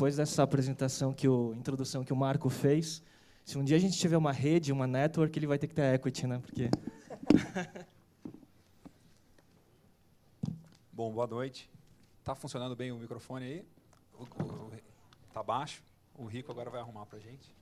depois 0.00 0.16
dessa 0.16 0.42
apresentação 0.42 1.12
que 1.12 1.28
o 1.28 1.52
introdução 1.52 2.02
que 2.02 2.10
o 2.10 2.16
Marco 2.16 2.48
fez, 2.48 3.02
se 3.44 3.58
um 3.58 3.62
dia 3.62 3.76
a 3.76 3.78
gente 3.78 3.98
tiver 3.98 4.16
uma 4.16 4.32
rede, 4.32 4.72
uma 4.72 4.86
network, 4.86 5.38
ele 5.38 5.46
vai 5.46 5.58
ter 5.58 5.66
que 5.66 5.74
ter 5.74 5.94
equity, 5.94 6.26
né? 6.26 6.38
Porque 6.38 6.70
Bom, 10.90 11.12
boa 11.12 11.26
noite. 11.26 11.68
Tá 12.24 12.34
funcionando 12.34 12.74
bem 12.74 12.90
o 12.90 12.96
microfone 12.96 13.44
aí? 13.44 13.62
O, 14.18 14.22
o, 14.22 14.72
tá 15.34 15.42
baixo? 15.42 15.82
O 16.14 16.24
Rico 16.24 16.50
agora 16.50 16.70
vai 16.70 16.80
arrumar 16.80 17.04
para 17.04 17.18
gente. 17.18 17.54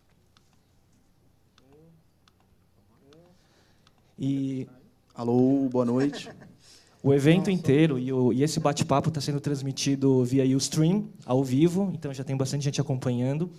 E 4.16 4.68
Alô, 5.12 5.68
boa 5.68 5.84
noite. 5.84 6.30
o 7.02 7.14
evento 7.14 7.50
inteiro 7.50 7.98
e, 7.98 8.12
o, 8.12 8.32
e 8.32 8.42
esse 8.42 8.58
bate-papo 8.58 9.08
está 9.08 9.20
sendo 9.20 9.40
transmitido 9.40 10.24
via 10.24 10.56
Ustream, 10.56 11.08
ao 11.24 11.44
vivo, 11.44 11.90
então 11.94 12.12
já 12.12 12.24
tem 12.24 12.36
bastante 12.36 12.64
gente 12.64 12.80
acompanhando. 12.80 13.50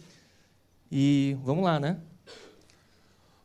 E 0.91 1.37
vamos 1.43 1.63
lá, 1.63 1.79
né? 1.79 1.97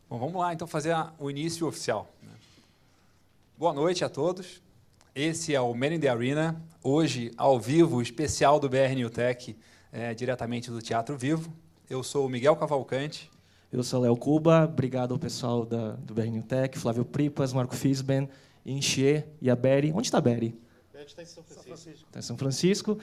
Bom, 0.09 0.19
vamos 0.19 0.35
lá 0.35 0.53
então 0.53 0.67
fazer 0.67 0.91
a, 0.91 1.13
o 1.17 1.29
início 1.29 1.67
oficial. 1.67 2.11
né? 2.21 2.33
Boa 3.57 3.73
noite 3.73 4.03
a 4.03 4.09
todos. 4.09 4.61
Esse 5.15 5.55
é 5.55 5.61
o 5.61 5.73
Man 5.73 5.93
in 5.93 5.99
the 5.99 6.09
Arena, 6.09 6.61
hoje 6.83 7.31
ao 7.37 7.57
vivo, 7.57 8.01
especial 8.01 8.59
do 8.59 8.67
BR 8.67 8.93
New 8.95 9.09
Tech, 9.09 9.55
é, 9.91 10.13
diretamente 10.13 10.69
do 10.69 10.81
Teatro 10.81 11.17
Vivo. 11.17 11.53
Eu 11.89 12.03
sou 12.03 12.25
o 12.25 12.29
Miguel 12.29 12.55
Cavalcante. 12.57 13.31
Eu 13.71 13.81
sou 13.81 14.01
Léo 14.01 14.17
Cuba, 14.17 14.65
obrigado 14.65 15.13
ao 15.13 15.19
pessoal 15.19 15.65
da, 15.65 15.91
do 15.93 16.13
BR 16.13 16.41
Tech, 16.47 16.77
Flávio 16.77 17.05
Pripas, 17.05 17.53
Marco 17.53 17.75
Fisben, 17.75 18.27
Inchê 18.65 19.23
e 19.41 19.49
a 19.49 19.55
Beri. 19.55 19.91
Onde 19.93 20.07
está 20.07 20.17
a 20.17 20.21
Beri? 20.21 20.57
está 21.05 21.21
em 21.21 21.25
São 21.25 21.43
Francisco. 21.43 22.05
Está 22.07 22.19
em 22.19 22.21
São 22.21 22.37
Francisco. 22.37 22.97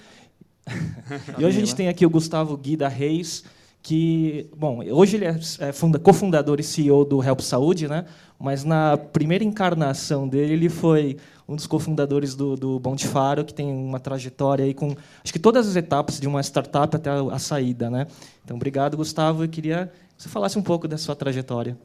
e 1.38 1.44
hoje 1.44 1.56
a 1.56 1.60
gente 1.60 1.74
tem 1.74 1.88
aqui 1.88 2.04
o 2.06 2.10
Gustavo 2.10 2.56
Guida 2.56 2.88
Reis, 2.88 3.44
que, 3.82 4.48
bom, 4.56 4.80
hoje 4.90 5.16
ele 5.16 5.24
é, 5.24 5.38
é 5.58 5.72
funda- 5.72 5.98
cofundador 5.98 6.60
e 6.60 6.62
CEO 6.62 7.04
do 7.04 7.22
Help 7.22 7.40
Saúde, 7.40 7.88
né? 7.88 8.06
Mas 8.38 8.64
na 8.64 8.96
primeira 8.96 9.42
encarnação 9.44 10.28
dele, 10.28 10.52
ele 10.52 10.68
foi 10.68 11.16
um 11.48 11.56
dos 11.56 11.66
cofundadores 11.66 12.34
do, 12.34 12.56
do 12.56 12.78
Bom 12.78 12.94
de 12.94 13.06
Faro, 13.06 13.44
que 13.44 13.52
tem 13.52 13.72
uma 13.72 13.98
trajetória 13.98 14.64
aí 14.64 14.74
com, 14.74 14.94
acho 15.22 15.32
que 15.32 15.38
todas 15.38 15.66
as 15.68 15.76
etapas 15.76 16.20
de 16.20 16.28
uma 16.28 16.40
startup 16.40 16.94
até 16.94 17.10
a, 17.10 17.20
a 17.22 17.38
saída, 17.38 17.90
né? 17.90 18.06
Então, 18.44 18.56
obrigado, 18.56 18.96
Gustavo. 18.96 19.44
Eu 19.44 19.48
queria 19.48 19.92
que 20.16 20.22
você 20.22 20.28
falasse 20.28 20.58
um 20.58 20.62
pouco 20.62 20.86
da 20.86 20.96
sua 20.96 21.16
trajetória. 21.16 21.76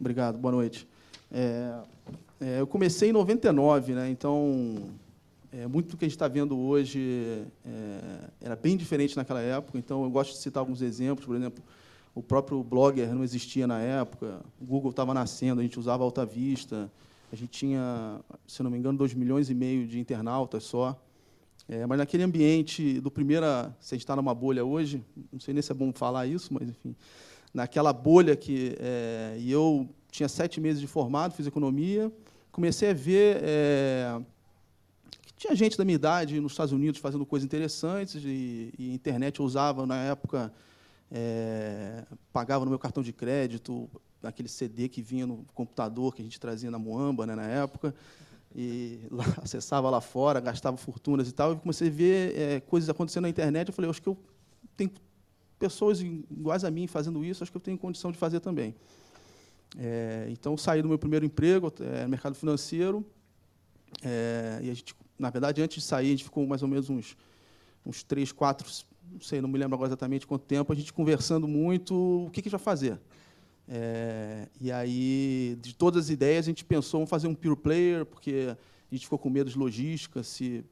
Obrigado, 0.00 0.38
boa 0.38 0.52
noite. 0.52 0.86
É, 1.30 1.80
é, 2.40 2.60
eu 2.60 2.66
comecei 2.66 3.10
em 3.10 3.12
99, 3.12 3.92
né? 3.94 4.08
então 4.10 4.90
é, 5.52 5.66
muito 5.66 5.90
do 5.90 5.96
que 5.96 6.04
a 6.04 6.08
gente 6.08 6.14
está 6.14 6.28
vendo 6.28 6.58
hoje 6.58 7.44
é, 7.64 8.30
era 8.40 8.56
bem 8.56 8.76
diferente 8.76 9.16
naquela 9.16 9.40
época. 9.40 9.78
Então, 9.78 10.04
eu 10.04 10.10
gosto 10.10 10.32
de 10.32 10.38
citar 10.38 10.60
alguns 10.60 10.82
exemplos. 10.82 11.26
Por 11.26 11.36
exemplo, 11.36 11.64
o 12.14 12.22
próprio 12.22 12.62
Blogger 12.62 13.14
não 13.14 13.24
existia 13.24 13.66
na 13.66 13.80
época, 13.80 14.40
o 14.60 14.64
Google 14.64 14.90
estava 14.90 15.14
nascendo, 15.14 15.60
a 15.60 15.62
gente 15.62 15.78
usava 15.78 16.02
Alta 16.02 16.26
Vista, 16.26 16.90
a 17.32 17.36
gente 17.36 17.50
tinha, 17.50 18.20
se 18.46 18.62
não 18.62 18.70
me 18.70 18.78
engano, 18.78 18.98
2 18.98 19.14
milhões 19.14 19.50
e 19.50 19.54
meio 19.54 19.86
de 19.86 19.98
internautas 19.98 20.64
só. 20.64 21.00
É, 21.68 21.86
mas 21.86 21.98
naquele 21.98 22.22
ambiente 22.22 22.98
do 23.00 23.10
primeira, 23.10 23.74
se 23.78 23.94
a 23.94 23.96
gente 23.96 24.04
está 24.04 24.16
numa 24.16 24.34
bolha 24.34 24.64
hoje, 24.64 25.04
não 25.30 25.38
sei 25.38 25.52
nem 25.52 25.62
se 25.62 25.70
é 25.70 25.74
bom 25.74 25.92
falar 25.92 26.26
isso, 26.26 26.52
mas 26.52 26.68
enfim, 26.68 26.96
naquela 27.52 27.92
bolha 27.92 28.34
que 28.34 28.74
é, 28.80 29.36
e 29.38 29.52
eu 29.52 29.88
tinha 30.10 30.28
sete 30.28 30.60
meses 30.60 30.80
de 30.80 30.86
formado, 30.86 31.34
fiz 31.34 31.46
economia, 31.46 32.12
comecei 32.50 32.90
a 32.90 32.94
ver 32.94 33.40
é, 33.42 34.20
que 35.26 35.32
tinha 35.34 35.54
gente 35.54 35.76
da 35.76 35.84
minha 35.84 35.96
idade 35.96 36.40
nos 36.40 36.52
Estados 36.52 36.72
Unidos 36.72 37.00
fazendo 37.00 37.24
coisas 37.26 37.44
interessantes 37.44 38.22
e, 38.24 38.72
e 38.78 38.92
internet 38.92 39.40
eu 39.40 39.46
usava 39.46 39.86
na 39.86 39.96
época 39.96 40.52
é, 41.10 42.04
pagava 42.32 42.64
no 42.64 42.70
meu 42.70 42.78
cartão 42.78 43.02
de 43.02 43.12
crédito 43.12 43.88
aquele 44.22 44.48
CD 44.48 44.88
que 44.88 45.00
vinha 45.00 45.26
no 45.26 45.44
computador 45.54 46.14
que 46.14 46.22
a 46.22 46.24
gente 46.24 46.40
trazia 46.40 46.70
na 46.70 46.78
Moamba 46.78 47.26
né, 47.26 47.34
na 47.34 47.46
época 47.46 47.94
e 48.54 49.00
lá, 49.10 49.24
acessava 49.42 49.90
lá 49.90 50.00
fora, 50.00 50.40
gastava 50.40 50.76
fortunas 50.76 51.28
e 51.28 51.32
tal, 51.32 51.52
e 51.52 51.56
comecei 51.56 51.88
a 51.88 51.90
ver 51.90 52.38
é, 52.38 52.60
coisas 52.60 52.88
acontecendo 52.88 53.22
na 53.22 53.28
internet. 53.28 53.68
Eu 53.68 53.74
falei, 53.74 53.90
acho 53.90 54.02
que 54.02 54.08
eu 54.08 54.16
tenho 54.76 54.90
pessoas 55.58 56.00
iguais 56.00 56.64
a 56.64 56.70
mim 56.70 56.86
fazendo 56.86 57.24
isso, 57.24 57.42
acho 57.42 57.50
que 57.50 57.56
eu 57.56 57.60
tenho 57.60 57.78
condição 57.78 58.10
de 58.12 58.18
fazer 58.18 58.40
também. 58.40 58.74
É, 59.76 60.26
então, 60.30 60.56
saí 60.56 60.80
do 60.80 60.88
meu 60.88 60.98
primeiro 60.98 61.24
emprego, 61.26 61.72
é, 61.80 62.06
mercado 62.06 62.34
financeiro, 62.34 63.04
é, 64.02 64.60
e 64.62 64.70
a 64.70 64.74
gente, 64.74 64.94
na 65.18 65.30
verdade, 65.30 65.60
antes 65.60 65.82
de 65.82 65.88
sair, 65.88 66.06
a 66.06 66.10
gente 66.10 66.24
ficou 66.24 66.46
mais 66.46 66.62
ou 66.62 66.68
menos 66.68 66.88
uns, 66.88 67.16
uns 67.84 68.02
três, 68.02 68.32
quatro, 68.32 68.66
não 69.12 69.20
sei, 69.20 69.40
não 69.40 69.48
me 69.48 69.58
lembro 69.58 69.74
agora 69.74 69.88
exatamente 69.88 70.26
quanto 70.26 70.44
tempo, 70.44 70.72
a 70.72 70.76
gente 70.76 70.92
conversando 70.92 71.46
muito, 71.46 71.94
o 72.26 72.30
que, 72.30 72.40
que 72.40 72.48
a 72.48 72.50
gente 72.50 72.58
vai 72.58 72.64
fazer? 72.64 72.98
É, 73.68 74.48
e 74.60 74.72
aí, 74.72 75.58
de 75.60 75.74
todas 75.74 76.06
as 76.06 76.10
ideias, 76.10 76.46
a 76.46 76.48
gente 76.48 76.64
pensou 76.64 77.02
em 77.02 77.06
fazer 77.06 77.28
um 77.28 77.34
pure 77.34 77.56
player, 77.56 78.06
porque 78.06 78.56
a 78.90 78.94
gente 78.94 79.04
ficou 79.04 79.18
com 79.18 79.28
medo 79.28 79.50
de 79.50 79.58
logística, 79.58 80.22
se 80.22 80.64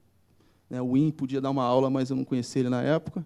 né, 0.71 0.81
o 0.81 0.95
Win 0.95 1.11
podia 1.11 1.41
dar 1.41 1.51
uma 1.51 1.65
aula, 1.65 1.91
mas 1.91 2.09
eu 2.09 2.17
não 2.17 2.25
conhecia 2.25 2.61
ele 2.61 2.71
na 2.71 2.83
época. 2.83 3.25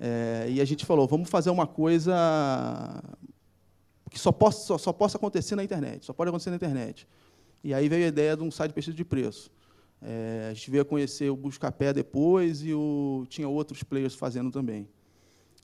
É, 0.00 0.46
e 0.48 0.60
a 0.60 0.64
gente 0.64 0.86
falou, 0.86 1.08
vamos 1.08 1.28
fazer 1.28 1.50
uma 1.50 1.66
coisa 1.66 3.02
que 4.10 4.18
só 4.18 4.32
possa, 4.32 4.60
só, 4.60 4.78
só 4.78 4.92
possa 4.92 5.16
acontecer 5.16 5.56
na 5.56 5.64
internet, 5.64 6.04
só 6.04 6.12
pode 6.12 6.28
acontecer 6.28 6.50
na 6.50 6.56
internet. 6.56 7.06
E 7.62 7.74
aí 7.74 7.88
veio 7.88 8.04
a 8.04 8.08
ideia 8.08 8.36
de 8.36 8.42
um 8.42 8.50
site 8.50 8.70
de 8.70 8.74
pesquisa 8.74 8.96
de 8.96 9.04
preço. 9.04 9.50
É, 10.00 10.48
a 10.50 10.54
gente 10.54 10.70
veio 10.70 10.82
a 10.82 10.84
conhecer 10.84 11.28
o 11.30 11.36
Buscapé 11.36 11.92
depois 11.92 12.62
e 12.62 12.72
o, 12.72 13.26
tinha 13.28 13.48
outros 13.48 13.82
players 13.82 14.14
fazendo 14.14 14.50
também. 14.50 14.88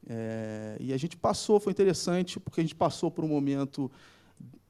É, 0.07 0.77
e 0.81 0.93
a 0.93 0.97
gente 0.97 1.17
passou, 1.17 1.61
foi 1.61 1.73
interessante, 1.73 2.39
porque 2.39 2.61
a 2.61 2.65
gente 2.65 2.75
passou 2.75 3.11
por 3.11 3.25
um 3.25 3.29
momento, 3.29 3.91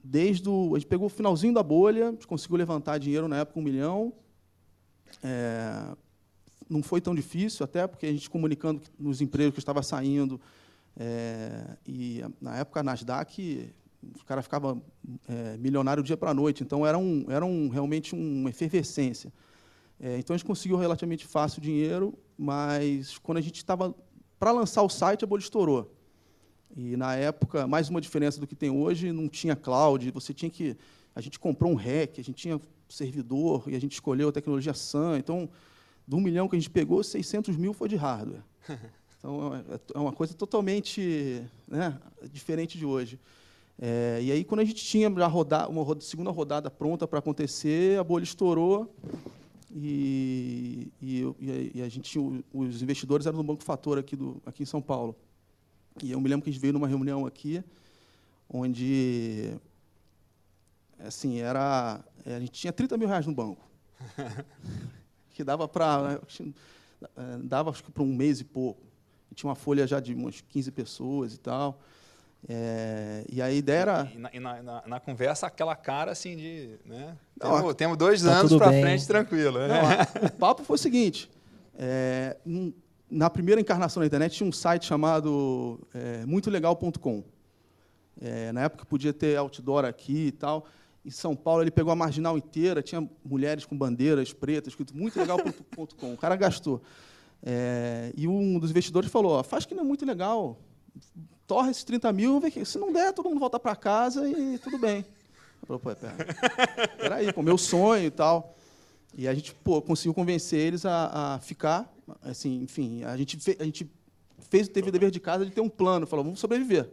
desde 0.02 0.48
o. 0.48 0.74
A 0.74 0.78
gente 0.78 0.88
pegou 0.88 1.06
o 1.06 1.10
finalzinho 1.10 1.54
da 1.54 1.62
bolha, 1.62 2.08
a 2.08 2.12
gente 2.12 2.26
conseguiu 2.26 2.56
levantar 2.56 2.98
dinheiro 2.98 3.26
na 3.26 3.38
época, 3.38 3.58
um 3.58 3.62
milhão. 3.62 4.12
É, 5.22 5.96
não 6.68 6.82
foi 6.82 7.00
tão 7.00 7.14
difícil, 7.14 7.64
até 7.64 7.86
porque 7.86 8.06
a 8.06 8.12
gente 8.12 8.28
comunicando 8.28 8.82
nos 8.98 9.20
empregos 9.20 9.54
que 9.54 9.60
estava 9.60 9.82
saindo. 9.82 10.40
É, 10.96 11.76
e 11.86 12.22
na 12.40 12.56
época 12.56 12.80
a 12.80 12.82
Nasdaq, 12.82 13.72
os 14.14 14.22
caras 14.22 14.44
ficavam 14.44 14.82
é, 15.28 15.56
milionário 15.56 16.02
dia 16.02 16.16
para 16.16 16.34
noite, 16.34 16.62
então 16.62 16.86
era, 16.86 16.96
um, 16.98 17.26
era 17.28 17.44
um, 17.44 17.68
realmente 17.68 18.14
uma 18.14 18.50
efervescência. 18.50 19.32
É, 20.00 20.18
então 20.18 20.34
a 20.34 20.36
gente 20.36 20.46
conseguiu 20.46 20.76
relativamente 20.76 21.26
fácil 21.26 21.60
dinheiro, 21.60 22.16
mas 22.36 23.18
quando 23.18 23.38
a 23.38 23.40
gente 23.40 23.56
estava 23.56 23.94
para 24.38 24.52
lançar 24.52 24.82
o 24.82 24.88
site, 24.88 25.24
a 25.24 25.26
bolha 25.26 25.40
estourou. 25.40 25.90
E 26.76 26.96
na 26.96 27.14
época, 27.14 27.66
mais 27.66 27.88
uma 27.88 28.00
diferença 28.00 28.40
do 28.40 28.46
que 28.46 28.54
tem 28.54 28.70
hoje, 28.70 29.12
não 29.12 29.28
tinha 29.28 29.54
cloud, 29.54 30.10
você 30.10 30.34
tinha 30.34 30.50
que 30.50 30.76
a 31.14 31.20
gente 31.20 31.38
comprou 31.38 31.70
um 31.70 31.76
REC, 31.76 32.18
a 32.18 32.24
gente 32.24 32.34
tinha 32.34 32.60
servidor 32.88 33.64
e 33.68 33.76
a 33.76 33.80
gente 33.80 33.92
escolheu 33.92 34.28
a 34.28 34.32
tecnologia 34.32 34.74
SAN. 34.74 35.16
Então, 35.18 35.48
do 36.06 36.16
um 36.16 36.20
milhão 36.20 36.48
que 36.48 36.56
a 36.56 36.58
gente 36.58 36.70
pegou, 36.70 37.02
600 37.02 37.56
mil 37.56 37.72
foi 37.72 37.88
de 37.88 37.96
hardware. 37.96 38.42
Então, 39.24 39.54
é- 39.54 39.80
é 39.94 39.98
uma 39.98 40.12
coisa 40.12 40.34
totalmente 40.34 41.42
né, 41.66 41.98
diferente 42.30 42.76
de 42.76 42.84
hoje. 42.84 43.18
É, 43.80 44.20
e 44.22 44.30
aí, 44.30 44.44
quando 44.44 44.60
a 44.60 44.64
gente 44.66 44.84
tinha 44.84 45.10
já 45.10 45.26
roda, 45.26 45.66
uma 45.66 45.82
roda- 45.82 46.02
segunda 46.02 46.30
rodada 46.30 46.70
pronta 46.70 47.08
para 47.08 47.20
acontecer, 47.20 47.98
a 47.98 48.04
bolha 48.04 48.22
estourou 48.22 48.94
e, 49.74 50.88
e, 51.00 51.22
e 51.74 51.80
a- 51.82 51.88
gente, 51.88 52.02
tinha 52.02 52.44
os 52.52 52.82
investidores 52.82 53.26
eram 53.26 53.38
do 53.38 53.42
Banco 53.42 53.64
Fator 53.64 53.96
aqui, 53.98 54.14
do, 54.14 54.42
aqui 54.44 54.62
em 54.62 54.66
São 54.66 54.82
Paulo. 54.82 55.16
E 56.02 56.12
eu 56.12 56.20
me 56.20 56.28
lembro 56.28 56.44
que 56.44 56.50
a 56.50 56.52
gente 56.52 56.60
veio 56.60 56.74
numa 56.74 56.86
reunião 56.86 57.24
aqui, 57.24 57.64
onde 58.46 59.54
assim, 60.98 61.38
era, 61.38 62.04
é, 62.26 62.34
a 62.36 62.40
gente 62.40 62.52
tinha 62.52 62.74
30 62.74 62.98
mil 62.98 63.08
reais 63.08 63.24
no 63.26 63.32
banco. 63.32 63.64
que 65.30 65.42
dava 65.42 65.66
para. 65.66 66.20
Dava 67.42 67.70
acho 67.70 67.82
que 67.82 67.90
para 67.90 68.02
um 68.02 68.14
mês 68.14 68.40
e 68.40 68.44
pouco. 68.44 68.92
Tinha 69.34 69.48
uma 69.48 69.54
folha 69.56 69.86
já 69.86 70.00
de 70.00 70.14
umas 70.14 70.40
15 70.40 70.70
pessoas 70.72 71.34
e 71.34 71.38
tal. 71.38 71.80
É, 72.48 73.24
e 73.30 73.40
a 73.40 73.50
ideia 73.50 73.78
era. 73.80 74.12
E, 74.14 74.18
na, 74.18 74.30
e 74.34 74.40
na- 74.40 74.62
na- 74.62 74.82
na 74.86 75.00
conversa, 75.00 75.46
aquela 75.46 75.74
cara 75.74 76.12
assim 76.12 76.36
de. 76.36 76.78
Né? 76.84 77.16
Não, 77.40 77.56
temos, 77.58 77.74
temos 77.74 77.96
dois 77.96 78.22
tá 78.22 78.38
anos 78.40 78.54
para 78.54 78.68
frente, 78.70 79.06
tranquilo. 79.06 79.58
né? 79.60 79.68
Não, 79.68 80.28
o 80.28 80.32
papo 80.32 80.62
foi 80.62 80.74
o 80.74 80.78
seguinte: 80.78 81.30
é, 81.78 82.36
na 83.10 83.30
primeira 83.30 83.60
encarnação 83.60 84.00
da 84.02 84.06
internet 84.06 84.32
tinha 84.36 84.46
um 84.48 84.52
site 84.52 84.84
chamado 84.84 85.80
é, 85.94 86.26
muitolegal.com. 86.26 87.24
É, 88.20 88.52
na 88.52 88.62
época 88.64 88.84
podia 88.84 89.12
ter 89.12 89.36
outdoor 89.38 89.84
aqui 89.86 90.26
e 90.26 90.32
tal. 90.32 90.66
Em 91.04 91.10
São 91.10 91.34
Paulo 91.34 91.62
ele 91.62 91.70
pegou 91.70 91.92
a 91.92 91.96
marginal 91.96 92.36
inteira, 92.38 92.82
tinha 92.82 93.06
mulheres 93.24 93.64
com 93.66 93.76
bandeiras 93.76 94.32
pretas, 94.32 94.72
escrito 94.72 94.94
muitolegal.com. 94.96 96.12
O 96.12 96.16
cara 96.16 96.36
gastou. 96.36 96.82
É, 97.46 98.10
e 98.16 98.26
um 98.26 98.58
dos 98.58 98.70
investidores 98.70 99.10
falou: 99.10 99.42
faz 99.44 99.66
que 99.66 99.74
não 99.74 99.82
é 99.82 99.86
muito 99.86 100.06
legal, 100.06 100.58
torra 101.46 101.70
esses 101.70 101.84
30 101.84 102.10
mil, 102.12 102.40
ver 102.40 102.50
que 102.50 102.64
se 102.64 102.78
não 102.78 102.90
der, 102.90 103.12
todo 103.12 103.28
mundo 103.28 103.38
volta 103.38 103.60
para 103.60 103.76
casa 103.76 104.26
e 104.28 104.58
tudo 104.58 104.78
bem. 104.78 105.04
Eu 105.60 105.66
falei, 105.66 105.82
pô, 105.82 105.94
pera, 105.94 106.96
peraí, 106.96 107.32
pô, 107.32 107.42
meu 107.42 107.58
sonho 107.58 108.06
e 108.06 108.10
tal. 108.10 108.56
E 109.16 109.28
a 109.28 109.34
gente 109.34 109.54
pô, 109.54 109.80
conseguiu 109.82 110.14
convencer 110.14 110.58
eles 110.58 110.84
a, 110.86 111.34
a 111.34 111.40
ficar. 111.40 111.92
Assim, 112.22 112.62
enfim, 112.62 113.04
a 113.04 113.16
gente, 113.16 113.36
fe- 113.38 113.56
a 113.60 113.64
gente 113.64 113.90
fez, 114.50 114.68
teve 114.68 114.88
o 114.88 114.92
dever 114.92 115.10
de 115.10 115.20
casa 115.20 115.44
de 115.44 115.52
ter 115.52 115.60
um 115.60 115.68
plano, 115.68 116.06
falou, 116.06 116.24
vamos 116.24 116.40
sobreviver. 116.40 116.90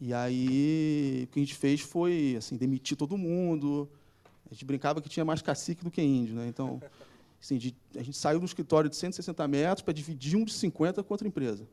E 0.00 0.12
aí, 0.12 1.24
o 1.24 1.32
que 1.32 1.40
a 1.40 1.42
gente 1.42 1.54
fez 1.54 1.80
foi 1.80 2.34
assim, 2.38 2.56
demitir 2.56 2.96
todo 2.96 3.16
mundo. 3.16 3.88
A 4.50 4.54
gente 4.54 4.64
brincava 4.64 5.00
que 5.00 5.08
tinha 5.08 5.24
mais 5.24 5.40
cacique 5.42 5.82
do 5.84 5.90
que 5.90 6.02
índio. 6.02 6.34
Né? 6.36 6.46
Então, 6.48 6.80
assim, 7.44 7.58
de, 7.58 7.76
a 7.94 8.02
gente 8.02 8.16
saiu 8.16 8.40
do 8.40 8.46
escritório 8.46 8.88
de 8.88 8.96
160 8.96 9.46
metros 9.46 9.82
para 9.82 9.92
dividir 9.92 10.34
um 10.36 10.46
de 10.46 10.52
50 10.54 11.02
com 11.02 11.12
outra 11.12 11.28
empresa. 11.28 11.68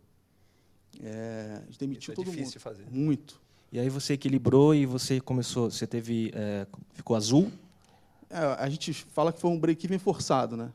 É, 1.02 1.62
a 1.62 1.66
gente 1.66 1.80
demitiu 1.80 2.12
Isso 2.12 2.12
é 2.12 2.16
todo 2.16 2.30
difícil 2.30 2.60
mundo. 2.60 2.62
fazer. 2.62 2.86
Muito. 2.92 3.42
E 3.72 3.80
aí 3.80 3.88
você 3.88 4.14
equilibrou 4.14 4.76
e 4.76 4.86
você 4.86 5.22
começou, 5.22 5.72
você 5.72 5.88
teve, 5.88 6.30
é, 6.36 6.68
ficou 6.94 7.16
azul? 7.16 7.50
É, 8.30 8.40
a 8.60 8.68
gente 8.70 8.94
fala 8.94 9.32
que 9.32 9.40
foi 9.40 9.50
um 9.50 9.58
break-even 9.58 9.98
forçado, 9.98 10.58
né? 10.58 10.74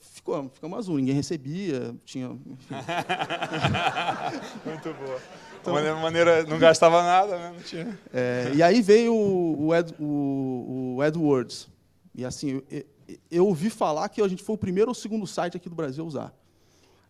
Ficou, 0.00 0.48
ficamos 0.48 0.78
azul, 0.78 0.96
ninguém 0.96 1.14
recebia, 1.14 1.94
tinha. 2.04 2.28
Muito 4.66 4.92
boa. 4.94 5.20
maneira, 5.72 5.96
maneira, 5.96 6.42
não 6.42 6.58
gastava 6.58 7.00
nada, 7.04 7.38
né? 7.38 7.52
Não 7.54 7.62
tinha. 7.62 7.96
É, 8.12 8.50
e 8.52 8.62
aí 8.64 8.82
veio 8.82 9.14
o, 9.14 9.66
o, 9.66 9.74
Ed, 9.74 9.94
o, 10.00 10.96
o 10.96 11.02
AdWords. 11.02 11.68
E 12.16 12.24
assim, 12.24 12.62
eu, 12.70 12.84
eu- 13.30 13.46
ouvi 13.46 13.70
falar 13.70 14.08
que 14.08 14.20
a 14.20 14.28
gente 14.28 14.42
foi 14.42 14.54
o 14.54 14.58
primeiro 14.58 14.90
ou 14.90 14.94
segundo 14.94 15.26
site 15.26 15.56
aqui 15.56 15.68
do 15.68 15.74
Brasil 15.74 16.04
a 16.04 16.06
usar. 16.06 16.34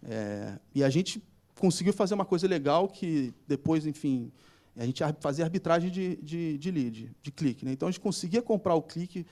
É, 0.03 0.59
e 0.75 0.85
a 0.85 0.91
gente 0.91 1.23
conseguiu 1.59 1.93
fazer 1.93 2.15
uma 2.15 2.25
coisa 2.25 2.47
legal 2.47 2.89
que 2.89 3.33
depois, 3.47 3.87
enfim, 3.87 4.31
a 4.77 4.85
gente 4.85 5.03
fazia 5.21 5.45
arbitragem 5.45 5.91
de, 5.91 6.17
de, 6.17 6.59
de 6.59 6.71
lead, 6.71 7.17
de 7.23 7.31
clique. 7.31 7.65
Né? 7.65 7.73
Então 7.73 7.89
a 7.89 7.91
gente 7.91 8.01
conseguia 8.01 8.43
comprar 8.43 8.75
o 8.75 8.83
clique, 8.83 9.25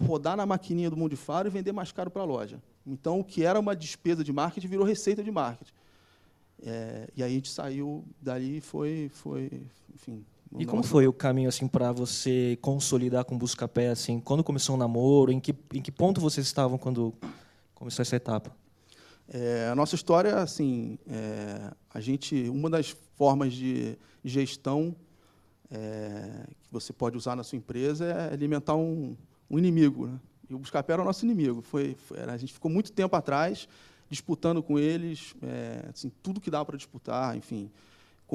rodar 0.00 0.36
na 0.36 0.46
maquininha 0.46 0.88
do 0.88 0.96
Mundo 0.96 1.16
Faro 1.16 1.48
e 1.48 1.50
vender 1.50 1.72
mais 1.72 1.90
caro 1.92 2.10
para 2.10 2.22
a 2.22 2.24
loja. 2.24 2.62
Então 2.86 3.20
o 3.20 3.24
que 3.24 3.42
era 3.44 3.58
uma 3.58 3.74
despesa 3.74 4.22
de 4.22 4.32
marketing 4.32 4.68
virou 4.68 4.86
receita 4.86 5.22
de 5.22 5.30
marketing. 5.30 5.72
É, 6.62 7.08
e 7.16 7.22
aí 7.22 7.32
a 7.32 7.34
gente 7.34 7.50
saiu 7.50 8.04
dali 8.22 8.58
e 8.58 8.60
foi, 8.60 9.10
foi, 9.12 9.50
enfim. 9.92 10.24
E 10.58 10.64
como 10.64 10.82
foi 10.82 11.06
o 11.08 11.12
caminho 11.12 11.48
assim 11.48 11.66
para 11.66 11.90
você 11.90 12.56
consolidar 12.60 13.24
com 13.24 13.34
o 13.34 13.38
Buscapé 13.38 13.88
assim? 13.88 14.20
Quando 14.20 14.44
começou 14.44 14.76
o 14.76 14.78
namoro? 14.78 15.32
Em 15.32 15.40
que 15.40 15.54
em 15.72 15.82
que 15.82 15.90
ponto 15.90 16.20
vocês 16.20 16.46
estavam 16.46 16.78
quando 16.78 17.12
começou 17.74 18.02
essa 18.02 18.14
etapa? 18.16 18.54
É, 19.28 19.68
a 19.72 19.74
nossa 19.74 19.94
história, 19.94 20.36
assim, 20.36 20.98
é, 21.08 21.72
a 21.92 21.98
gente, 22.00 22.48
uma 22.50 22.68
das 22.68 22.94
formas 23.16 23.52
de 23.54 23.96
gestão 24.22 24.94
é, 25.70 26.44
que 26.62 26.70
você 26.70 26.92
pode 26.92 27.16
usar 27.16 27.34
na 27.34 27.42
sua 27.42 27.56
empresa 27.56 28.04
é 28.04 28.32
alimentar 28.32 28.76
um, 28.76 29.16
um 29.50 29.58
inimigo, 29.58 30.06
né? 30.06 30.20
E 30.48 30.54
o 30.54 30.58
Buscapé 30.58 30.92
era 30.92 31.02
o 31.02 31.04
nosso 31.04 31.24
inimigo. 31.24 31.62
Foi, 31.62 31.94
foi- 31.94 32.20
a 32.20 32.36
gente 32.36 32.52
ficou 32.52 32.70
muito 32.70 32.92
tempo 32.92 33.16
atrás 33.16 33.66
disputando 34.10 34.62
com 34.62 34.78
eles, 34.78 35.34
é, 35.42 35.88
assim, 35.92 36.12
tudo 36.22 36.40
que 36.40 36.50
dava 36.50 36.66
para 36.66 36.76
disputar, 36.76 37.34
enfim, 37.36 37.70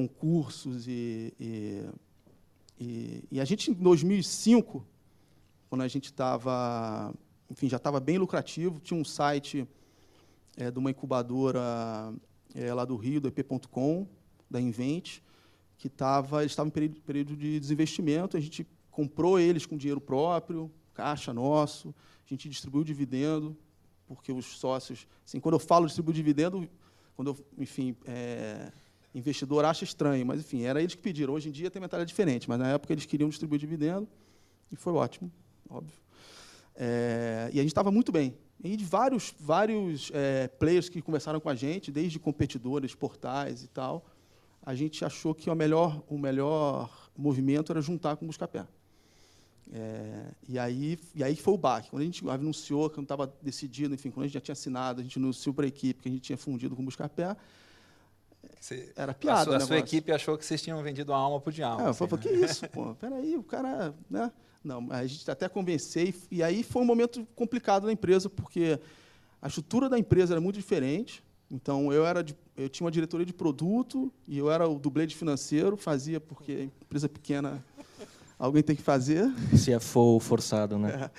concursos 0.08 0.88
e, 0.88 1.34
e, 1.38 1.86
e, 2.80 3.24
e 3.32 3.42
a 3.42 3.44
gente 3.44 3.70
em 3.70 3.74
2005, 3.74 4.86
quando 5.70 5.82
a 5.82 5.88
gente 5.90 6.06
estava, 6.06 7.14
enfim, 7.52 7.68
já 7.68 7.76
estava 7.76 8.00
bem 8.00 8.18
lucrativo, 8.18 8.80
tinha 8.80 8.98
um 8.98 9.04
site 9.04 9.68
é, 10.56 10.72
de 10.72 10.80
uma 10.80 10.90
incubadora 10.90 12.14
é, 12.56 12.74
lá 12.74 12.86
do 12.86 12.96
Rio, 12.96 13.20
do 13.20 13.28
EP.com, 13.28 14.08
da 14.50 14.62
Invent, 14.62 15.20
que 15.78 15.88
estava, 15.88 16.42
eles 16.44 16.54
estavam 16.54 16.70
em 16.70 16.72
período, 16.72 17.02
período 17.02 17.36
de 17.36 17.60
desinvestimento, 17.60 18.38
a 18.38 18.40
gente 18.40 18.66
comprou 18.90 19.38
eles 19.38 19.66
com 19.66 19.76
dinheiro 19.76 20.00
próprio, 20.00 20.72
caixa 20.94 21.34
nosso, 21.34 21.94
a 22.26 22.30
gente 22.30 22.48
distribuiu 22.48 22.86
dividendo, 22.86 23.56
porque 24.08 24.32
os 24.32 24.46
sócios, 24.46 25.06
assim, 25.26 25.42
quando 25.42 25.56
eu 25.56 25.60
falo 25.60 25.88
distribuir 25.88 26.16
dividendo, 26.16 26.70
quando 27.18 27.32
eu, 27.32 27.46
enfim, 27.58 27.98
é, 28.06 28.72
investidor 29.14 29.66
acha 29.66 29.84
estranho, 29.84 30.26
mas 30.26 30.40
enfim, 30.40 30.64
era 30.64 30.82
eles 30.82 30.96
que 30.96 31.02
pediram. 31.02 31.34
Hoje 31.34 31.50
em 31.50 31.52
dia 31.52 31.72
tem 31.72 31.82
mentalidade 31.82 32.10
diferente, 32.10 32.48
mas 32.48 32.60
na 32.60 32.70
época 32.70 32.94
eles 32.94 33.06
queriam 33.06 33.30
distribuir 33.30 33.60
dividendo 33.60 34.08
e 34.72 34.76
foi 34.76 34.94
ótimo, 34.94 35.32
óbvio. 35.70 35.96
É, 36.76 37.50
e 37.54 37.60
a 37.60 37.62
gente 37.62 37.72
estava 37.72 37.92
muito 37.92 38.12
bem. 38.12 38.36
E 38.64 38.76
de 38.76 38.86
vários, 38.86 39.34
vários 39.40 40.12
é, 40.14 40.48
players 40.48 40.90
que 40.90 41.02
conversaram 41.02 41.40
com 41.40 41.50
a 41.50 41.56
gente, 41.56 41.92
desde 41.92 42.20
competidores, 42.20 42.94
portais 42.94 43.64
e 43.64 43.68
tal, 43.68 44.06
a 44.62 44.76
gente 44.76 45.04
achou 45.04 45.34
que 45.34 45.50
o 45.50 45.56
melhor, 45.56 46.04
o 46.08 46.18
melhor 46.18 47.10
movimento 47.18 47.72
era 47.72 47.82
juntar 47.82 48.16
com 48.16 48.26
o 48.26 48.28
Buscapé. 48.28 48.66
É, 49.72 50.32
e, 50.48 50.58
aí, 50.58 51.00
e 51.16 51.24
aí 51.24 51.36
foi 51.36 51.54
o 51.54 51.58
baque. 51.58 51.90
Quando 51.90 52.02
a 52.02 52.06
gente 52.06 52.28
anunciou, 52.30 52.90
que 52.90 52.98
não 52.98 53.04
estava 53.04 53.32
decidido, 53.42 53.94
enfim, 53.94 54.10
quando 54.10 54.24
a 54.24 54.28
gente 54.28 54.34
já 54.34 54.42
tinha 54.42 54.54
assinado, 54.54 55.00
a 55.00 55.04
gente 55.04 55.18
anunciou 55.18 55.54
para 55.54 55.66
a 55.66 55.68
equipe 55.68 56.02
que 56.02 56.10
a 56.10 56.12
gente 56.12 56.22
tinha 56.22 56.38
fundido 56.38 56.76
com 56.76 56.82
o 56.82 56.86
Buscapé, 56.86 57.36
Você- 58.60 58.92
era 58.96 59.12
a 59.12 59.16
piada. 59.16 59.44
sua, 59.44 59.54
o 59.54 59.56
a 59.56 59.60
sua 59.62 59.78
equipe 59.78 60.12
achou 60.12 60.38
que 60.38 60.46
vocês 60.46 60.62
tinham 60.62 60.82
vendido 60.84 61.14
a 61.14 61.18
alma 61.18 61.40
pro 61.40 61.52
diabo. 61.52 61.82
É, 61.82 61.86
eu 61.86 61.90
assim, 61.90 62.08
falei, 62.08 62.32
né? 62.32 62.40
que 62.40 62.46
isso, 62.46 62.68
pô? 62.70 62.94
Peraí, 62.96 63.36
o 63.38 63.44
cara. 63.44 63.94
Né? 64.10 64.32
Não, 64.64 64.88
a 64.92 65.06
gente 65.06 65.30
até 65.32 65.48
convencei. 65.48 66.14
E 66.30 66.44
aí 66.44 66.64
foi 66.64 66.82
um 66.82 66.86
momento 66.86 67.26
complicado 67.36 67.86
da 67.86 67.92
empresa, 67.94 68.30
porque 68.30 68.80
a 69.42 69.48
estrutura 69.48 69.88
da 69.90 69.98
empresa 69.98 70.34
era 70.34 70.42
muito 70.42 70.56
diferente. 70.58 71.24
Então, 71.52 71.92
eu, 71.92 72.06
era 72.06 72.22
de- 72.24 72.36
eu 72.56 72.70
tinha 72.70 72.86
uma 72.86 72.92
diretoria 72.92 73.26
de 73.26 73.34
produto 73.34 74.12
e 74.28 74.38
eu 74.38 74.52
era 74.52 74.68
o 74.68 74.78
dublê 74.78 75.08
de 75.08 75.16
financeiro, 75.16 75.76
fazia 75.78 76.20
porque 76.20 76.70
empresa 76.84 77.08
pequena 77.10 77.64
alguém 78.38 78.62
tem 78.62 78.76
que 78.76 78.82
fazer. 78.84 79.32
CFO 79.58 80.20
forçado, 80.20 80.78
né? 80.78 81.06
É, 81.06 81.12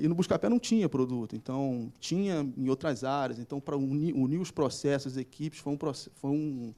e 0.00 0.06
no 0.06 0.14
Buscapé 0.14 0.48
não 0.48 0.58
tinha 0.58 0.88
produto, 0.88 1.34
então 1.34 1.92
tinha 1.98 2.48
em 2.56 2.68
outras 2.68 3.02
áreas. 3.02 3.38
Então, 3.38 3.60
para 3.60 3.76
unir, 3.76 4.14
unir 4.14 4.38
os 4.38 4.50
processos, 4.52 5.14
as 5.14 5.18
equipes, 5.18 5.58
foi 5.58 5.72
um, 5.72 5.78
foi 6.14 6.30
um, 6.30 6.74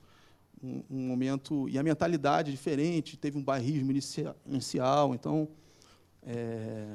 um, 0.62 0.82
um 0.90 1.06
momento. 1.08 1.68
E 1.68 1.78
a 1.78 1.82
mentalidade 1.82 2.48
é 2.48 2.52
diferente, 2.52 3.16
teve 3.16 3.36
um 3.36 3.42
bairrismo 3.42 3.90
inicia- 3.90 4.34
inicial. 4.46 5.14
Então, 5.14 5.48
é, 6.22 6.86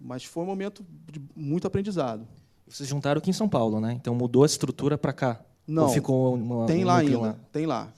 mas 0.00 0.24
foi 0.24 0.42
um 0.42 0.46
momento 0.46 0.84
de 1.12 1.20
muito 1.36 1.66
aprendizado. 1.66 2.26
Vocês 2.66 2.88
juntaram 2.88 3.18
aqui 3.18 3.30
em 3.30 3.34
São 3.34 3.48
Paulo, 3.48 3.80
né? 3.80 3.92
Então 3.92 4.14
mudou 4.14 4.42
a 4.42 4.46
estrutura 4.46 4.98
para 4.98 5.12
cá. 5.12 5.40
Não, 5.66 5.84
Ou 5.84 5.88
ficou 5.90 6.34
uma, 6.34 6.66
tem 6.66 6.84
lá 6.84 6.98
ainda, 6.98 7.38
tem 7.52 7.66
lá. 7.66 7.92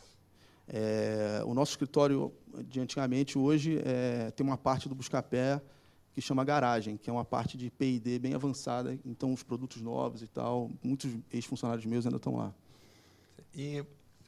É, 0.69 1.43
o 1.46 1.55
nosso 1.55 1.72
escritório 1.72 2.32
de 2.69 2.81
antigamente, 2.81 3.38
hoje, 3.38 3.81
é, 3.84 4.31
tem 4.32 4.46
uma 4.46 4.58
parte 4.58 4.88
do 4.88 4.94
Buscapé 4.94 5.60
que 6.14 6.20
chama 6.20 6.44
garagem, 6.44 6.96
que 6.96 7.08
é 7.08 7.12
uma 7.12 7.24
parte 7.24 7.56
de 7.56 7.70
P&D 7.70 8.19
bem 8.19 8.34
avançada, 8.34 8.98
então 9.04 9.32
os 9.32 9.42
produtos 9.42 9.81
novos 9.81 10.22
e 10.22 10.26
tal, 10.26 10.70
muitos 10.82 11.10
ex-funcionários 11.32 11.86
meus 11.86 12.04
ainda 12.04 12.16
estão 12.19 12.36
lá. 12.36 12.52
E 13.54 13.84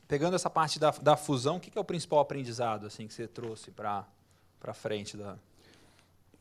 pegando 0.08 0.34
essa 0.34 0.48
parte 0.50 0.78
da, 0.78 0.90
da 0.90 1.16
fusão, 1.16 1.56
o 1.56 1.60
que, 1.60 1.70
que 1.70 1.78
é 1.78 1.80
o 1.80 1.84
principal 1.84 2.20
aprendizado 2.20 2.86
assim 2.86 3.06
que 3.06 3.14
você 3.14 3.26
trouxe 3.26 3.70
para 3.70 4.06
para 4.58 4.72
frente 4.72 5.14
da 5.16 5.36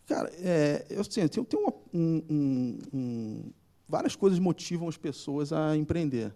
Cara, 0.05 0.29
é, 0.35 0.85
eu 0.89 1.01
assim, 1.01 1.27
tem, 1.27 1.43
tem 1.43 1.59
uma- 1.59 1.73
um- 1.93 2.23
um- 2.29 2.79
um- 2.93 3.51
várias 3.87 4.15
coisas 4.15 4.37
motivam 4.39 4.87
as 4.87 4.97
pessoas 4.97 5.51
a 5.53 5.75
empreender. 5.77 6.33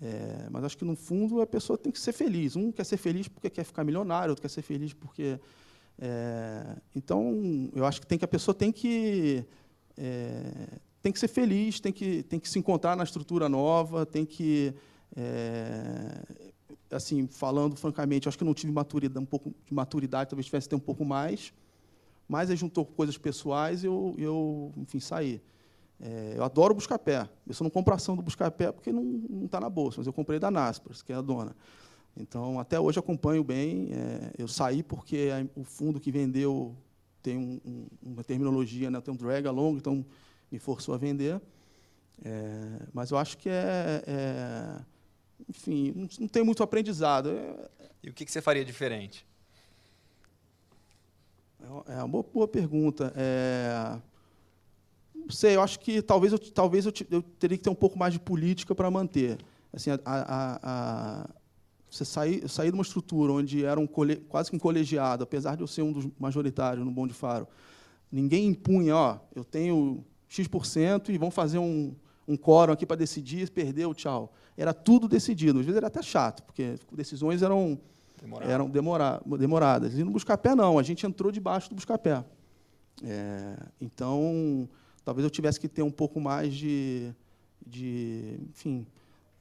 É, 0.00 0.48
mas 0.50 0.64
acho 0.64 0.76
que, 0.76 0.84
no 0.84 0.96
fundo, 0.96 1.40
a 1.40 1.46
pessoa 1.46 1.78
tem 1.78 1.92
que 1.92 1.98
ser 2.00 2.12
feliz. 2.12 2.56
Um 2.56 2.72
quer 2.72 2.84
ser 2.84 2.96
feliz 2.96 3.28
porque 3.28 3.48
quer 3.48 3.64
ficar 3.64 3.84
milionário, 3.84 4.30
outro 4.30 4.42
quer 4.42 4.48
ser 4.48 4.62
feliz 4.62 4.92
porque... 4.92 5.38
é, 5.98 6.76
então, 6.94 7.70
eu 7.74 7.84
acho 7.84 8.00
que, 8.00 8.06
tem 8.06 8.18
que 8.18 8.24
a 8.24 8.28
pessoa 8.28 8.54
tem 8.54 8.72
que, 8.72 9.44
é, 9.96 10.78
tem 11.02 11.12
que 11.12 11.18
ser 11.18 11.28
feliz, 11.28 11.80
tem 11.80 11.92
que, 11.92 12.22
tem 12.24 12.40
que 12.40 12.48
se 12.48 12.58
encontrar 12.58 12.96
na 12.96 13.04
estrutura 13.04 13.48
nova, 13.48 14.04
tem 14.04 14.24
que... 14.24 14.74
é, 15.16 16.22
assim, 16.90 17.26
falando 17.26 17.76
francamente, 17.76 18.28
acho 18.28 18.36
que 18.36 18.44
não 18.44 18.54
tive 18.54 18.72
maturidade, 18.72 19.22
um 19.22 19.26
pouco 19.26 19.54
de 19.64 19.74
maturidade, 19.74 20.30
talvez 20.30 20.46
tivesse 20.46 20.68
ter 20.68 20.76
um 20.76 20.80
pouco 20.80 21.04
mais, 21.04 21.52
mas 22.28 22.50
aí 22.50 22.56
juntou 22.56 22.84
coisas 22.84 23.16
pessoais 23.16 23.82
e 23.82 23.86
eu, 23.86 24.14
eu, 24.18 24.72
enfim, 24.76 25.00
saí. 25.00 25.40
É, 26.00 26.34
eu 26.36 26.44
adoro 26.44 26.74
Buscapé. 26.74 27.28
Eu 27.46 27.54
só 27.54 27.62
não 27.62 27.70
compro 27.70 27.94
ação 27.94 28.16
do 28.16 28.22
Buscapé 28.22 28.72
porque 28.72 28.92
não 28.92 29.44
está 29.44 29.60
na 29.60 29.70
bolsa, 29.70 29.98
mas 29.98 30.06
eu 30.06 30.12
comprei 30.12 30.38
da 30.38 30.50
Naspers, 30.50 31.00
que 31.00 31.12
é 31.12 31.16
a 31.16 31.20
dona. 31.20 31.54
Então, 32.16 32.58
até 32.60 32.78
hoje 32.78 32.98
acompanho 32.98 33.42
bem. 33.42 33.90
É, 33.92 34.32
eu 34.38 34.46
saí 34.48 34.82
porque 34.82 35.30
a- 35.32 35.46
o 35.58 35.64
fundo 35.64 35.98
que 36.00 36.10
vendeu 36.12 36.76
tem 37.22 37.36
um- 37.38 37.60
um- 37.64 37.86
uma 38.02 38.24
terminologia, 38.24 38.90
né, 38.90 39.00
tem 39.00 39.14
um 39.14 39.16
drag 39.16 39.46
along, 39.46 39.76
então 39.76 40.04
me 40.50 40.58
forçou 40.58 40.94
a 40.94 40.98
vender. 40.98 41.40
É, 42.24 42.80
mas 42.92 43.10
eu 43.10 43.18
acho 43.18 43.38
que 43.38 43.48
é, 43.48 44.02
é, 44.06 44.80
enfim, 45.48 45.92
não, 45.96 46.08
não 46.20 46.28
tem 46.28 46.44
muito 46.44 46.62
aprendizado. 46.62 47.30
É, 47.30 47.68
e 48.02 48.10
o 48.10 48.12
que, 48.12 48.24
que 48.24 48.30
você 48.30 48.42
faria 48.42 48.64
diferente? 48.64 49.26
É 51.86 51.94
uma 51.98 52.08
boa, 52.08 52.24
boa 52.24 52.48
pergunta. 52.48 53.12
É, 53.16 53.98
não 55.14 55.30
sei, 55.30 55.54
eu 55.56 55.62
acho 55.62 55.78
que 55.78 56.02
talvez 56.02 56.32
eu, 56.32 56.38
talvez 56.38 56.84
eu, 56.86 56.92
eu 57.10 57.22
teria 57.22 57.56
que 57.56 57.62
ter 57.64 57.70
um 57.70 57.74
pouco 57.74 57.98
mais 57.98 58.12
de 58.12 58.18
política 58.20 58.74
para 58.74 58.90
manter. 58.90 59.38
Assim, 59.72 59.90
a, 59.90 59.98
a- 60.04 60.58
a- 60.62 61.30
você 61.92 62.06
sair, 62.06 62.48
sair 62.48 62.70
de 62.70 62.74
uma 62.74 62.82
estrutura 62.82 63.32
onde 63.32 63.64
era 63.64 63.78
um 63.78 63.86
cole, 63.86 64.16
quase 64.16 64.48
que 64.48 64.56
um 64.56 64.58
colegiado, 64.58 65.22
apesar 65.22 65.56
de 65.56 65.62
eu 65.62 65.66
ser 65.66 65.82
um 65.82 65.92
dos 65.92 66.08
majoritários 66.18 66.84
no 66.84 66.90
Bom 66.90 67.06
de 67.06 67.12
Faro, 67.12 67.46
ninguém 68.10 68.46
impunha, 68.46 68.96
ó, 68.96 69.18
eu 69.34 69.44
tenho 69.44 70.02
X% 70.26 71.10
e 71.10 71.18
vão 71.18 71.30
fazer 71.30 71.58
um, 71.58 71.94
um 72.26 72.34
quórum 72.34 72.72
aqui 72.72 72.86
para 72.86 72.96
decidir, 72.96 73.50
perdeu, 73.50 73.92
tchau. 73.92 74.32
Era 74.56 74.72
tudo 74.72 75.06
decidido. 75.06 75.58
Às 75.58 75.66
vezes 75.66 75.76
era 75.76 75.88
até 75.88 76.00
chato, 76.02 76.42
porque 76.44 76.76
decisões 76.90 77.42
eram, 77.42 77.78
Demorado. 78.18 78.50
eram 78.50 78.70
demora, 78.70 79.20
demoradas. 79.38 79.98
E 79.98 80.02
no 80.02 80.10
Buscapé, 80.10 80.54
não. 80.54 80.78
A 80.78 80.82
gente 80.82 81.04
entrou 81.04 81.30
debaixo 81.30 81.68
do 81.68 81.74
Buscapé. 81.74 82.24
É, 83.04 83.56
então, 83.78 84.66
talvez 85.04 85.24
eu 85.24 85.30
tivesse 85.30 85.60
que 85.60 85.68
ter 85.68 85.82
um 85.82 85.90
pouco 85.90 86.18
mais 86.20 86.54
de, 86.54 87.12
de 87.66 88.38
enfim, 88.48 88.86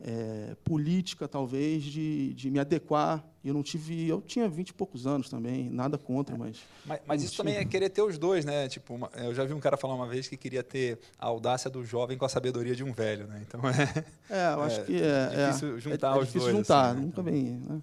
é, 0.03 0.55
política, 0.63 1.27
talvez, 1.27 1.83
de, 1.83 2.33
de 2.33 2.49
me 2.49 2.59
adequar. 2.59 3.23
Eu 3.43 3.53
não 3.53 3.63
tive. 3.63 4.07
Eu 4.07 4.21
tinha 4.21 4.47
vinte 4.47 4.69
e 4.69 4.73
poucos 4.73 5.07
anos 5.07 5.29
também, 5.29 5.69
nada 5.69 5.97
contra, 5.97 6.37
mas. 6.37 6.57
Mas, 6.85 6.99
mas 7.07 7.23
isso 7.23 7.37
também 7.37 7.55
é 7.55 7.65
querer 7.65 7.89
ter 7.89 8.01
os 8.01 8.17
dois, 8.17 8.45
né? 8.45 8.67
Tipo, 8.67 8.93
uma, 8.93 9.09
eu 9.15 9.33
já 9.33 9.43
vi 9.43 9.53
um 9.53 9.59
cara 9.59 9.77
falar 9.77 9.95
uma 9.95 10.07
vez 10.07 10.27
que 10.27 10.37
queria 10.37 10.63
ter 10.63 10.99
a 11.17 11.27
audácia 11.27 11.69
do 11.69 11.83
jovem 11.83 12.17
com 12.17 12.25
a 12.25 12.29
sabedoria 12.29 12.75
de 12.75 12.83
um 12.83 12.93
velho, 12.93 13.27
né? 13.27 13.43
Então 13.47 13.61
é. 13.69 14.05
É, 14.29 14.53
eu 14.53 14.61
acho 14.61 14.81
é, 14.81 14.83
que 14.83 15.01
é. 15.01 15.29
é 15.33 15.47
difícil 15.47 15.79
juntar 15.79 16.15
é, 16.15 16.19
os 16.19 16.25
difícil 16.27 16.41
dois. 16.41 16.55
juntar, 16.57 16.85
assim, 16.91 16.99
né? 16.99 17.05
nunca 17.05 17.21
vem. 17.21 17.43
Né? 17.43 17.81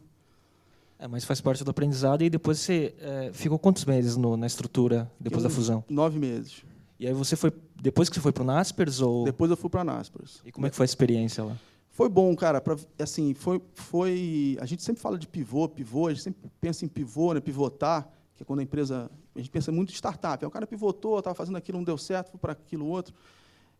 É, 1.01 1.09
mas 1.09 1.25
faz 1.25 1.41
parte 1.41 1.65
do 1.65 1.71
aprendizado 1.71 2.23
e 2.23 2.31
depois 2.31 2.59
você 2.59 2.95
é, 3.01 3.31
ficou 3.33 3.59
quantos 3.59 3.85
meses 3.85 4.17
no, 4.17 4.37
na 4.37 4.47
estrutura 4.47 5.11
depois 5.19 5.45
eu, 5.45 5.49
da 5.49 5.55
fusão? 5.55 5.85
Nove 5.89 6.19
meses. 6.19 6.63
E 7.01 7.07
aí 7.07 7.13
você 7.13 7.37
foi 7.37 7.53
depois 7.81 8.09
que 8.09 8.17
você 8.17 8.21
foi 8.21 8.33
para 8.33 8.43
o 8.43 8.47
Naspers 8.47 9.01
ou? 9.01 9.25
Depois 9.25 9.51
eu 9.51 9.57
fui 9.57 9.71
para 9.71 9.83
a 9.83 9.85
Naspers. 9.85 10.41
E 10.45 10.51
como 10.51 10.67
é 10.67 10.71
que 10.71 10.77
foi 10.77 10.85
a 10.85 10.87
experiência 10.87 11.45
lá? 11.45 11.57
Foi 11.99 12.09
bom, 12.09 12.33
cara. 12.37 12.61
Pra, 12.61 12.77
assim, 12.97 13.35
foi, 13.35 13.61
foi. 13.75 14.57
A 14.61 14.67
gente 14.67 14.85
sempre 14.85 15.03
fala 15.03 15.19
de 15.19 15.27
pivô, 15.27 15.69
pivô. 15.69 16.07
A 16.07 16.11
gente 16.11 16.23
sempre 16.23 16.49
pensa 16.61 16.85
em 16.85 16.89
pivô, 16.89 17.35
né? 17.35 17.41
Pivotar, 17.41 18.09
que 18.37 18.45
é 18.45 18.47
quando 18.47 18.61
a 18.61 18.63
empresa. 18.63 19.11
A 19.35 19.39
gente 19.41 19.51
pensa 19.51 19.73
muito 19.73 19.91
em 19.91 19.95
startup. 19.97 20.47
O 20.47 20.49
cara 20.49 20.65
pivotou, 20.65 21.19
estava 21.19 21.35
fazendo 21.35 21.57
aquilo, 21.57 21.77
não 21.77 21.85
deu 21.85 21.99
certo, 21.99 22.31
foi 22.31 22.39
para 22.39 22.53
aquilo 22.53 22.87
outro. 22.87 23.13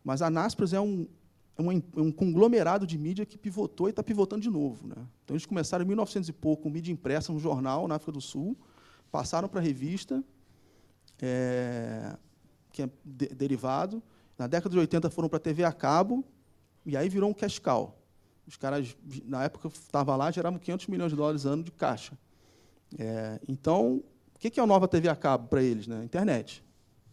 Mas 0.03 0.21
a 0.21 0.29
Naspers 0.29 0.73
é 0.73 0.81
um, 0.81 1.07
é 1.57 1.61
é 1.61 2.01
um 2.01 2.11
conglomerado 2.11 2.85
de 2.85 2.97
mídia 2.97 3.25
que 3.25 3.37
pivotou 3.37 3.87
e 3.87 3.91
está 3.91 4.03
pivotando 4.03 4.41
de 4.41 4.49
novo. 4.49 4.85
Né? 4.85 4.97
Então, 5.23 5.33
eles 5.33 5.45
começaram 5.45 5.85
em 5.85 5.87
1900 5.87 6.27
e 6.27 6.33
pouco 6.33 6.63
com 6.63 6.69
mídia 6.69 6.91
impressa, 6.91 7.31
um 7.31 7.39
jornal 7.39 7.87
na 7.87 7.95
África 7.95 8.11
do 8.11 8.19
Sul, 8.19 8.57
passaram 9.09 9.47
para 9.47 9.61
revista, 9.61 10.21
é, 11.21 12.17
que 12.73 12.81
é 12.81 12.89
de, 13.05 13.27
derivado. 13.29 14.03
Na 14.37 14.45
década 14.45 14.73
de 14.73 14.79
80 14.79 15.09
foram 15.09 15.29
para 15.29 15.37
a 15.37 15.39
TV 15.39 15.63
a 15.63 15.71
cabo, 15.71 16.21
e 16.85 16.97
aí 16.97 17.07
virou 17.07 17.29
um 17.29 17.33
cash 17.33 17.59
cow. 17.59 17.95
Os 18.49 18.57
caras, 18.57 18.97
na 19.25 19.43
época 19.43 19.67
eu 19.67 19.71
estava 19.71 20.15
lá, 20.15 20.31
geravam 20.31 20.57
500 20.57 20.87
milhões 20.87 21.11
de 21.11 21.15
dólares 21.15 21.45
ano 21.45 21.61
de 21.61 21.71
caixa. 21.71 22.17
É, 22.97 23.39
então, 23.47 24.03
o 24.35 24.39
que 24.39 24.59
é 24.59 24.63
a 24.63 24.65
nova 24.65 24.87
TV 24.87 25.07
a 25.07 25.15
cabo 25.15 25.47
para 25.47 25.61
eles? 25.61 25.85
Né? 25.85 26.03
Internet. 26.03 26.63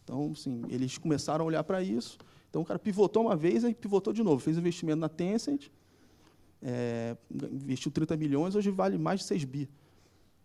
Então, 0.02 0.32
assim, 0.32 0.62
eles 0.70 0.96
começaram 0.96 1.44
a 1.44 1.46
olhar 1.46 1.62
para 1.62 1.82
isso. 1.82 2.16
Então, 2.48 2.62
o 2.62 2.64
cara 2.64 2.78
pivotou 2.78 3.24
uma 3.24 3.36
vez 3.36 3.64
e 3.64 3.74
pivotou 3.74 4.14
de 4.14 4.22
novo. 4.22 4.40
Fez 4.40 4.56
investimento 4.56 4.98
na 4.98 5.10
Tencent, 5.10 5.68
é, 6.62 7.14
investiu 7.30 7.90
30 7.90 8.16
milhões, 8.16 8.54
hoje 8.54 8.70
vale 8.70 8.96
mais 8.96 9.20
de 9.20 9.26
6 9.26 9.44
bi. 9.44 9.68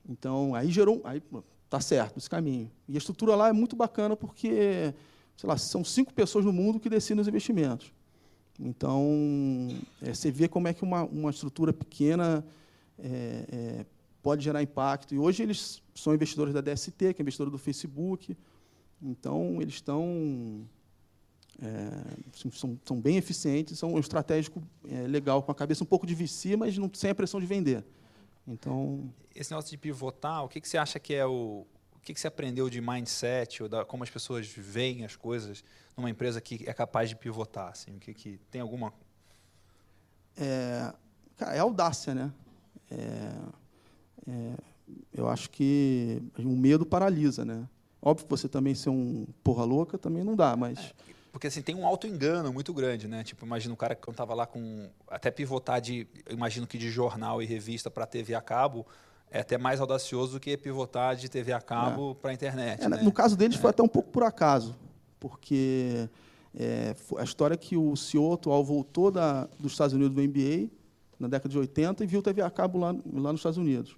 Então, 0.10 0.54
aí 0.54 0.70
gerou... 0.70 1.00
Aí, 1.06 1.24
tá 1.70 1.80
certo, 1.80 2.18
esse 2.18 2.30
caminho. 2.30 2.70
E 2.90 2.96
a 2.96 2.98
estrutura 2.98 3.34
lá 3.34 3.48
é 3.48 3.54
muito 3.54 3.78
bacana 3.78 4.18
porque, 4.18 4.94
sei 5.38 5.48
lá, 5.48 5.58
são 5.58 5.86
cinco 5.86 6.14
pessoas 6.14 6.44
no 6.44 6.52
mundo 6.52 6.82
que 6.82 6.90
decidem 6.90 7.22
os 7.22 7.30
investimentos. 7.30 7.94
Então, 8.64 9.70
é, 10.02 10.14
você 10.14 10.30
vê 10.32 10.48
como 10.48 10.68
é 10.68 10.74
que 10.74 10.84
uma, 10.84 11.04
uma 11.04 11.32
estrutura 11.32 11.74
pequena 11.74 12.46
é, 13.00 13.46
é, 13.52 13.86
pode 14.22 14.44
gerar 14.44 14.62
impacto. 14.62 15.16
E 15.16 15.20
hoje 15.20 15.42
eles 15.42 15.82
são 15.96 16.14
investidores 16.14 16.54
da 16.54 16.62
DST, 16.62 17.14
que 17.14 17.22
é 17.22 17.24
investidor 17.24 17.50
do 17.50 17.58
Facebook. 17.58 18.38
Então, 19.02 19.60
eles 19.60 19.76
estão. 19.76 20.64
É, 21.62 22.52
são, 22.54 22.80
são, 22.84 23.00
bem 23.00 23.18
eficientes, 23.18 23.78
são 23.78 23.94
um 23.94 24.00
estratégico 24.00 24.64
é, 24.90 25.08
legal, 25.08 25.44
com 25.44 25.52
a 25.52 25.56
cabeça 25.56 25.84
um 25.84 25.88
pouco 25.88 26.08
de 26.08 26.16
VC, 26.16 26.56
mas 26.56 26.78
não, 26.78 26.90
sem 26.94 27.12
a 27.12 27.16
pressão 27.16 27.40
de 27.40 27.46
vender. 27.46 27.84
Então, 28.48 29.12
Esse 29.36 29.52
negócio 29.52 29.70
de 29.70 29.78
pivotar, 29.78 30.44
o 30.44 30.48
que, 30.48 30.60
que 30.60 30.68
você 30.68 30.78
acha 30.78 31.00
que 31.00 31.14
é 31.14 31.26
o 31.26 31.66
que, 32.02 32.14
que 32.14 32.20
você 32.20 32.28
aprendeu 32.28 32.70
de 32.70 32.82
mindset, 32.82 33.64
ou 33.64 33.70
da, 33.70 33.86
como 33.86 34.04
as 34.04 34.10
pessoas 34.10 34.48
veem 34.48 35.06
as 35.06 35.16
coisas 35.16 35.64
numa 35.96 36.10
empresa 36.10 36.42
que 36.42 36.64
é 36.68 36.74
capaz 36.74 37.10
de 37.10 37.16
pivotar? 37.16 37.70
Assim, 37.70 37.96
o 37.96 38.00
que, 38.00 38.14
que 38.14 38.40
tem 38.50 38.62
alguma. 38.62 38.94
É, 40.36 40.94
é 41.54 41.60
audácia, 41.60 42.14
né? 42.14 42.32
É, 42.90 43.32
é, 44.28 44.56
eu 45.14 45.28
acho 45.28 45.50
que 45.50 46.22
o 46.38 46.50
medo 46.50 46.86
paralisa, 46.86 47.46
né? 47.46 47.68
Óbvio 48.02 48.26
que 48.26 48.32
você 48.32 48.50
também 48.50 48.74
ser 48.74 48.90
um 48.90 49.28
porra 49.44 49.64
louca 49.64 49.98
também 49.98 50.24
não 50.24 50.36
dá, 50.36 50.56
mas. 50.58 50.80
É, 50.80 50.94
porque 51.32 51.48
assim, 51.48 51.62
tem 51.62 51.76
um 51.76 51.86
auto-engano 51.86 52.52
muito 52.52 52.74
grande, 52.74 53.08
né? 53.08 53.24
Tipo, 53.24 53.46
imagina 53.46 53.74
o 53.74 53.78
cara 53.78 53.96
que 53.96 54.10
estava 54.10 54.34
lá 54.34 54.48
com. 54.48 54.90
Até 55.08 55.30
pivotar 55.30 55.80
de. 55.80 56.08
Imagino 56.30 56.66
que 56.66 56.78
de 56.78 56.90
jornal 56.90 57.42
e 57.42 57.46
revista 57.46 57.92
para 57.92 58.08
TV 58.08 58.34
a 58.34 58.42
cabo 58.42 58.88
é 59.32 59.40
até 59.40 59.58
mais 59.58 59.80
audacioso 59.80 60.34
do 60.34 60.40
que 60.40 60.58
pivotar 60.58 61.16
de 61.16 61.30
TV 61.30 61.54
a 61.54 61.62
cabo 61.62 62.12
é. 62.12 62.14
para 62.16 62.32
a 62.32 62.34
internet. 62.34 62.84
É, 62.84 62.90
né? 62.90 63.02
No 63.02 63.12
caso 63.12 63.38
deles, 63.38 63.56
foi 63.56 63.70
é. 63.70 63.72
até 63.72 63.82
um 63.82 63.88
pouco 63.88 64.12
por 64.12 64.24
acaso, 64.24 64.76
porque 65.20 66.10
é, 66.54 66.94
a 67.18 67.24
história 67.24 67.54
é 67.54 67.58
que 67.58 67.78
o 67.78 67.96
CEO 67.96 68.34
atual 68.34 68.62
voltou 68.64 69.10
da, 69.10 69.48
dos 69.58 69.72
Estados 69.72 69.94
Unidos 69.94 70.14
do 70.14 70.22
MBA, 70.22 70.70
na 71.18 71.30
década 71.30 71.50
de 71.50 71.58
80, 71.58 72.04
e 72.04 72.08
viu 72.08 72.22
TV 72.22 72.42
a 72.42 72.50
cabo 72.50 72.78
lá, 72.78 72.92
lá 73.14 73.32
nos 73.32 73.40
Estados 73.40 73.58
Unidos. 73.58 73.96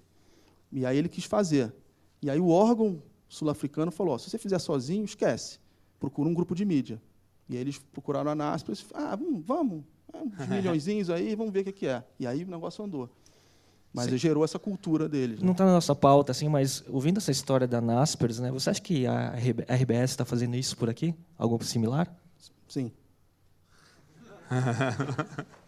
E 0.70 0.86
aí 0.86 0.96
ele 0.96 1.08
quis 1.08 1.24
fazer. 1.24 1.74
E 2.22 2.30
aí 2.30 2.38
o 2.38 2.48
órgão 2.48 3.02
sul-africano 3.28 3.90
falou: 3.90 4.18
se 4.18 4.30
você 4.30 4.38
fizer 4.38 4.58
sozinho, 4.60 5.04
esquece. 5.04 5.58
Procura 5.98 6.28
um 6.28 6.34
grupo 6.34 6.54
de 6.54 6.64
mídia. 6.64 7.02
E 7.48 7.56
aí 7.56 7.60
eles 7.60 7.78
procuraram 7.78 8.30
a 8.30 8.34
Naspers, 8.34 8.86
ah, 8.94 9.16
vamos, 9.16 9.42
vamos, 9.44 9.84
uns 10.38 10.46
milhões 10.48 11.10
aí, 11.10 11.34
vamos 11.34 11.52
ver 11.52 11.66
o 11.68 11.72
que 11.72 11.86
é. 11.86 12.04
E 12.18 12.26
aí 12.26 12.44
o 12.44 12.46
negócio 12.46 12.84
andou. 12.84 13.10
Mas 13.94 14.10
Sim. 14.10 14.18
gerou 14.18 14.44
essa 14.44 14.58
cultura 14.58 15.08
deles. 15.08 15.38
Né? 15.38 15.46
Não 15.46 15.52
está 15.52 15.64
na 15.64 15.70
nossa 15.72 15.94
pauta, 15.94 16.32
assim, 16.32 16.48
mas 16.48 16.82
ouvindo 16.88 17.18
essa 17.18 17.30
história 17.30 17.64
da 17.64 17.80
Naspers, 17.80 18.40
né, 18.40 18.50
você 18.50 18.70
acha 18.70 18.82
que 18.82 19.06
a 19.06 19.34
RBS 19.36 20.10
está 20.10 20.24
fazendo 20.24 20.56
isso 20.56 20.76
por 20.76 20.90
aqui? 20.90 21.14
Algo 21.38 21.62
similar? 21.64 22.12
Sim. 22.68 22.90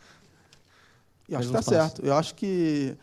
Eu 1.29 1.39
acho 1.39 1.51
que 1.51 1.57
está 1.57 1.71
certo. 1.71 2.05
Eu 2.05 2.15
acho 2.15 2.35
que 2.35 2.97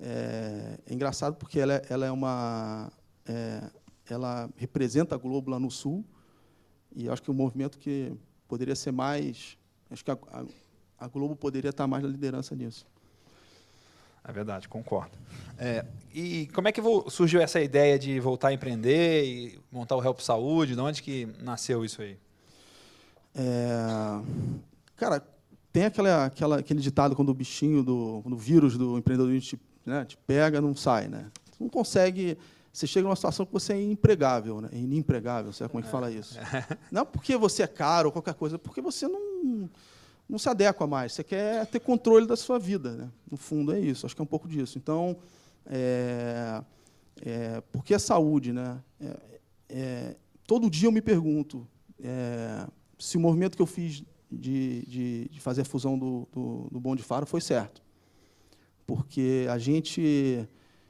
é, 0.00 0.78
é 0.86 0.94
engraçado 0.94 1.36
porque 1.36 1.58
ela, 1.58 1.74
é, 1.74 1.82
ela 1.88 2.06
é 2.06 2.10
uma. 2.10 2.92
É, 3.26 3.62
ela 4.08 4.50
representa 4.56 5.14
a 5.14 5.18
Globo 5.18 5.50
lá 5.50 5.58
no 5.58 5.70
Sul, 5.70 6.04
e 6.94 7.08
acho 7.08 7.22
que 7.22 7.30
o 7.30 7.34
um 7.34 7.36
movimento 7.36 7.78
que 7.78 8.12
poderia 8.46 8.74
ser 8.74 8.92
mais. 8.92 9.58
Acho 9.90 10.04
que 10.04 10.10
a, 10.10 10.18
a, 10.30 10.44
a 10.98 11.08
Globo 11.08 11.36
poderia 11.36 11.70
estar 11.70 11.86
mais 11.86 12.02
na 12.02 12.08
liderança 12.08 12.54
nisso. 12.54 12.86
É 14.28 14.32
verdade, 14.32 14.68
concordo. 14.68 15.16
É, 15.58 15.86
e 16.12 16.48
como 16.54 16.68
é 16.68 16.72
que 16.72 16.82
surgiu 17.08 17.40
essa 17.40 17.58
ideia 17.62 17.98
de 17.98 18.20
voltar 18.20 18.48
a 18.48 18.52
empreender 18.52 19.24
e 19.24 19.58
montar 19.72 19.96
o 19.96 20.04
Help 20.04 20.20
Saúde? 20.20 20.74
De 20.74 20.80
onde 20.80 21.02
que 21.02 21.26
nasceu 21.40 21.82
isso 21.82 22.02
aí? 22.02 22.18
É, 23.34 24.20
cara, 24.96 25.26
tem 25.72 25.86
aquela, 25.86 26.26
aquela, 26.26 26.58
aquele 26.58 26.80
ditado 26.80 27.16
quando 27.16 27.30
o 27.30 27.34
bichinho, 27.34 27.82
do, 27.82 28.20
quando 28.22 28.34
o 28.34 28.38
vírus 28.38 28.76
do 28.76 28.98
empreendedorismo 28.98 29.48
te, 29.48 29.60
né, 29.86 30.04
te 30.04 30.18
pega, 30.18 30.60
não 30.60 30.76
sai. 30.76 31.08
Né? 31.08 31.30
Você 31.50 31.64
não 31.64 31.70
consegue... 31.70 32.36
Você 32.70 32.86
chega 32.86 33.04
numa 33.04 33.16
situação 33.16 33.46
que 33.46 33.52
você 33.52 33.72
é 33.72 33.82
impregável, 33.82 34.60
né? 34.60 34.68
inempregável, 34.72 35.54
sabe 35.54 35.70
como 35.70 35.80
é 35.80 35.84
que 35.84 35.90
fala 35.90 36.10
isso? 36.10 36.38
Não 36.92 37.04
porque 37.04 37.36
você 37.36 37.62
é 37.64 37.66
caro 37.66 38.08
ou 38.08 38.12
qualquer 38.12 38.34
coisa, 38.34 38.56
porque 38.56 38.80
você 38.80 39.08
não 39.08 39.68
não 40.28 40.38
se 40.38 40.48
adequa 40.48 40.86
mais. 40.86 41.12
Você 41.12 41.24
quer 41.24 41.66
ter 41.66 41.80
controle 41.80 42.26
da 42.26 42.36
sua 42.36 42.58
vida. 42.58 42.92
Né? 42.92 43.10
No 43.30 43.36
fundo, 43.36 43.72
é 43.72 43.80
isso. 43.80 44.04
Acho 44.04 44.14
que 44.14 44.20
é 44.20 44.24
um 44.24 44.26
pouco 44.26 44.48
disso. 44.48 44.76
Então, 44.76 45.16
é, 45.66 46.62
é, 47.22 47.60
por 47.72 47.82
que 47.82 47.94
a 47.94 47.98
saúde? 47.98 48.52
Né? 48.52 48.78
É, 49.00 49.16
é 49.68 50.16
todo 50.46 50.70
dia 50.70 50.88
eu 50.88 50.92
me 50.92 51.02
pergunto 51.02 51.66
é, 52.02 52.66
se 52.98 53.16
o 53.16 53.20
movimento 53.20 53.56
que 53.56 53.62
eu 53.62 53.66
fiz 53.66 54.02
de, 54.30 54.84
de, 54.86 55.28
de 55.28 55.40
fazer 55.40 55.62
a 55.62 55.64
fusão 55.64 55.98
do, 55.98 56.28
do, 56.32 56.68
do 56.70 56.80
Bom 56.80 56.94
de 56.94 57.02
Faro 57.02 57.26
foi 57.26 57.40
certo. 57.40 57.82
Porque 58.86 59.46
a 59.50 59.58
gente 59.58 60.48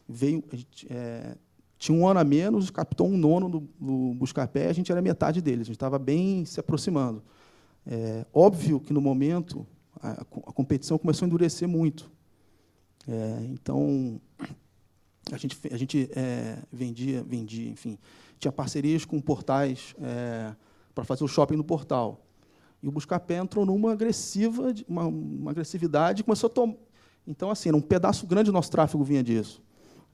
veio. 0.09 0.43
A 0.53 0.57
gente, 0.57 0.87
é, 0.91 1.37
tinha 1.79 1.97
um 1.97 2.09
ano 2.09 2.19
a 2.19 2.25
menos, 2.25 2.71
captou 2.71 3.09
um 3.09 3.17
nono 3.17 3.49
do, 3.49 3.69
do 3.81 4.15
Buscapé, 4.15 4.69
a 4.69 4.73
gente 4.73 4.91
era 4.91 5.01
metade 5.01 5.41
deles, 5.41 5.63
a 5.63 5.65
gente 5.67 5.77
estava 5.77 5.97
bem 5.97 6.45
se 6.45 6.59
aproximando. 6.59 7.23
É, 7.91 8.27
óbvio 8.35 8.79
que, 8.79 8.93
no 8.93 9.01
momento, 9.01 9.67
a, 9.99 10.11
a, 10.21 10.53
competição 10.53 10.99
começou 10.99 11.25
a 11.25 11.27
endurecer 11.27 11.67
muito. 11.67 12.11
É, 13.09 13.47
então, 13.51 14.21
a 15.33 15.39
gente, 15.39 15.59
a 15.73 15.77
gente 15.77 16.11
é, 16.15 16.59
vendia, 16.71 17.23
vendia, 17.23 17.71
enfim, 17.71 17.99
tinha 18.39 18.53
parcerias 18.53 19.07
com 19.07 19.19
portais 19.23 19.95
é, 20.03 20.55
para 20.95 21.03
fazer 21.03 21.25
o 21.25 21.29
shopping 21.29 21.57
no 21.57 21.65
portal. 21.65 22.21
E 22.83 22.89
o 22.89 22.93
Buscapé 22.93 23.39
entrou 23.39 23.65
numa 23.65 23.93
agressiva, 23.93 24.73
uma, 24.87 25.07
uma 25.07 25.51
agressividade, 25.51 26.23
começou 26.23 26.49
a 26.49 26.51
tomar. 26.51 26.75
Então, 27.27 27.51
assim, 27.51 27.73
um 27.73 27.81
pedaço 27.81 28.27
grande 28.27 28.51
do 28.51 28.53
nosso 28.53 28.71
tráfego 28.71 29.03
vinha 29.03 29.23
disso. 29.23 29.63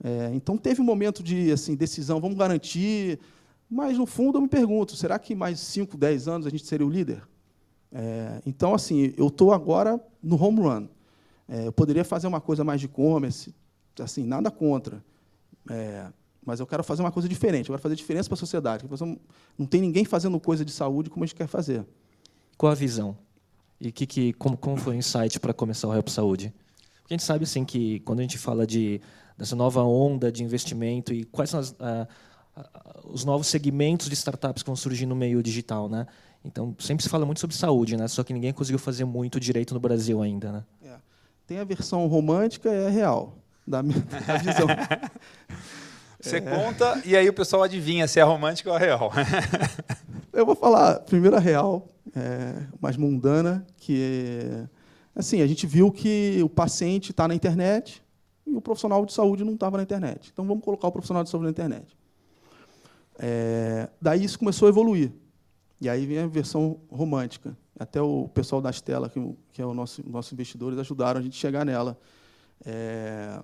É, 0.03 0.31
então, 0.33 0.57
teve 0.57 0.81
um 0.81 0.85
momento 0.85 1.25
de 1.25 1.51
assim, 1.51 1.75
decisão, 1.75 2.21
vamos 2.21 2.39
garantir. 2.39 3.19
Mas, 3.69 3.99
no 3.99 4.07
fundo, 4.07 4.39
eu 4.39 4.43
me 4.43 4.49
pergunto: 4.49 4.95
será 4.95 5.19
que 5.19 5.35
mais 5.35 5.59
5, 5.59 5.97
10 5.97 6.29
anos 6.29 6.47
a 6.47 6.51
gente 6.51 6.67
seria 6.67 6.87
o 6.87 6.91
líder? 6.91 7.23
É, 7.95 8.43
então, 8.45 8.75
assim, 8.75 9.15
eu 9.17 9.29
estou 9.29 9.53
agora 9.53 10.01
no 10.21 10.43
home 10.43 10.61
run. 10.61 10.89
É, 11.49 11.69
eu 11.69 11.73
poderia 11.73 12.05
fazer 12.05 12.27
uma 12.27 12.41
coisa 12.41 12.65
mais 12.65 12.81
de 12.81 12.87
e-commerce, 12.87 13.55
assim, 14.01 14.25
nada 14.25 14.51
contra. 14.51 15.03
É, 15.71 16.07
mas 16.45 16.59
eu 16.59 16.67
quero 16.67 16.83
fazer 16.83 17.03
uma 17.03 17.13
coisa 17.13 17.29
diferente, 17.29 17.69
eu 17.69 17.75
quero 17.75 17.83
fazer 17.83 17.95
diferença 17.95 18.29
para 18.29 18.35
a 18.35 18.39
sociedade. 18.39 18.85
Não 19.57 19.67
tem 19.67 19.81
ninguém 19.81 20.05
fazendo 20.05 20.39
coisa 20.41 20.65
de 20.65 20.73
saúde 20.73 21.09
como 21.09 21.23
a 21.23 21.27
gente 21.27 21.37
quer 21.37 21.47
fazer. 21.47 21.87
Qual 22.59 22.71
a 22.71 22.75
visão? 22.75 23.17
E 23.81 23.93
que, 23.93 24.07
que, 24.07 24.33
como, 24.35 24.57
como 24.57 24.77
foi 24.77 24.95
o 24.95 24.99
insight 24.99 25.39
para 25.39 25.55
começar 25.55 25.89
o 25.89 25.95
Help 25.95 26.09
Saúde? 26.09 26.53
Porque 27.03 27.15
a 27.15 27.17
gente 27.17 27.25
sabe 27.25 27.45
assim, 27.45 27.65
que 27.65 28.01
quando 28.01 28.21
a 28.21 28.23
gente 28.23 28.39
fala 28.39 28.67
de, 28.67 29.01
dessa 29.39 29.55
nova 29.55 29.83
onda 29.83 30.31
de 30.33 30.43
investimento 30.43 31.13
e 31.13 31.25
quais 31.25 31.51
são 31.51 31.61
as, 31.61 31.75
os 33.05 33.25
novos 33.25 33.47
segmentos 33.47 34.09
de 34.09 34.15
startups 34.15 34.63
que 34.63 34.69
vão 34.69 34.77
surgir 34.77 35.07
no 35.07 35.17
meio 35.17 35.43
digital, 35.43 35.89
né? 35.89 36.07
Então 36.45 36.75
sempre 36.79 37.03
se 37.03 37.09
fala 37.09 37.25
muito 37.25 37.41
sobre 37.41 37.57
saúde, 37.57 37.97
né? 37.97 38.07
Só 38.07 38.23
que 38.23 38.33
ninguém 38.33 38.53
conseguiu 38.53 38.79
fazer 38.79 39.05
muito 39.05 39.41
direito 39.41 39.73
no 39.73 39.81
Brasil 39.81 40.21
ainda, 40.21 40.53
né? 40.53 40.65
É. 40.85 40.97
Tem 41.47 41.59
a 41.59 41.65
versão 41.65 42.07
romântica 42.07 42.69
e 42.69 42.87
a 42.87 42.91
real 42.91 43.39
da, 43.67 43.83
minha, 43.83 44.01
da 44.27 44.37
visão. 44.37 44.67
Você 46.21 46.37
é. 46.37 46.41
conta 46.41 47.03
e 47.05 47.17
aí 47.17 47.29
o 47.29 47.33
pessoal 47.33 47.63
adivinha 47.63 48.07
se 48.07 48.21
é 48.21 48.23
romântica 48.23 48.71
ou 48.71 48.77
real. 48.77 49.11
Eu 50.33 50.45
vou 50.45 50.55
falar 50.55 51.01
primeiro 51.01 51.37
a 51.37 51.41
real, 51.41 51.89
é, 52.15 52.63
mais 52.81 52.97
mundana, 52.97 53.65
que 53.77 54.67
assim 55.15 55.41
a 55.41 55.47
gente 55.47 55.67
viu 55.67 55.93
que 55.93 56.41
o 56.43 56.49
paciente 56.49 57.13
está 57.13 57.29
na 57.29 57.35
internet 57.35 58.03
e 58.47 58.55
o 58.55 58.61
profissional 58.61 59.07
de 59.07 59.13
saúde 59.13 59.45
não 59.45 59.55
estava 59.55 59.77
na 59.77 59.83
internet. 59.83 60.31
Então 60.33 60.45
vamos 60.45 60.65
colocar 60.65 60.89
o 60.89 60.93
profissional 60.93 61.23
de 61.23 61.31
saúde 61.31 61.45
na 61.45 61.51
internet. 61.51 61.97
É, 63.19 63.89
daí 64.03 64.25
isso 64.25 64.39
começou 64.39 64.67
a 64.67 64.69
evoluir. 64.69 65.13
E 65.85 65.89
aí 65.89 66.05
vem 66.07 66.19
a 66.19 66.27
versão 66.27 66.81
romântica. 66.91 67.57
Até 67.79 68.01
o 68.01 68.27
pessoal 68.29 68.63
da 68.63 68.73
Stella, 68.73 69.11
que, 69.11 69.21
que 69.53 69.61
é 69.61 69.67
o 69.67 69.75
nosso 69.75 70.03
nossos 70.09 70.33
investidores, 70.33 70.79
ajudaram 70.79 71.21
a 71.21 71.23
gente 71.23 71.37
a 71.37 71.41
chegar 71.41 71.67
nela. 71.67 71.99
É, 72.65 73.43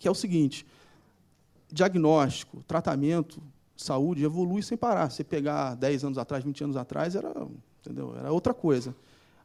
que 0.00 0.08
é 0.08 0.10
o 0.10 0.16
seguinte: 0.16 0.66
diagnóstico, 1.70 2.64
tratamento, 2.64 3.40
saúde 3.76 4.24
evolui 4.24 4.64
sem 4.64 4.76
parar. 4.76 5.10
Você 5.10 5.22
pegar 5.22 5.76
10 5.76 6.06
anos 6.06 6.18
atrás, 6.18 6.42
20 6.42 6.64
anos 6.64 6.76
atrás, 6.76 7.14
era, 7.14 7.32
entendeu? 7.80 8.16
era 8.16 8.32
outra 8.32 8.52
coisa. 8.52 8.92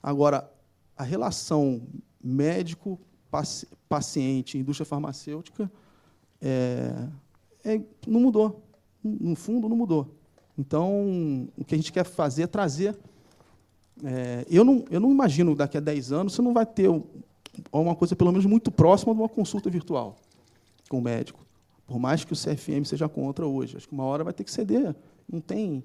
Agora, 0.02 0.52
a 0.96 1.04
relação 1.04 1.84
médico-paciente, 2.24 4.58
indústria 4.58 4.84
farmacêutica, 4.84 5.72
é, 6.42 7.08
é, 7.64 7.80
não 8.08 8.20
mudou. 8.20 8.64
No 9.04 9.36
fundo, 9.36 9.70
não 9.70 9.78
mudou. 9.78 10.17
Então, 10.58 11.48
o 11.58 11.64
que 11.64 11.76
a 11.76 11.78
gente 11.78 11.92
quer 11.92 12.04
fazer 12.04 12.44
é 12.44 12.48
trazer. 12.48 12.98
É, 14.04 14.46
eu, 14.50 14.64
não, 14.64 14.86
eu 14.90 15.00
não 15.00 15.12
imagino 15.12 15.56
daqui 15.56 15.78
a 15.78 15.82
10 15.82 16.12
anos 16.12 16.34
você 16.34 16.42
não 16.42 16.54
vai 16.54 16.66
ter 16.66 16.90
uma 17.72 17.96
coisa, 17.96 18.16
pelo 18.16 18.32
menos, 18.32 18.46
muito 18.46 18.72
próxima 18.72 19.14
de 19.14 19.20
uma 19.20 19.30
consulta 19.30 19.70
virtual 19.70 20.18
com 20.90 21.00
o 21.00 21.02
médico. 21.02 21.46
Por 21.86 22.00
mais 22.00 22.24
que 22.24 22.34
o 22.34 22.36
CFM 22.36 22.86
seja 22.86 23.08
contra 23.08 23.46
hoje. 23.46 23.78
Acho 23.78 23.88
que 23.88 23.94
uma 23.94 24.04
hora 24.04 24.24
vai 24.24 24.34
ter 24.34 24.44
que 24.44 24.52
ceder. 24.52 24.96
Não 25.32 25.40
tem. 25.40 25.84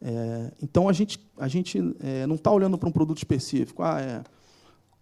É, 0.00 0.52
então, 0.62 0.88
a 0.88 0.92
gente, 0.92 1.18
a 1.36 1.48
gente 1.48 1.78
é, 2.00 2.26
não 2.26 2.36
está 2.36 2.50
olhando 2.52 2.78
para 2.78 2.88
um 2.88 2.92
produto 2.92 3.18
específico. 3.18 3.82
Ah, 3.82 4.00
é 4.00 4.22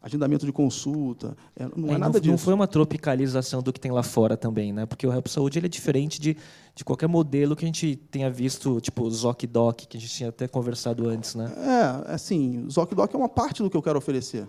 agendamento 0.08 0.44
de 0.44 0.52
consulta. 0.52 1.36
É, 1.54 1.68
não 1.76 1.90
é, 1.90 1.94
é 1.94 1.98
nada 1.98 2.14
não, 2.14 2.20
disso. 2.20 2.30
Não 2.30 2.38
foi 2.38 2.54
uma 2.54 2.66
tropicalização 2.66 3.62
do 3.62 3.72
que 3.72 3.78
tem 3.78 3.92
lá 3.92 4.02
fora 4.02 4.36
também, 4.36 4.72
né? 4.72 4.86
Porque 4.86 5.06
o 5.06 5.12
Help 5.12 5.28
Saúde 5.28 5.58
ele 5.58 5.66
é 5.66 5.68
diferente 5.68 6.20
de, 6.20 6.36
de 6.74 6.84
qualquer 6.84 7.06
modelo 7.06 7.54
que 7.54 7.64
a 7.64 7.68
gente 7.68 7.96
tenha 8.10 8.30
visto, 8.30 8.80
tipo 8.80 9.08
ZocDoc, 9.08 9.86
que 9.86 9.96
a 9.96 10.00
gente 10.00 10.12
tinha 10.12 10.30
até 10.30 10.48
conversado 10.48 11.08
antes, 11.08 11.34
né? 11.34 11.52
É, 11.56 12.12
assim, 12.12 12.64
o 12.64 12.70
ZocDoc 12.70 13.14
é 13.14 13.16
uma 13.16 13.28
parte 13.28 13.62
do 13.62 13.70
que 13.70 13.76
eu 13.76 13.82
quero 13.82 13.98
oferecer. 13.98 14.48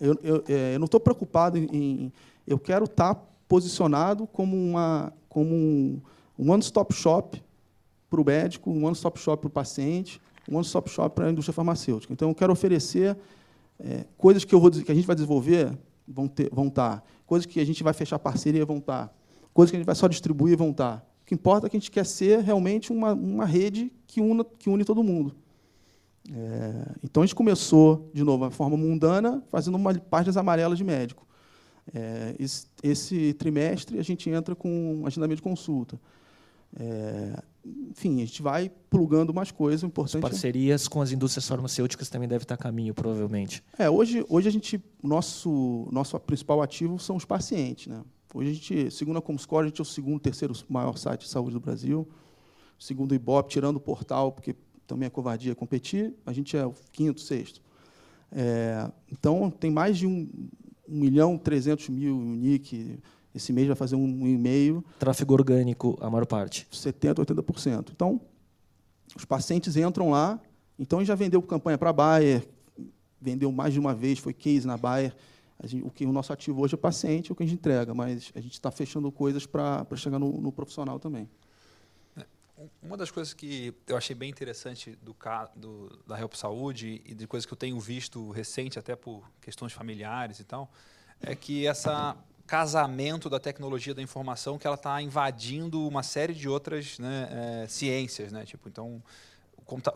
Eu, 0.00 0.16
eu, 0.22 0.44
é, 0.48 0.74
eu 0.74 0.78
não 0.78 0.84
estou 0.84 1.00
preocupado 1.00 1.56
em, 1.58 2.12
Eu 2.46 2.58
quero 2.58 2.84
estar 2.84 3.14
tá 3.14 3.20
posicionado 3.48 4.26
como, 4.26 4.56
uma, 4.56 5.12
como 5.28 5.54
um, 5.54 6.00
um 6.38 6.50
one-stop 6.50 6.94
shop 6.94 7.42
para 8.10 8.20
o 8.20 8.24
médico, 8.24 8.70
um 8.70 8.84
one-stop 8.84 9.18
shop 9.18 9.40
para 9.40 9.48
o 9.48 9.50
paciente, 9.50 10.20
um 10.48 10.56
one-stop 10.56 10.88
shop 10.90 11.14
para 11.14 11.26
a 11.26 11.30
indústria 11.30 11.52
farmacêutica. 11.52 12.12
Então, 12.12 12.28
eu 12.28 12.34
quero 12.34 12.52
oferecer 12.52 13.16
é, 13.78 14.04
coisas 14.16 14.44
que, 14.44 14.54
vou, 14.56 14.70
que 14.70 14.90
a 14.90 14.94
gente 14.94 15.06
vai 15.06 15.14
desenvolver 15.16 15.76
vão, 16.06 16.28
ter, 16.28 16.48
vão 16.52 16.68
estar. 16.68 17.00
Tá. 17.00 17.02
Coisas 17.26 17.46
que 17.46 17.60
a 17.60 17.64
gente 17.64 17.82
vai 17.82 17.92
fechar 17.92 18.18
parceria 18.18 18.64
vão 18.64 18.78
estar. 18.78 19.08
Tá. 19.08 19.14
Coisas 19.52 19.70
que 19.70 19.76
a 19.76 19.80
gente 19.80 19.86
vai 19.86 19.94
só 19.94 20.08
distribuir 20.08 20.56
vão 20.56 20.70
estar. 20.70 20.98
Tá. 20.98 21.06
O 21.22 21.26
que 21.26 21.34
importa 21.34 21.66
é 21.66 21.70
que 21.70 21.76
a 21.76 21.80
gente 21.80 21.90
quer 21.90 22.06
ser 22.06 22.40
realmente 22.40 22.92
uma, 22.92 23.12
uma 23.12 23.44
rede 23.44 23.92
que, 24.06 24.20
una, 24.20 24.44
que 24.44 24.70
une 24.70 24.84
todo 24.84 25.02
mundo. 25.02 25.34
É, 26.32 26.94
então, 27.04 27.22
a 27.22 27.26
gente 27.26 27.34
começou, 27.34 28.10
de 28.12 28.24
novo, 28.24 28.48
de 28.48 28.54
forma 28.54 28.76
mundana, 28.76 29.42
fazendo 29.48 29.76
uma 29.76 29.94
páginas 29.94 30.36
amarelas 30.36 30.78
de 30.78 30.84
médico. 30.84 31.26
É, 31.94 32.34
esse, 32.38 32.66
esse, 32.82 33.32
trimestre, 33.34 33.98
a 33.98 34.02
gente 34.02 34.28
entra 34.28 34.54
com 34.54 35.02
agendamento 35.06 35.36
de 35.36 35.42
consulta. 35.42 36.00
É, 36.78 37.42
enfim, 37.90 38.22
a 38.22 38.24
gente 38.24 38.42
vai 38.42 38.70
plugando 38.90 39.32
mais 39.34 39.50
coisas. 39.50 39.82
importantes. 39.82 40.24
As 40.24 40.30
parcerias 40.30 40.88
com 40.88 41.00
as 41.00 41.12
indústrias 41.12 41.46
farmacêuticas 41.48 42.08
também 42.08 42.28
devem 42.28 42.42
estar 42.42 42.54
a 42.54 42.58
caminho, 42.58 42.94
provavelmente. 42.94 43.62
É, 43.78 43.88
hoje, 43.90 44.24
hoje 44.28 44.48
a 44.48 44.52
gente, 44.52 44.82
nosso, 45.02 45.88
nosso 45.90 46.18
principal 46.20 46.62
ativo 46.62 46.98
são 46.98 47.16
os 47.16 47.24
pacientes. 47.24 47.88
Né? 47.88 48.02
Hoje 48.34 48.50
a 48.50 48.52
gente, 48.52 48.90
segundo 48.90 49.18
a 49.18 49.22
Comscore, 49.22 49.64
a 49.64 49.68
gente 49.68 49.80
é 49.80 49.82
o 49.82 49.84
segundo, 49.84 50.20
terceiro 50.20 50.54
maior 50.68 50.96
site 50.96 51.22
de 51.22 51.28
saúde 51.28 51.52
do 51.52 51.60
Brasil. 51.60 52.06
Segundo 52.78 53.12
o 53.12 53.14
Ibope, 53.14 53.50
tirando 53.50 53.76
o 53.76 53.80
portal, 53.80 54.32
porque 54.32 54.54
também 54.86 55.06
é 55.06 55.10
covardia 55.10 55.54
competir, 55.54 56.14
a 56.24 56.32
gente 56.32 56.56
é 56.56 56.64
o 56.64 56.74
quinto, 56.92 57.20
sexto. 57.20 57.60
É, 58.30 58.90
então, 59.10 59.50
tem 59.50 59.70
mais 59.70 59.96
de 59.96 60.06
um, 60.06 60.28
1 60.88 60.98
milhão 60.98 61.34
e 61.34 61.38
300 61.38 61.88
mil 61.88 62.16
unique 62.16 62.98
esse 63.36 63.52
mês 63.52 63.66
vai 63.66 63.76
fazer 63.76 63.96
um 63.96 64.26
e-mail. 64.26 64.82
Tráfego 64.98 65.34
orgânico, 65.34 65.98
a 66.00 66.08
maior 66.08 66.24
parte. 66.24 66.66
70%, 66.72 67.16
80%. 67.16 67.90
Então, 67.92 68.18
os 69.14 69.26
pacientes 69.26 69.76
entram 69.76 70.10
lá. 70.10 70.40
Então, 70.78 71.04
já 71.04 71.14
vendeu 71.14 71.42
campanha 71.42 71.76
para 71.76 71.90
a 71.90 71.92
Bayer, 71.92 72.48
vendeu 73.20 73.52
mais 73.52 73.74
de 73.74 73.78
uma 73.78 73.94
vez, 73.94 74.18
foi 74.18 74.32
case 74.32 74.66
na 74.66 74.78
Bayer. 74.78 75.14
Gente, 75.64 75.86
o 75.86 75.90
que 75.90 76.06
o 76.06 76.12
nosso 76.12 76.32
ativo 76.32 76.62
hoje 76.62 76.74
é 76.74 76.76
paciente, 76.78 77.30
é 77.30 77.32
o 77.32 77.36
que 77.36 77.42
a 77.42 77.46
gente 77.46 77.58
entrega, 77.58 77.92
mas 77.94 78.32
a 78.34 78.40
gente 78.40 78.52
está 78.52 78.70
fechando 78.70 79.10
coisas 79.12 79.46
para 79.46 79.86
chegar 79.96 80.18
no, 80.18 80.40
no, 80.40 80.52
profissional 80.52 80.98
também. 80.98 81.28
Uma 82.82 82.96
das 82.96 83.10
coisas 83.10 83.34
que 83.34 83.74
eu 83.86 83.96
achei 83.96 84.14
bem 84.14 84.30
interessante 84.30 84.96
do, 85.02 85.14
do, 85.54 85.98
da 86.06 86.18
Help 86.18 86.34
Saúde 86.34 87.02
e 87.04 87.14
de 87.14 87.26
coisas 87.26 87.46
que 87.46 87.52
eu 87.52 87.56
tenho 87.56 87.78
visto 87.78 88.30
recente, 88.30 88.78
até 88.78 88.96
por 88.96 89.30
questões 89.40 89.72
familiares 89.72 90.40
e 90.40 90.44
tal, 90.44 90.70
é 91.20 91.34
que 91.34 91.66
essa 91.66 92.16
casamento 92.46 93.28
da 93.28 93.40
tecnologia 93.40 93.94
da 93.94 94.02
informação 94.02 94.58
que 94.58 94.66
ela 94.66 94.76
está 94.76 95.00
invadindo 95.02 95.86
uma 95.86 96.02
série 96.02 96.32
de 96.32 96.48
outras 96.48 96.98
né, 96.98 97.62
é, 97.64 97.68
ciências, 97.68 98.32
né? 98.32 98.44
Tipo, 98.44 98.68
então 98.68 99.02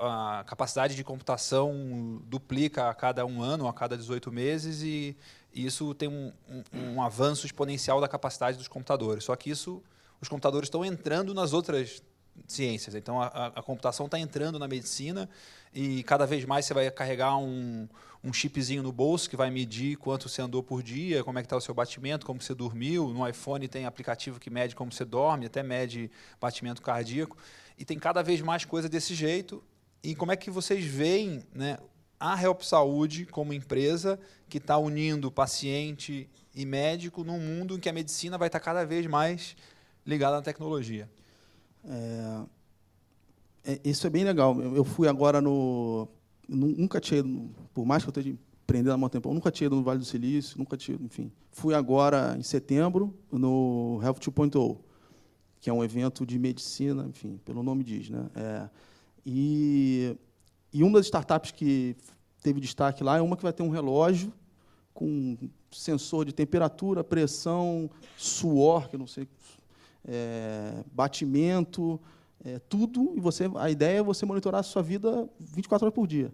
a 0.00 0.44
capacidade 0.46 0.96
de 0.96 1.04
computação 1.04 2.20
duplica 2.26 2.90
a 2.90 2.94
cada 2.94 3.24
um 3.24 3.40
ano, 3.40 3.68
a 3.68 3.72
cada 3.72 3.96
18 3.96 4.32
meses 4.32 4.82
e, 4.82 5.16
isso 5.52 5.92
tem 5.94 6.08
um, 6.08 6.32
um, 6.48 6.94
um, 6.94 7.02
avanço 7.02 7.44
exponencial 7.44 8.00
da 8.00 8.06
capacidade 8.06 8.56
dos 8.56 8.68
computadores. 8.68 9.24
Só 9.24 9.34
que 9.34 9.50
isso, 9.50 9.82
os 10.20 10.28
computadores 10.28 10.66
estão 10.68 10.84
entrando 10.84 11.34
nas 11.34 11.52
outras 11.52 12.00
ciências. 12.46 12.94
Então 12.94 13.20
a, 13.20 13.46
a 13.48 13.62
computação 13.62 14.06
está 14.06 14.18
entrando 14.18 14.58
na 14.58 14.68
medicina 14.68 15.28
e 15.74 16.02
cada 16.04 16.26
vez 16.26 16.44
mais 16.44 16.66
você 16.66 16.74
vai 16.74 16.90
carregar 16.90 17.36
um, 17.36 17.88
um 18.22 18.32
chipzinho 18.32 18.82
no 18.82 18.92
bolso 18.92 19.30
que 19.30 19.36
vai 19.36 19.50
medir 19.50 19.96
quanto 19.96 20.28
você 20.28 20.42
andou 20.42 20.62
por 20.62 20.82
dia, 20.82 21.24
como 21.24 21.38
é 21.38 21.42
que 21.42 21.46
está 21.46 21.56
o 21.56 21.60
seu 21.60 21.74
batimento, 21.74 22.26
como 22.26 22.40
você 22.40 22.54
dormiu. 22.54 23.08
No 23.08 23.26
iPhone 23.26 23.66
tem 23.66 23.86
aplicativo 23.86 24.38
que 24.38 24.50
mede 24.50 24.74
como 24.74 24.92
você 24.92 25.04
dorme, 25.04 25.46
até 25.46 25.62
mede 25.62 26.10
batimento 26.38 26.82
cardíaco. 26.82 27.36
E 27.78 27.84
tem 27.84 27.98
cada 27.98 28.22
vez 28.22 28.42
mais 28.42 28.64
coisa 28.64 28.88
desse 28.88 29.14
jeito. 29.14 29.62
E 30.02 30.14
como 30.14 30.32
é 30.32 30.36
que 30.36 30.50
vocês 30.50 30.84
veem 30.84 31.42
né, 31.54 31.78
a 32.18 32.40
Help 32.40 32.60
Saúde 32.60 33.24
como 33.24 33.54
empresa 33.54 34.20
que 34.48 34.58
está 34.58 34.76
unindo 34.76 35.30
paciente 35.30 36.28
e 36.54 36.66
médico 36.66 37.24
num 37.24 37.40
mundo 37.40 37.76
em 37.76 37.80
que 37.80 37.88
a 37.88 37.92
medicina 37.92 38.36
vai 38.36 38.48
estar 38.48 38.60
tá 38.60 38.64
cada 38.64 38.84
vez 38.84 39.06
mais 39.06 39.56
ligada 40.04 40.36
à 40.36 40.42
tecnologia? 40.42 41.08
É, 41.86 42.42
é, 43.72 43.80
isso 43.82 44.06
é 44.06 44.10
bem 44.10 44.24
legal. 44.24 44.60
Eu 44.60 44.84
fui 44.84 45.08
agora 45.08 45.40
no 45.40 46.06
nunca 46.56 47.00
tinha 47.00 47.20
ido, 47.20 47.50
por 47.72 47.86
mais 47.86 48.02
que 48.02 48.08
eu 48.08 48.10
esteja 48.10 48.30
empreendendo 48.30 48.92
há 48.92 48.96
muito 48.96 49.12
tempo, 49.12 49.32
nunca 49.32 49.50
tinha 49.50 49.66
ido 49.66 49.76
no 49.76 49.82
Vale 49.82 49.98
do 49.98 50.04
Silício, 50.04 50.58
nunca 50.58 50.76
tinha, 50.76 50.98
enfim. 51.00 51.30
Fui 51.50 51.74
agora 51.74 52.36
em 52.38 52.42
setembro 52.42 53.14
no 53.30 54.00
Health 54.02 54.20
2.0, 54.20 54.78
que 55.60 55.70
é 55.70 55.72
um 55.72 55.82
evento 55.82 56.26
de 56.26 56.38
medicina, 56.38 57.06
enfim, 57.08 57.40
pelo 57.44 57.62
nome 57.62 57.84
diz, 57.84 58.10
né? 58.10 58.28
É, 58.34 58.68
e, 59.24 60.16
e 60.72 60.82
uma 60.82 60.98
das 60.98 61.06
startups 61.06 61.52
que 61.52 61.96
teve 62.42 62.60
destaque 62.60 63.04
lá 63.04 63.18
é 63.18 63.20
uma 63.20 63.36
que 63.36 63.42
vai 63.42 63.52
ter 63.52 63.62
um 63.62 63.70
relógio 63.70 64.32
com 64.94 65.36
sensor 65.70 66.24
de 66.24 66.32
temperatura, 66.32 67.04
pressão, 67.04 67.90
suor, 68.16 68.88
que 68.88 68.96
eu 68.96 68.98
não 68.98 69.06
sei, 69.06 69.28
é, 70.04 70.84
batimento, 70.92 72.00
é, 72.44 72.58
tudo, 72.58 73.12
e 73.16 73.20
você, 73.20 73.50
a 73.56 73.70
ideia 73.70 73.98
é 73.98 74.02
você 74.02 74.24
monitorar 74.24 74.60
a 74.60 74.62
sua 74.62 74.82
vida 74.82 75.28
24 75.38 75.86
horas 75.86 75.94
por 75.94 76.06
dia. 76.06 76.32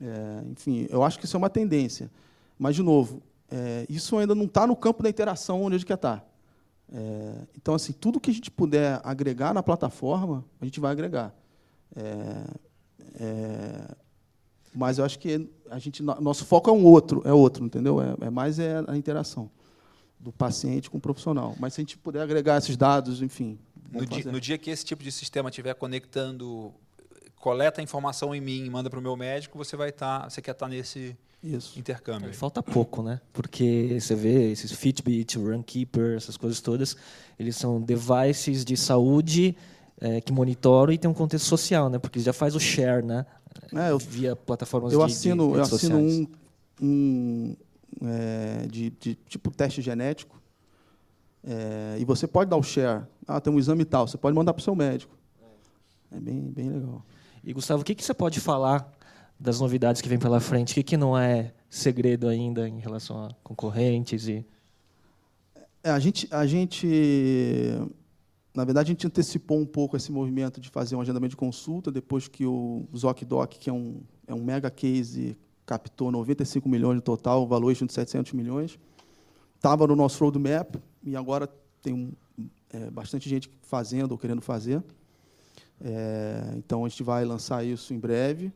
É, 0.00 0.44
enfim, 0.50 0.86
eu 0.88 1.02
acho 1.02 1.18
que 1.18 1.24
isso 1.24 1.36
é 1.36 1.38
uma 1.38 1.50
tendência. 1.50 2.10
Mas, 2.58 2.76
de 2.76 2.82
novo, 2.82 3.22
é, 3.50 3.84
isso 3.88 4.16
ainda 4.16 4.34
não 4.34 4.44
está 4.44 4.66
no 4.66 4.76
campo 4.76 5.02
da 5.02 5.08
interação 5.08 5.62
onde 5.62 5.74
a 5.74 5.78
gente 5.78 5.86
quer 5.86 5.94
estar. 5.94 6.18
Tá. 6.18 6.26
É, 6.94 7.34
então, 7.56 7.74
assim, 7.74 7.92
tudo 7.92 8.20
que 8.20 8.30
a 8.30 8.34
gente 8.34 8.50
puder 8.50 9.00
agregar 9.02 9.52
na 9.52 9.62
plataforma, 9.62 10.44
a 10.60 10.64
gente 10.64 10.78
vai 10.78 10.92
agregar. 10.92 11.34
É, 11.96 12.44
é, 13.20 13.88
mas 14.74 14.98
eu 14.98 15.04
acho 15.04 15.18
que 15.18 15.50
a 15.70 15.78
gente, 15.78 16.02
nosso 16.02 16.44
foco 16.44 16.70
é 16.70 16.72
um 16.72 16.84
outro, 16.84 17.22
é 17.24 17.32
outro, 17.32 17.64
entendeu? 17.64 18.00
É, 18.00 18.26
é 18.26 18.30
mais 18.30 18.58
é 18.58 18.82
a 18.86 18.96
interação 18.96 19.50
do 20.18 20.32
paciente 20.32 20.88
com 20.88 20.98
o 20.98 21.00
profissional. 21.00 21.54
Mas 21.58 21.74
se 21.74 21.80
a 21.80 21.82
gente 21.82 21.98
puder 21.98 22.22
agregar 22.22 22.58
esses 22.58 22.76
dados, 22.76 23.20
enfim. 23.22 23.58
No 23.92 24.06
dia, 24.06 24.32
no 24.32 24.40
dia, 24.40 24.58
que 24.58 24.70
esse 24.70 24.84
tipo 24.84 25.02
de 25.04 25.12
sistema 25.12 25.50
estiver 25.50 25.74
conectando, 25.74 26.72
coleta 27.36 27.80
a 27.80 27.84
informação 27.84 28.34
em 28.34 28.40
mim, 28.40 28.70
manda 28.70 28.88
para 28.88 28.98
o 28.98 29.02
meu 29.02 29.16
médico, 29.16 29.58
você 29.58 29.76
vai 29.76 29.90
estar, 29.90 30.20
tá, 30.20 30.30
você 30.30 30.40
quer 30.40 30.52
estar 30.52 30.66
tá 30.66 30.70
nesse 30.70 31.16
Isso. 31.42 31.78
intercâmbio. 31.78 32.32
Falta 32.32 32.62
pouco, 32.62 33.02
né? 33.02 33.20
Porque 33.32 33.98
você 34.00 34.14
vê 34.14 34.50
esses 34.52 34.72
Fitbit, 34.72 35.38
Runkeeper, 35.38 36.16
essas 36.16 36.36
coisas 36.36 36.60
todas, 36.60 36.96
eles 37.38 37.56
são 37.56 37.80
devices 37.80 38.64
de 38.64 38.76
saúde 38.76 39.56
é, 40.00 40.20
que 40.20 40.32
monitoram 40.32 40.92
e 40.92 40.98
tem 40.98 41.10
um 41.10 41.14
contexto 41.14 41.46
social, 41.46 41.88
né? 41.90 41.98
Porque 41.98 42.18
já 42.18 42.32
faz 42.32 42.54
o 42.54 42.60
share, 42.60 43.04
né? 43.04 43.26
É, 43.74 43.90
eu, 43.90 43.98
via 43.98 44.34
plataformas 44.34 44.92
eu 44.92 44.98
de, 45.00 45.04
assino, 45.04 45.52
de 45.52 45.58
Eu 45.58 45.62
assino 45.62 45.78
sociais. 45.78 46.28
um, 46.80 47.56
um 47.56 47.56
é, 48.02 48.66
de, 48.66 48.90
de, 48.90 49.14
tipo 49.14 49.50
teste 49.50 49.82
genético 49.82 50.41
é, 51.44 51.96
e 51.98 52.04
você 52.04 52.26
pode 52.26 52.50
dar 52.50 52.56
o 52.56 52.62
share. 52.62 53.04
Ah, 53.26 53.40
tem 53.40 53.52
um 53.52 53.58
exame 53.58 53.84
tal. 53.84 54.06
Você 54.06 54.16
pode 54.16 54.34
mandar 54.34 54.52
para 54.52 54.60
o 54.60 54.62
seu 54.62 54.74
médico. 54.74 55.16
É 56.10 56.20
bem, 56.20 56.40
bem 56.40 56.70
legal. 56.70 57.04
E 57.42 57.52
Gustavo, 57.52 57.82
o 57.82 57.84
que, 57.84 57.94
que 57.94 58.04
você 58.04 58.14
pode 58.14 58.38
falar 58.40 58.90
das 59.38 59.60
novidades 59.60 60.00
que 60.00 60.08
vem 60.08 60.18
pela 60.18 60.40
frente? 60.40 60.72
O 60.72 60.74
que, 60.74 60.82
que 60.82 60.96
não 60.96 61.18
é 61.18 61.52
segredo 61.68 62.28
ainda 62.28 62.68
em 62.68 62.78
relação 62.78 63.24
a 63.24 63.30
concorrentes 63.42 64.28
e 64.28 64.46
é, 65.82 65.90
a 65.90 65.98
gente 65.98 66.28
a 66.30 66.46
gente 66.46 66.86
na 68.54 68.64
verdade, 68.64 68.90
a 68.90 68.92
gente 68.92 69.06
antecipou 69.06 69.58
um 69.58 69.64
pouco 69.64 69.96
esse 69.96 70.12
movimento 70.12 70.60
de 70.60 70.68
fazer 70.68 70.94
um 70.94 71.00
agendamento 71.00 71.30
de 71.30 71.36
consulta, 71.36 71.90
depois 71.90 72.28
que 72.28 72.44
o 72.44 72.86
ZocDoc, 72.94 73.58
que 73.58 73.70
é 73.70 73.72
um, 73.72 74.02
é 74.26 74.34
um 74.34 74.44
mega 74.44 74.70
case, 74.70 75.38
captou 75.64 76.12
95 76.12 76.68
milhões 76.68 76.96
no 76.96 77.00
total, 77.00 77.46
valuation 77.46 77.86
de 77.86 77.94
700 77.94 78.32
milhões. 78.34 78.78
Estava 79.56 79.86
no 79.86 79.96
nosso 79.96 80.22
roadmap, 80.22 80.76
e 81.04 81.16
agora 81.16 81.48
tem 81.82 81.92
um, 81.92 82.12
é, 82.72 82.90
bastante 82.90 83.28
gente 83.28 83.50
fazendo 83.62 84.12
ou 84.12 84.18
querendo 84.18 84.40
fazer. 84.40 84.82
É, 85.80 86.54
então, 86.56 86.84
a 86.84 86.88
gente 86.88 87.02
vai 87.02 87.24
lançar 87.24 87.64
isso 87.64 87.92
em 87.92 87.98
breve. 87.98 88.52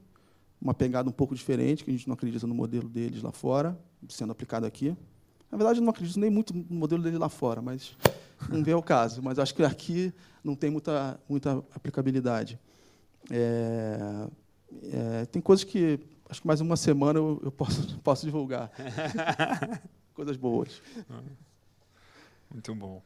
Uma 0.61 0.73
pegada 0.73 1.09
um 1.09 1.13
pouco 1.13 1.35
diferente, 1.35 1.85
que 1.85 1.91
a 1.91 1.93
gente 1.93 2.07
não 2.07 2.15
acredita 2.15 2.47
no 2.47 2.55
modelo 2.55 2.89
deles 2.89 3.23
lá 3.23 3.33
fora, 3.33 3.79
sendo 4.09 4.33
aplicado 4.33 4.65
aqui. 4.65 4.97
Na 5.51 5.59
verdade, 5.59 5.81
eu 5.81 5.83
não 5.83 5.91
acredito 5.91 6.19
nem 6.19 6.31
muito 6.31 6.55
no 6.55 6.77
modelo 6.77 7.03
dele 7.03 7.19
lá 7.19 7.29
fora, 7.29 7.61
mas 7.61 7.97
não 8.49 8.63
vê 8.63 8.75
o 8.75 8.83
caso. 8.83 9.23
Mas 9.23 9.39
acho 9.39 9.55
que 9.55 9.63
aqui 9.63 10.13
não 10.43 10.55
tem 10.55 10.71
muita, 10.71 11.21
muita 11.29 11.59
aplicabilidade. 11.75 12.59
É, 13.31 14.29
é, 14.93 15.27
tem 15.27 15.43
coisas 15.43 15.65
que 15.65 16.01
acho 16.29 16.41
que 16.41 16.47
mais 16.47 16.61
uma 16.61 16.77
semana 16.77 17.19
eu, 17.19 17.41
eu 17.45 17.53
posso, 17.53 17.99
posso 18.01 18.25
divulgar. 18.25 18.71
coisas 20.15 20.37
boas. 20.37 20.81
Muito 22.51 22.75
bom. 22.75 23.03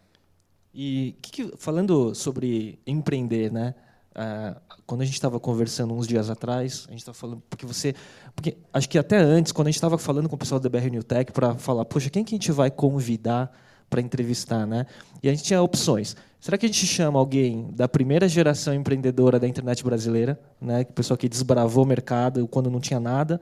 E 0.72 1.16
que 1.20 1.30
que, 1.30 1.56
falando 1.56 2.14
sobre 2.14 2.78
empreender, 2.86 3.52
né? 3.52 3.74
Uh, 4.10 4.60
quando 4.86 5.02
a 5.02 5.04
gente 5.04 5.14
estava 5.14 5.38
conversando 5.38 5.94
uns 5.94 6.06
dias 6.06 6.30
atrás, 6.30 6.84
a 6.88 6.90
gente 6.90 7.00
estava 7.00 7.16
falando 7.16 7.42
porque 7.48 7.64
você, 7.64 7.94
porque 8.34 8.56
acho 8.72 8.88
que 8.88 8.98
até 8.98 9.16
antes, 9.16 9.52
quando 9.52 9.68
a 9.68 9.70
gente 9.70 9.76
estava 9.76 9.96
falando 9.98 10.28
com 10.28 10.34
o 10.34 10.38
pessoal 10.38 10.60
da 10.60 10.68
BR 10.68 10.90
New 10.90 11.02
Tech 11.02 11.32
para 11.32 11.54
falar, 11.54 11.84
poxa, 11.84 12.10
quem 12.10 12.24
que 12.24 12.34
a 12.34 12.36
gente 12.36 12.52
vai 12.52 12.70
convidar 12.70 13.52
para 13.88 14.00
entrevistar, 14.00 14.66
né? 14.66 14.86
E 15.22 15.28
a 15.28 15.32
gente 15.32 15.44
tinha 15.44 15.60
opções. 15.60 16.16
Será 16.40 16.56
que 16.56 16.64
a 16.64 16.68
gente 16.68 16.86
chama 16.86 17.18
alguém 17.18 17.70
da 17.72 17.88
primeira 17.88 18.28
geração 18.28 18.72
empreendedora 18.72 19.38
da 19.38 19.46
internet 19.48 19.82
brasileira, 19.84 20.40
né? 20.60 20.84
Pessoa 20.84 21.18
que 21.18 21.28
desbravou 21.28 21.84
o 21.84 21.86
mercado 21.86 22.46
quando 22.46 22.70
não 22.70 22.80
tinha 22.80 23.00
nada, 23.00 23.40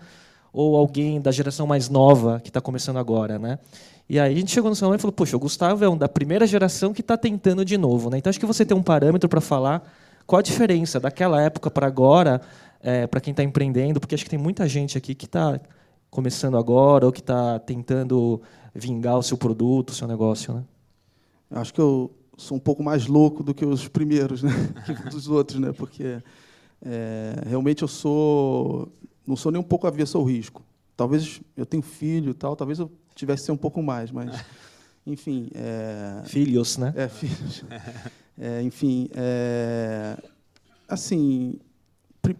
ou 0.52 0.76
alguém 0.76 1.20
da 1.20 1.30
geração 1.30 1.66
mais 1.66 1.88
nova 1.88 2.40
que 2.40 2.48
está 2.48 2.60
começando 2.60 2.96
agora, 2.96 3.38
né? 3.38 3.58
E 4.08 4.18
aí 4.18 4.32
a 4.32 4.36
gente 4.36 4.50
chegou 4.50 4.70
no 4.70 4.76
salão 4.76 4.94
e 4.94 4.98
falou: 4.98 5.12
poxa, 5.12 5.36
o 5.36 5.40
Gustavo 5.40 5.84
é 5.84 5.88
um 5.88 5.96
da 5.96 6.08
primeira 6.08 6.46
geração 6.46 6.94
que 6.94 7.02
está 7.02 7.16
tentando 7.16 7.64
de 7.64 7.76
novo, 7.76 8.08
né? 8.08 8.18
Então 8.18 8.30
acho 8.30 8.40
que 8.40 8.46
você 8.46 8.64
tem 8.64 8.76
um 8.76 8.82
parâmetro 8.82 9.28
para 9.28 9.40
falar 9.40 9.86
qual 10.26 10.38
a 10.38 10.42
diferença 10.42 10.98
daquela 10.98 11.40
época 11.42 11.70
para 11.70 11.86
agora, 11.86 12.40
é, 12.80 13.06
para 13.06 13.20
quem 13.20 13.32
está 13.32 13.42
empreendendo, 13.42 14.00
porque 14.00 14.14
acho 14.14 14.24
que 14.24 14.30
tem 14.30 14.38
muita 14.38 14.66
gente 14.66 14.96
aqui 14.96 15.14
que 15.14 15.26
está 15.26 15.60
começando 16.10 16.56
agora 16.56 17.04
ou 17.04 17.12
que 17.12 17.20
está 17.20 17.58
tentando 17.58 18.40
vingar 18.74 19.18
o 19.18 19.22
seu 19.22 19.36
produto, 19.36 19.90
o 19.90 19.94
seu 19.94 20.08
negócio, 20.08 20.54
né? 20.54 20.64
Acho 21.50 21.72
que 21.72 21.80
eu 21.80 22.10
sou 22.36 22.56
um 22.56 22.60
pouco 22.60 22.82
mais 22.82 23.06
louco 23.06 23.42
do 23.42 23.52
que 23.52 23.64
os 23.64 23.88
primeiros, 23.88 24.42
né? 24.42 24.52
dos 25.10 25.28
outros, 25.28 25.60
né? 25.60 25.72
Porque 25.72 26.22
é, 26.82 27.42
realmente 27.46 27.82
eu 27.82 27.88
sou 27.88 28.90
não 29.26 29.36
sou 29.36 29.52
nem 29.52 29.60
um 29.60 29.64
pouco 29.64 29.86
avesso 29.86 30.16
ao 30.16 30.24
risco. 30.24 30.62
Talvez 30.96 31.42
eu 31.54 31.66
tenho 31.66 31.82
filho 31.82 32.30
e 32.30 32.34
tal, 32.34 32.56
talvez 32.56 32.78
eu 32.78 32.90
tivesse 33.18 33.44
ser 33.44 33.52
um 33.52 33.56
pouco 33.56 33.82
mais, 33.82 34.10
mas 34.10 34.44
enfim. 35.06 35.50
É, 35.54 36.22
filhos, 36.24 36.78
né? 36.78 36.92
É 36.96 37.08
filhos. 37.08 37.64
É, 38.40 38.62
enfim, 38.62 39.08
é, 39.16 40.16
assim, 40.86 41.58
pr 42.22 42.36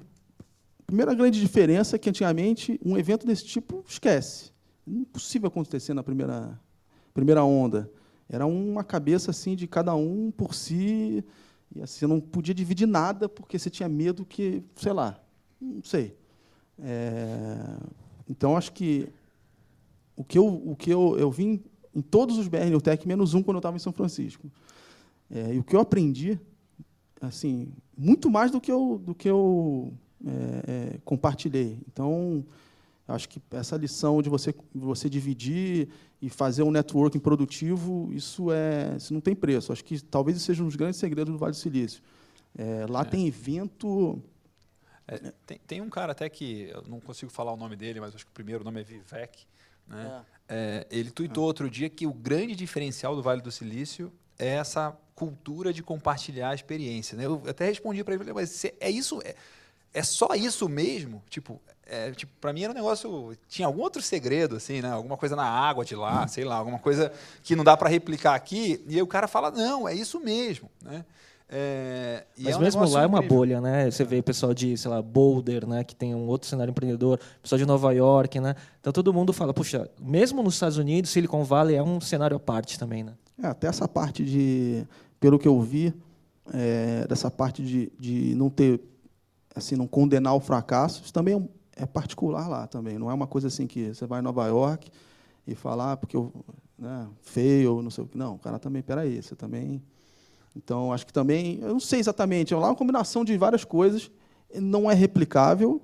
primeira 0.87 1.13
grande 1.13 1.41
diferença 1.41 1.97
é 1.97 1.99
que 1.99 2.09
antigamente 2.09 2.79
um 2.85 2.97
evento 2.97 3.27
desse 3.27 3.45
tipo 3.45 3.85
esquece 3.89 4.53
impossível 4.89 5.49
acontecer 5.49 5.95
na 5.95 6.03
primeira, 6.03 6.59
primeira 7.13 7.45
onda. 7.45 7.91
Era 8.29 8.47
uma 8.47 8.85
cabeça 8.85 9.31
assim 9.31 9.55
de 9.55 9.67
cada 9.67 9.95
um 9.95 10.31
por 10.31 10.55
si, 10.55 11.25
e 11.75 11.83
assim, 11.83 11.99
você 11.99 12.07
não 12.07 12.21
podia 12.21 12.55
dividir 12.55 12.87
nada 12.87 13.29
porque 13.29 13.59
você 13.59 13.71
tinha 13.71 13.89
medo 13.89 14.25
que, 14.25 14.63
sei 14.77 14.93
lá, 14.93 15.21
não 15.61 15.83
sei. 15.83 16.17
É, 16.79 17.59
então, 18.29 18.57
acho 18.57 18.73
que 18.73 19.09
o 20.19 20.25
que 20.25 20.37
eu, 20.37 20.47
o 20.47 20.77
que 20.77 20.91
eu, 20.91 21.17
eu 21.19 21.31
vim 21.31 21.63
em 21.95 22.03
todos 22.03 22.37
os 22.39 22.49
BR 22.49 22.81
Tech, 22.83 23.07
menos 23.07 23.35
um 23.35 23.43
quando 23.43 23.57
eu 23.57 23.61
estava 23.61 23.77
em 23.77 23.81
São 23.81 23.93
Francisco. 23.93 24.51
É, 25.31 25.55
e 25.55 25.59
o 25.59 25.65
que 25.65 25.77
eu 25.77 25.81
aprendi, 25.81 26.39
assim, 27.21 27.73
muito 27.97 28.31
mais 28.31 28.51
do 28.51 28.61
que 28.61 28.71
eu, 28.71 29.01
do 29.05 29.15
que 29.15 29.29
eu 29.29 29.93
é, 30.27 30.63
é 30.67 30.99
compartilhei. 31.05 31.79
Então, 31.87 32.45
Acho 33.09 33.27
que 33.27 33.41
essa 33.53 33.75
lição 33.75 34.21
de 34.21 34.29
você, 34.29 34.55
você 34.75 35.09
dividir 35.09 35.89
e 36.21 36.29
fazer 36.29 36.63
um 36.63 36.71
networking 36.71 37.19
produtivo, 37.19 38.11
isso, 38.13 38.53
é, 38.53 38.95
isso 38.99 39.15
não 39.15 39.21
tem 39.21 39.35
preço. 39.35 39.73
Acho 39.73 39.83
que 39.83 39.99
talvez 39.99 40.37
isso 40.37 40.45
seja 40.45 40.63
um 40.63 40.67
dos 40.67 40.77
grandes 40.77 41.01
segredos 41.01 41.33
do 41.33 41.39
Vale 41.39 41.53
do 41.53 41.57
Silício. 41.57 42.03
É, 42.55 42.85
lá 42.87 43.01
é. 43.01 43.05
tem 43.05 43.27
evento. 43.27 44.23
É, 45.07 45.33
tem, 45.47 45.59
tem, 45.67 45.81
um 45.81 45.89
cara 45.89 46.13
até 46.13 46.29
que, 46.29 46.69
eu 46.71 46.83
não 46.87 47.01
consigo 47.01 47.33
falar 47.33 47.51
o 47.55 47.57
nome 47.57 47.77
dele, 47.77 47.99
mas 47.99 48.15
acho 48.15 48.27
que 48.27 48.31
o 48.31 48.35
primeiro 48.35 48.63
nome 48.63 48.83
é 48.83 48.85
Vivek. 48.85 49.47
Né? 49.89 50.23
É. 50.25 50.39
É, 50.51 50.87
ele 50.91 51.11
tuitou 51.11 51.45
outro 51.45 51.69
dia 51.69 51.91
que 51.91 52.07
o 52.07 52.13
grande 52.13 52.57
diferencial 52.57 53.15
do 53.15 53.23
Vale 53.23 53.43
do 53.43 53.53
Silício 53.53 54.11
é 54.39 54.55
essa 54.55 54.97
cultura 55.15 55.73
de 55.73 55.83
compartilhar 55.83 56.51
a 56.51 56.55
experiência. 56.55 57.17
Né? 57.19 57.27
Eu 57.27 57.43
até 57.47 57.67
respondi 57.67 58.03
para 58.03 58.15
ele, 58.15 58.33
mas 58.33 58.65
é 58.81 58.89
isso, 58.89 59.21
é, 59.25 59.35
é 59.93 60.03
só 60.03 60.29
isso 60.35 60.69
mesmo? 60.69 61.23
Tipo, 61.29 61.61
é, 61.85 62.11
tipo, 62.13 62.33
para 62.41 62.53
mim 62.53 62.63
era 62.63 62.73
um 62.73 62.75
negócio. 62.75 63.37
Tinha 63.49 63.67
algum 63.67 63.83
outro 63.83 64.01
segredo, 64.01 64.57
assim, 64.57 64.81
né? 64.83 64.91
Alguma 64.91 65.17
coisa 65.17 65.35
na 65.35 65.45
água 65.45 65.85
de 65.85 65.97
lá, 65.97 66.29
sei 66.29 66.45
lá, 66.45 66.57
alguma 66.57 66.79
coisa 66.79 67.13
que 67.43 67.57
não 67.57 67.65
dá 67.65 67.77
para 67.77 67.89
replicar 67.89 68.35
aqui. 68.35 68.85
E 68.87 68.97
aí 68.97 69.03
o 69.03 69.07
cara 69.07 69.27
fala, 69.27 69.51
não, 69.51 69.89
é 69.89 69.95
isso 69.95 70.21
mesmo. 70.21 70.71
Né? 70.83 71.05
É, 71.51 72.25
Mas 72.39 72.55
é 72.55 72.57
um 72.59 72.61
mesmo 72.61 72.89
lá 72.89 73.03
é 73.03 73.07
uma 73.07 73.23
bolha, 73.23 73.61
né? 73.61 73.91
Você 73.91 74.05
vê 74.05 74.19
o 74.19 74.23
pessoal 74.23 74.53
de, 74.53 74.77
sei 74.77 74.91
lá, 74.91 75.01
Boulder, 75.01 75.67
né? 75.67 75.83
Que 75.83 75.95
tem 75.95 76.15
um 76.15 76.27
outro 76.27 76.49
cenário 76.49 76.71
empreendedor, 76.71 77.19
pessoal 77.43 77.59
de 77.59 77.65
Nova 77.65 77.93
York, 77.93 78.39
né? 78.39 78.55
Então 78.81 78.93
todo 78.93 79.13
mundo 79.15 79.33
fala, 79.33 79.55
puxa, 79.55 79.91
mesmo 79.99 80.43
nos 80.43 80.55
Estados 80.55 80.77
Unidos, 80.77 81.11
Silicon 81.11 81.45
Valley 81.45 81.77
é 81.77 81.83
um 81.83 82.01
cenário 82.01 82.37
à 82.37 82.41
parte 82.41 82.79
também, 82.79 83.03
né? 83.03 83.15
É, 83.43 83.47
até 83.47 83.67
essa 83.67 83.89
parte 83.89 84.25
de, 84.25 84.87
pelo 85.19 85.39
que 85.39 85.49
eu 85.49 85.61
vi, 85.61 85.95
é, 86.53 87.07
dessa 87.09 87.31
parte 87.31 87.63
de, 87.63 87.91
de 87.99 88.35
não 88.35 88.51
ter, 88.51 88.81
assim, 89.55 89.75
não 89.75 89.87
condenar 89.87 90.35
o 90.35 90.41
fracasso, 90.41 91.03
isso 91.03 91.13
também 91.13 91.35
é 91.35 91.59
é 91.79 91.87
particular 91.87 92.49
lá 92.49 92.67
também. 92.67 92.99
Não 92.99 93.11
é 93.11 93.15
uma 93.15 93.27
coisa 93.27 93.47
assim 93.47 93.67
que 93.67 93.95
você 93.95 94.05
vai 94.05 94.19
em 94.21 94.23
Nova 94.23 94.47
York 94.47 94.91
e 95.47 95.55
falar 95.55 95.93
ah, 95.93 95.97
porque 95.97 96.17
eu 96.17 96.33
né, 96.77 97.09
feio, 97.23 97.81
não 97.81 97.91
sei 97.91 98.05
o 98.05 98.07
que. 98.09 98.19
Não, 98.19 98.35
o 98.35 98.39
cara 98.39 98.59
também, 98.59 98.83
peraí, 98.83 99.23
você 99.23 99.35
também. 99.35 99.83
Então, 100.59 100.93
acho 100.93 101.07
que 101.07 101.13
também, 101.13 101.61
eu 101.63 101.69
não 101.69 101.81
sei 101.81 102.01
exatamente, 102.01 102.53
é 102.53 102.57
uma 102.57 102.75
combinação 102.75 103.25
de 103.25 103.37
várias 103.39 103.65
coisas, 103.65 104.11
não 104.53 104.91
é 104.91 104.95
replicável. 104.95 105.81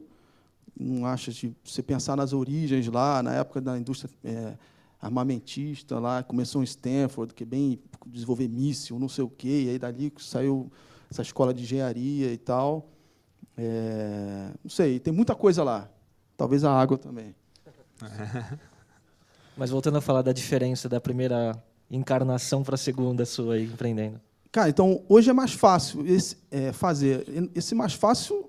Não 0.77 1.07
acha 1.07 1.31
de 1.31 1.55
você 1.65 1.81
pensar 1.81 2.17
nas 2.17 2.33
origens 2.33 2.89
lá, 2.89 3.23
na 3.23 3.35
época 3.35 3.61
da 3.61 3.79
indústria 3.79 4.11
é, 4.25 4.55
armamentista 5.01 6.01
lá, 6.01 6.25
começou 6.25 6.61
em 6.61 6.65
Stanford, 6.65 7.33
que 7.33 7.45
é 7.45 7.47
bem 7.47 7.79
desenvolver 8.05 8.49
míssil, 8.49 8.99
não 8.99 9.09
sei 9.09 9.23
o 9.23 9.29
quê, 9.29 9.67
e 9.67 9.71
aí 9.71 9.79
dali 9.79 10.13
saiu 10.19 10.73
essa 11.09 11.23
escola 11.23 11.55
de 11.55 11.63
engenharia 11.63 12.33
e 12.33 12.37
tal. 12.37 12.89
É, 13.57 14.51
não 14.65 14.71
sei, 14.71 14.99
tem 14.99 15.15
muita 15.15 15.37
coisa 15.37 15.63
lá. 15.63 15.89
Talvez 16.37 16.65
a 16.65 16.73
água 16.73 16.99
também. 16.99 17.33
Mas 19.57 19.71
voltando 19.71 19.99
a 19.99 20.01
falar 20.01 20.23
da 20.23 20.33
diferença 20.33 20.89
da 20.89 21.01
primeira 21.01 21.57
encarnação 21.89 22.65
para 22.65 22.75
a 22.75 22.79
segunda 22.79 23.25
sua 23.25 23.55
aí, 23.55 23.67
empreendendo. 23.67 24.21
Cara, 24.55 24.69
então 24.69 25.03
hoje 25.09 25.29
é 25.29 25.33
mais 25.33 25.53
fácil 25.53 26.07
esse, 26.07 26.37
é, 26.49 26.71
fazer. 26.71 27.27
Esse 27.57 27.75
mais 27.75 27.93
fácil 27.93 28.49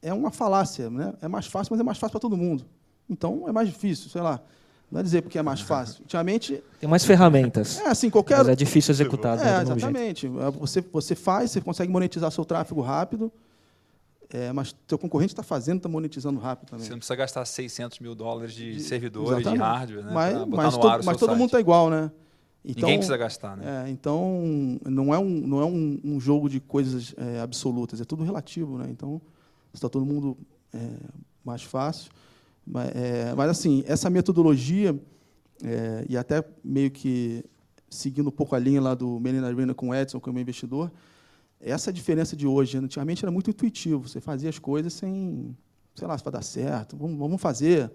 é 0.00 0.10
uma 0.10 0.30
falácia, 0.30 0.88
né? 0.88 1.12
É 1.20 1.28
mais 1.28 1.44
fácil, 1.44 1.74
mas 1.74 1.80
é 1.80 1.82
mais 1.82 1.98
fácil 1.98 2.12
para 2.12 2.20
todo 2.20 2.38
mundo. 2.38 2.64
Então 3.06 3.46
é 3.46 3.52
mais 3.52 3.68
difícil, 3.68 4.08
sei 4.08 4.22
lá. 4.22 4.40
Não 4.90 5.00
é 5.00 5.02
dizer 5.02 5.20
porque 5.20 5.38
é 5.38 5.42
mais 5.42 5.60
fácil. 5.60 6.00
Ultimamente. 6.04 6.64
Tem 6.80 6.88
mais 6.88 7.04
ferramentas. 7.04 7.78
É, 7.80 7.88
assim, 7.88 8.08
qualquer. 8.08 8.38
Mas 8.38 8.48
é 8.48 8.56
difícil 8.56 8.92
executar. 8.92 9.38
É, 9.46 9.60
exatamente. 9.60 10.22
Jeito. 10.22 10.52
Você, 10.58 10.80
você 10.90 11.14
faz, 11.14 11.50
você 11.50 11.60
consegue 11.60 11.92
monetizar 11.92 12.30
seu 12.30 12.46
tráfego 12.46 12.80
rápido. 12.80 13.30
É, 14.32 14.50
mas 14.54 14.74
teu 14.86 14.96
concorrente 14.96 15.34
está 15.34 15.42
fazendo, 15.42 15.76
está 15.76 15.88
monetizando 15.90 16.40
rápido 16.40 16.70
também. 16.70 16.86
Você 16.86 16.92
não 16.92 16.96
precisa 16.96 17.16
gastar 17.16 17.44
600 17.44 17.98
mil 17.98 18.14
dólares 18.14 18.54
de, 18.54 18.72
de 18.72 18.80
servidores, 18.80 19.32
exatamente. 19.32 19.58
de 19.58 19.62
hardware, 19.62 20.04
né? 20.06 20.12
Mas, 20.14 20.48
mas, 20.48 20.78
to, 20.78 21.04
mas 21.04 21.16
todo 21.18 21.36
mundo 21.36 21.48
está 21.48 21.60
igual, 21.60 21.90
né? 21.90 22.10
Então, 22.64 22.82
Ninguém 22.82 22.98
precisa 22.98 23.16
gastar, 23.16 23.56
né? 23.56 23.86
É, 23.86 23.90
então, 23.90 24.78
não 24.84 25.12
é 25.12 25.18
um, 25.18 25.28
não 25.28 25.60
é 25.60 25.64
um, 25.64 26.00
um 26.04 26.20
jogo 26.20 26.48
de 26.48 26.60
coisas 26.60 27.12
é, 27.16 27.40
absolutas, 27.40 28.00
é 28.00 28.04
tudo 28.04 28.22
relativo, 28.22 28.78
né? 28.78 28.86
Então, 28.88 29.20
está 29.74 29.88
todo 29.88 30.06
mundo 30.06 30.36
é, 30.72 30.78
mais 31.44 31.62
fácil. 31.62 32.10
Mas, 32.64 32.90
é, 32.94 33.34
mas, 33.34 33.50
assim, 33.50 33.82
essa 33.86 34.08
metodologia, 34.08 34.96
é, 35.64 36.06
e 36.08 36.16
até 36.16 36.44
meio 36.62 36.90
que 36.90 37.44
seguindo 37.90 38.28
um 38.28 38.32
pouco 38.32 38.54
a 38.54 38.58
linha 38.58 38.80
lá 38.80 38.94
do 38.94 39.20
Melina 39.20 39.46
Arena 39.46 39.74
com 39.74 39.88
o 39.88 39.94
Edson, 39.94 40.20
como 40.20 40.38
investidor, 40.38 40.90
essa 41.60 41.90
é 41.90 41.92
a 41.92 41.94
diferença 41.94 42.34
de 42.36 42.46
hoje. 42.46 42.78
Antigamente 42.78 43.24
era 43.24 43.30
muito 43.30 43.50
intuitivo, 43.50 44.08
você 44.08 44.20
fazia 44.20 44.48
as 44.48 44.58
coisas 44.58 44.92
sem, 44.92 45.56
sei 45.94 46.06
lá, 46.06 46.16
se 46.16 46.24
vai 46.24 46.32
dar 46.32 46.42
certo, 46.42 46.96
vamos, 46.96 47.18
vamos 47.18 47.40
fazer. 47.40 47.90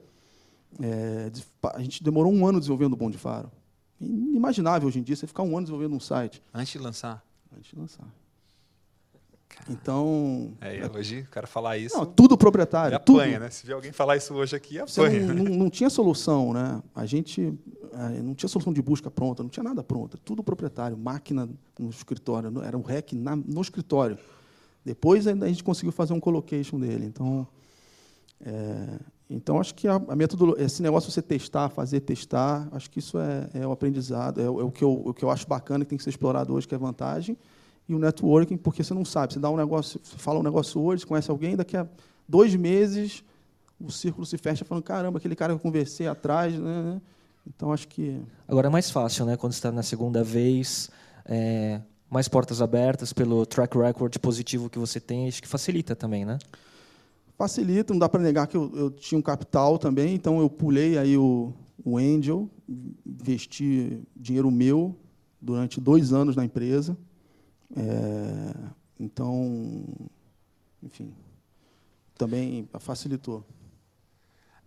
É, 0.81 1.31
a 1.73 1.81
gente 1.81 2.03
demorou 2.03 2.31
um 2.31 2.45
ano 2.45 2.59
desenvolvendo 2.59 2.93
o 2.93 2.97
Bom 2.97 3.09
de 3.09 3.17
Faro. 3.17 3.51
Inimaginável 3.99 4.87
hoje 4.87 4.99
em 4.99 5.03
dia 5.03 5.15
você 5.15 5.27
ficar 5.27 5.43
um 5.43 5.57
ano 5.57 5.61
desenvolvendo 5.61 5.95
um 5.95 5.99
site. 5.99 6.41
Antes 6.53 6.73
de 6.73 6.79
lançar? 6.79 7.23
Antes 7.55 7.71
de 7.71 7.79
lançar. 7.79 8.07
Então. 9.69 10.53
É, 10.61 10.87
hoje 10.95 11.21
o 11.21 11.29
cara 11.29 11.47
falar 11.47 11.77
isso. 11.77 11.97
Não, 11.97 12.05
tudo 12.05 12.37
proprietário. 12.37 12.95
apanha, 12.95 13.33
tudo. 13.33 13.43
né? 13.43 13.49
Se 13.49 13.65
vê 13.65 13.73
alguém 13.73 13.91
falar 13.91 14.17
isso 14.17 14.33
hoje 14.33 14.55
aqui, 14.55 14.79
apanha. 14.79 15.25
Não, 15.25 15.33
não, 15.33 15.55
não, 15.55 15.69
tinha 15.69 15.89
solução, 15.89 16.53
né? 16.53 16.81
A 16.95 17.05
gente 17.05 17.53
é, 17.93 18.21
não 18.21 18.35
tinha 18.35 18.47
solução 18.47 18.71
de 18.71 18.81
busca 18.81 19.09
pronta, 19.09 19.41
não 19.41 19.49
tinha 19.49 19.63
nada 19.63 19.83
pronto. 19.83 20.17
Tudo 20.19 20.43
proprietário, 20.43 20.97
máquina 20.97 21.49
no 21.79 21.89
escritório, 21.89 22.51
era 22.63 22.77
um 22.77 22.81
REC 22.81 23.13
na, 23.13 23.35
no 23.35 23.61
escritório. 23.61 24.17
Depois 24.85 25.27
a 25.27 25.33
gente 25.47 25.63
conseguiu 25.63 25.91
fazer 25.91 26.13
um 26.13 26.19
colocation 26.19 26.79
dele. 26.79 27.05
Então, 27.05 27.47
é, 28.41 28.99
então 29.29 29.59
acho 29.59 29.75
que 29.75 29.87
a, 29.87 29.95
a 29.95 30.15
metodologia, 30.15 30.63
esse 30.65 30.81
negócio 30.81 31.09
de 31.09 31.13
você 31.13 31.21
testar, 31.21 31.69
fazer 31.69 31.99
testar, 32.01 32.67
acho 32.71 32.89
que 32.89 32.99
isso 32.99 33.17
é, 33.19 33.49
é 33.61 33.67
o 33.67 33.71
aprendizado, 33.71 34.39
é, 34.39 34.45
é, 34.45 34.49
o, 34.49 34.71
que 34.71 34.83
eu, 34.83 35.03
o 35.05 35.13
que 35.13 35.23
eu 35.23 35.29
acho 35.29 35.47
bacana 35.47 35.83
que 35.83 35.89
tem 35.89 35.97
que 35.97 36.03
ser 36.03 36.11
explorado 36.11 36.53
hoje, 36.53 36.67
que 36.67 36.75
é 36.75 36.77
vantagem 36.77 37.37
e 37.89 37.95
o 37.95 37.99
networking, 37.99 38.57
porque 38.57 38.83
você 38.83 38.93
não 38.93 39.05
sabe, 39.05 39.33
você 39.33 39.39
dá 39.39 39.49
um 39.49 39.55
negócio, 39.55 39.99
fala 40.03 40.39
um 40.39 40.43
negócio 40.43 40.81
hoje, 40.81 41.05
conhece 41.05 41.31
alguém, 41.31 41.55
daqui 41.55 41.77
a 41.77 41.87
dois 42.27 42.55
meses 42.55 43.23
o 43.79 43.91
círculo 43.91 44.25
se 44.25 44.37
fecha 44.37 44.65
falando, 44.65 44.83
caramba, 44.83 45.19
aquele 45.19 45.35
cara 45.35 45.53
que 45.53 45.57
eu 45.57 45.61
conversei 45.61 46.07
atrás, 46.07 46.53
né, 46.53 46.83
né? 46.83 47.01
Então 47.45 47.71
acho 47.71 47.87
que. 47.87 48.19
Agora 48.47 48.67
é 48.67 48.69
mais 48.69 48.91
fácil, 48.91 49.25
né? 49.25 49.37
Quando 49.37 49.53
está 49.53 49.71
na 49.71 49.83
segunda 49.83 50.23
vez, 50.23 50.89
é, 51.25 51.79
mais 52.09 52.27
portas 52.27 52.61
abertas 52.61 53.13
pelo 53.13 53.45
track 53.45 53.77
record 53.77 54.17
positivo 54.19 54.69
que 54.69 54.77
você 54.77 54.99
tem, 54.99 55.27
acho 55.27 55.41
que 55.41 55.47
facilita 55.47 55.95
também, 55.95 56.25
né? 56.25 56.37
Facilita, 57.37 57.93
não 57.93 57.99
dá 57.99 58.09
para 58.09 58.21
negar 58.21 58.47
que 58.47 58.57
eu, 58.57 58.71
eu, 58.75 58.89
tinha 58.89 59.19
um 59.19 59.21
capital 59.21 59.77
também, 59.77 60.15
então 60.15 60.39
eu 60.39 60.49
pulei 60.49 60.97
aí 60.97 61.15
o, 61.15 61.53
o 61.85 61.97
Angel, 61.97 62.49
investi 63.05 64.01
dinheiro 64.15 64.49
meu 64.49 64.97
durante 65.39 65.79
dois 65.79 66.11
anos 66.11 66.35
na 66.35 66.43
empresa. 66.43 66.97
É, 67.75 68.55
então, 68.99 69.85
enfim, 70.81 71.13
também 72.15 72.67
facilitou. 72.79 73.45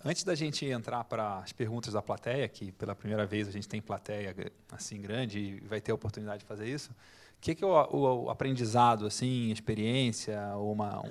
Antes 0.05 0.23
da 0.23 0.37
gente 0.37 0.65
entrar 0.65 1.03
para 1.05 1.39
as 1.39 1.53
perguntas 1.53 1.93
da 1.93 2.01
plateia, 2.01 2.49
que 2.49 2.71
pela 2.73 2.95
primeira 2.95 3.27
vez 3.27 3.49
a 3.49 3.51
gente 3.51 3.69
tem 3.69 3.83
plateia 3.83 4.35
assim 4.71 5.01
grande 5.01 5.39
e 5.41 5.61
vai 5.67 5.81
ter 5.81 5.91
a 5.91 5.95
oportunidade 5.95 6.41
de 6.41 6.47
fazer 6.47 6.69
isso, 6.69 6.91
o 6.93 7.41
que, 7.41 7.55
que 7.55 7.65
é 7.65 7.67
o, 7.67 8.25
o, 8.25 8.31
aprendizado, 8.31 9.07
assim, 9.07 9.51
experiência, 9.51 10.39
uma, 10.57 11.03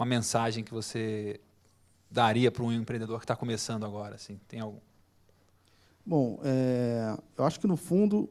uma 0.00 0.06
mensagem 0.06 0.64
que 0.64 0.72
você 0.72 1.40
daria 2.10 2.50
para 2.50 2.62
um 2.62 2.72
empreendedor 2.72 3.18
que 3.18 3.24
está 3.24 3.36
começando 3.36 3.84
agora? 3.84 4.16
Assim, 4.16 4.40
tem 4.48 4.60
algum? 4.60 4.80
Bom, 6.04 6.40
é, 6.42 7.16
eu 7.36 7.44
acho 7.44 7.60
que 7.60 7.66
no 7.66 7.76
fundo 7.76 8.28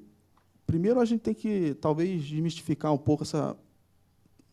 Primeiro, 0.70 1.00
a 1.00 1.06
gente 1.06 1.22
tem 1.22 1.34
que, 1.34 1.74
talvez, 1.82 2.24
desmistificar 2.24 2.94
um 2.94 2.98
pouco 2.98 3.24
essa. 3.24 3.58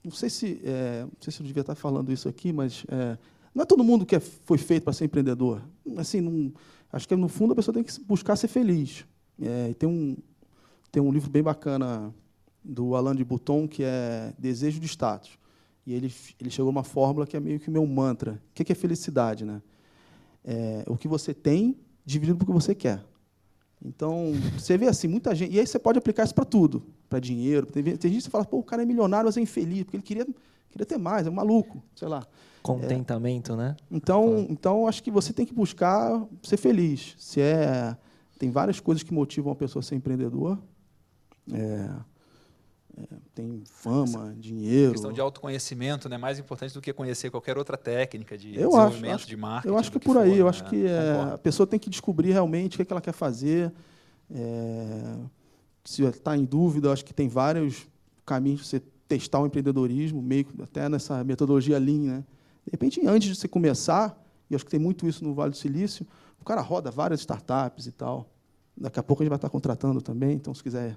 Não 0.03 0.11
sei 0.11 0.31
se, 0.31 0.63
é, 0.65 1.03
não 1.03 1.13
sei 1.21 1.31
se 1.31 1.43
eu 1.43 1.47
devia 1.47 1.61
estar 1.61 1.75
falando 1.75 2.11
isso 2.11 2.27
aqui, 2.27 2.55
mas 2.55 2.87
é, 2.89 3.19
não 3.55 3.65
é 3.65 3.67
todo 3.67 3.85
mundo 3.85 4.07
que 4.07 4.17
é, 4.17 4.21
foi 4.21 4.57
feito 4.57 4.85
para 4.85 4.95
ser 4.95 5.05
empreendedor. 5.05 5.61
Assim, 5.99 6.23
não, 6.23 6.55
acho 6.91 7.07
que, 7.07 7.15
no 7.15 7.29
fundo, 7.29 7.53
a 7.53 7.55
pessoa 7.55 7.75
tem 7.75 7.85
que 7.85 8.01
buscar 8.01 8.35
ser 8.35 8.49
feliz. 8.49 9.05
É, 9.39 9.75
tem, 9.75 9.87
um, 9.87 10.17
tem 10.91 11.03
um 11.03 11.13
livro 11.13 11.29
bem 11.29 11.43
bacana 11.43 12.15
do 12.65 12.97
Alain 12.97 13.15
de 13.15 13.23
Botton, 13.23 13.69
que 13.69 13.83
é 13.85 14.33
Desejo 14.39 14.81
de 14.81 14.87
Status. 14.87 15.39
E 15.87 15.95
ele, 15.95 16.13
ele 16.41 16.51
chegou 16.51 16.69
a 16.69 16.73
uma 16.73 16.83
fórmula 16.83 17.27
que 17.27 17.37
é 17.37 17.41
meio 17.41 17.61
que 17.61 17.69
o 17.69 17.73
meu 17.73 17.87
mantra. 17.87 18.43
O 18.51 18.55
que 18.55 18.73
é 18.73 18.75
felicidade? 18.75 19.45
Né? 19.45 19.63
É, 20.45 20.85
o 20.89 20.97
que 20.97 21.07
você 21.07 21.33
tem 21.33 21.79
dividido 22.05 22.39
por 22.39 22.47
que 22.47 22.53
você 22.53 22.75
quer. 22.75 23.03
Então, 23.85 24.33
você 24.59 24.77
vê 24.77 24.89
assim, 24.89 25.07
muita 25.07 25.35
gente. 25.35 25.55
E 25.55 25.61
aí 25.61 25.67
você 25.67 25.79
pode 25.79 25.99
aplicar 25.99 26.25
isso 26.25 26.35
para 26.35 26.45
tudo, 26.45 26.83
para 27.09 27.21
dinheiro. 27.21 27.67
Tem, 27.67 27.83
tem 27.97 28.13
gente 28.13 28.25
que 28.25 28.31
fala, 28.31 28.45
pô, 28.45 28.59
o 28.59 28.63
cara 28.63 28.83
é 28.83 28.87
milionário, 28.87 29.27
mas 29.27 29.37
é 29.37 29.41
infeliz, 29.41 29.85
porque 29.85 29.97
ele 29.97 30.03
queria, 30.03 30.27
queria 30.71 30.87
ter 30.87 30.99
mais, 30.99 31.27
é 31.27 31.31
um 31.31 31.35
maluco, 31.35 31.83
sei 31.95 32.09
lá. 32.09 32.27
Contentamento, 32.63 33.53
é. 33.53 33.57
né? 33.57 33.77
Então, 33.91 34.47
então, 34.49 34.89
acho 34.89 35.03
que 35.03 35.11
você 35.11 35.33
tem 35.33 35.47
que 35.47 35.55
buscar 35.55 36.27
ser 36.43 36.57
feliz. 36.57 37.15
Se 37.19 37.41
é, 37.41 37.97
tem 38.39 38.51
várias 38.51 38.81
coisas 38.81 39.03
que 39.03 39.15
motivam 39.15 39.51
uma 39.51 39.57
pessoa 39.57 39.81
a 39.81 39.83
ser 39.85 39.95
empreendedor. 39.95 40.59
É, 41.53 41.91
é, 42.99 43.17
tem 43.35 43.63
fama, 43.67 44.35
dinheiro. 44.39 44.91
A 44.91 44.93
questão 44.93 45.13
de 45.13 45.21
autoconhecimento 45.21 46.09
é 46.09 46.11
né, 46.11 46.17
mais 46.17 46.39
importante 46.39 46.73
do 46.73 46.81
que 46.81 46.93
conhecer 46.93 47.31
qualquer 47.31 47.59
outra 47.59 47.77
técnica 47.77 48.39
de 48.39 48.49
eu 48.49 48.71
desenvolvimento, 48.71 49.15
acho, 49.15 49.27
de 49.27 49.37
marketing. 49.37 49.69
Eu 49.69 49.79
acho 49.79 49.91
que 49.91 49.99
é 49.99 50.01
por 50.01 50.17
aí. 50.17 50.31
For, 50.31 50.37
eu 50.39 50.45
né? 50.45 50.51
acho 50.51 50.65
que 50.65 50.87
é, 50.87 51.33
a 51.35 51.39
pessoa 51.39 51.67
tem 51.67 51.79
que 51.79 51.91
descobrir 51.91 52.33
realmente 52.33 52.75
o 52.75 52.77
que, 52.77 52.83
é 52.83 52.85
que 52.85 52.93
ela 52.93 53.03
quer 53.03 53.13
fazer. 53.13 53.71
É, 54.31 55.17
se 55.85 56.03
está 56.05 56.37
em 56.37 56.45
dúvida, 56.45 56.91
acho 56.91 57.05
que 57.05 57.13
tem 57.13 57.29
vários 57.29 57.87
caminhos 58.25 58.61
para 58.61 58.69
você 58.71 58.83
testar 59.07 59.41
o 59.41 59.47
empreendedorismo, 59.47 60.23
meio 60.23 60.47
até 60.63 60.89
nessa 60.89 61.23
metodologia 61.23 61.79
Lean. 61.79 61.99
Né? 61.99 62.25
De 62.65 62.71
repente, 62.73 63.07
antes 63.07 63.29
de 63.29 63.37
você 63.37 63.47
começar, 63.47 64.19
e 64.51 64.55
acho 64.55 64.65
que 64.65 64.71
tem 64.71 64.81
muito 64.81 65.07
isso 65.07 65.23
no 65.23 65.35
Vale 65.35 65.51
do 65.51 65.57
Silício, 65.57 66.07
o 66.41 66.45
cara 66.45 66.63
roda 66.63 66.91
várias 66.91 67.21
startups 67.21 67.87
e 67.87 67.93
tal. 67.93 68.27
Daqui 68.77 68.99
a 68.99 69.03
pouco 69.03 69.23
a 69.23 69.25
gente 69.25 69.31
vai 69.31 69.37
estar 69.37 69.51
contratando 69.51 70.01
também, 70.01 70.35
então 70.35 70.55
se 70.55 70.63
quiser 70.63 70.97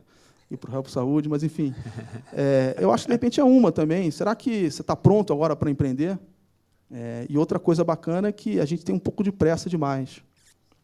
ir 0.49 0.57
para 0.57 0.71
o 0.71 0.75
Help 0.75 0.87
Saúde, 0.87 1.29
mas 1.29 1.43
enfim. 1.43 1.73
É, 2.33 2.75
eu 2.79 2.91
acho 2.91 3.03
que 3.03 3.09
de 3.09 3.13
repente 3.13 3.39
é 3.39 3.43
uma 3.43 3.71
também. 3.71 4.09
Será 4.11 4.35
que 4.35 4.69
você 4.69 4.81
está 4.81 4.95
pronto 4.95 5.33
agora 5.33 5.55
para 5.55 5.69
empreender? 5.69 6.17
É, 6.91 7.25
e 7.29 7.37
outra 7.37 7.59
coisa 7.59 7.83
bacana 7.83 8.29
é 8.29 8.31
que 8.31 8.59
a 8.59 8.65
gente 8.65 8.83
tem 8.83 8.95
um 8.95 8.99
pouco 8.99 9.23
de 9.23 9.31
pressa 9.31 9.69
demais. 9.69 10.21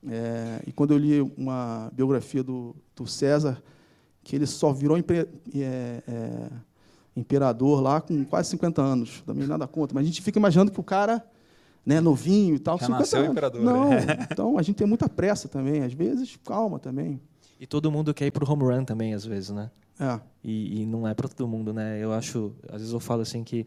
É, 0.07 0.61
e 0.67 0.71
quando 0.71 0.91
eu 0.91 0.97
li 0.97 1.21
uma 1.35 1.89
biografia 1.93 2.43
do, 2.43 2.75
do 2.95 3.07
César, 3.07 3.61
que 4.23 4.35
ele 4.35 4.45
só 4.45 4.71
virou 4.71 4.97
é, 4.97 5.03
é, 5.55 6.49
imperador 7.15 7.81
lá 7.81 8.01
com 8.01 8.23
quase 8.25 8.49
50 8.49 8.81
anos. 8.81 9.23
Também 9.25 9.47
nada 9.47 9.67
contra. 9.67 9.95
Mas 9.95 10.03
a 10.03 10.07
gente 10.07 10.21
fica 10.21 10.37
imaginando 10.37 10.71
que 10.71 10.79
o 10.79 10.83
cara, 10.83 11.25
né, 11.85 11.99
novinho 11.99 12.55
e 12.55 12.59
tal, 12.59 12.77
Já 12.77 12.85
50 12.87 12.99
nasceu 12.99 13.19
anos. 13.19 13.31
imperador. 13.31 13.61
Não, 13.61 13.89
né? 13.89 14.27
então 14.31 14.57
a 14.57 14.61
gente 14.61 14.75
tem 14.75 14.87
muita 14.87 15.09
pressa 15.09 15.47
também. 15.47 15.83
Às 15.83 15.93
vezes, 15.93 16.37
calma 16.43 16.79
também. 16.79 17.19
E 17.59 17.65
todo 17.65 17.91
mundo 17.91 18.13
quer 18.13 18.27
ir 18.27 18.31
para 18.31 18.43
o 18.43 18.51
home 18.51 18.63
run 18.63 18.83
também, 18.83 19.13
às 19.13 19.25
vezes, 19.25 19.49
né? 19.49 19.71
É. 19.99 20.19
E, 20.43 20.81
e 20.81 20.85
não 20.85 21.07
é 21.07 21.13
para 21.13 21.27
todo 21.27 21.47
mundo, 21.47 21.73
né? 21.73 22.03
Eu 22.03 22.11
acho, 22.11 22.53
às 22.67 22.79
vezes 22.79 22.91
eu 22.91 22.99
falo 22.99 23.21
assim 23.21 23.43
que 23.43 23.65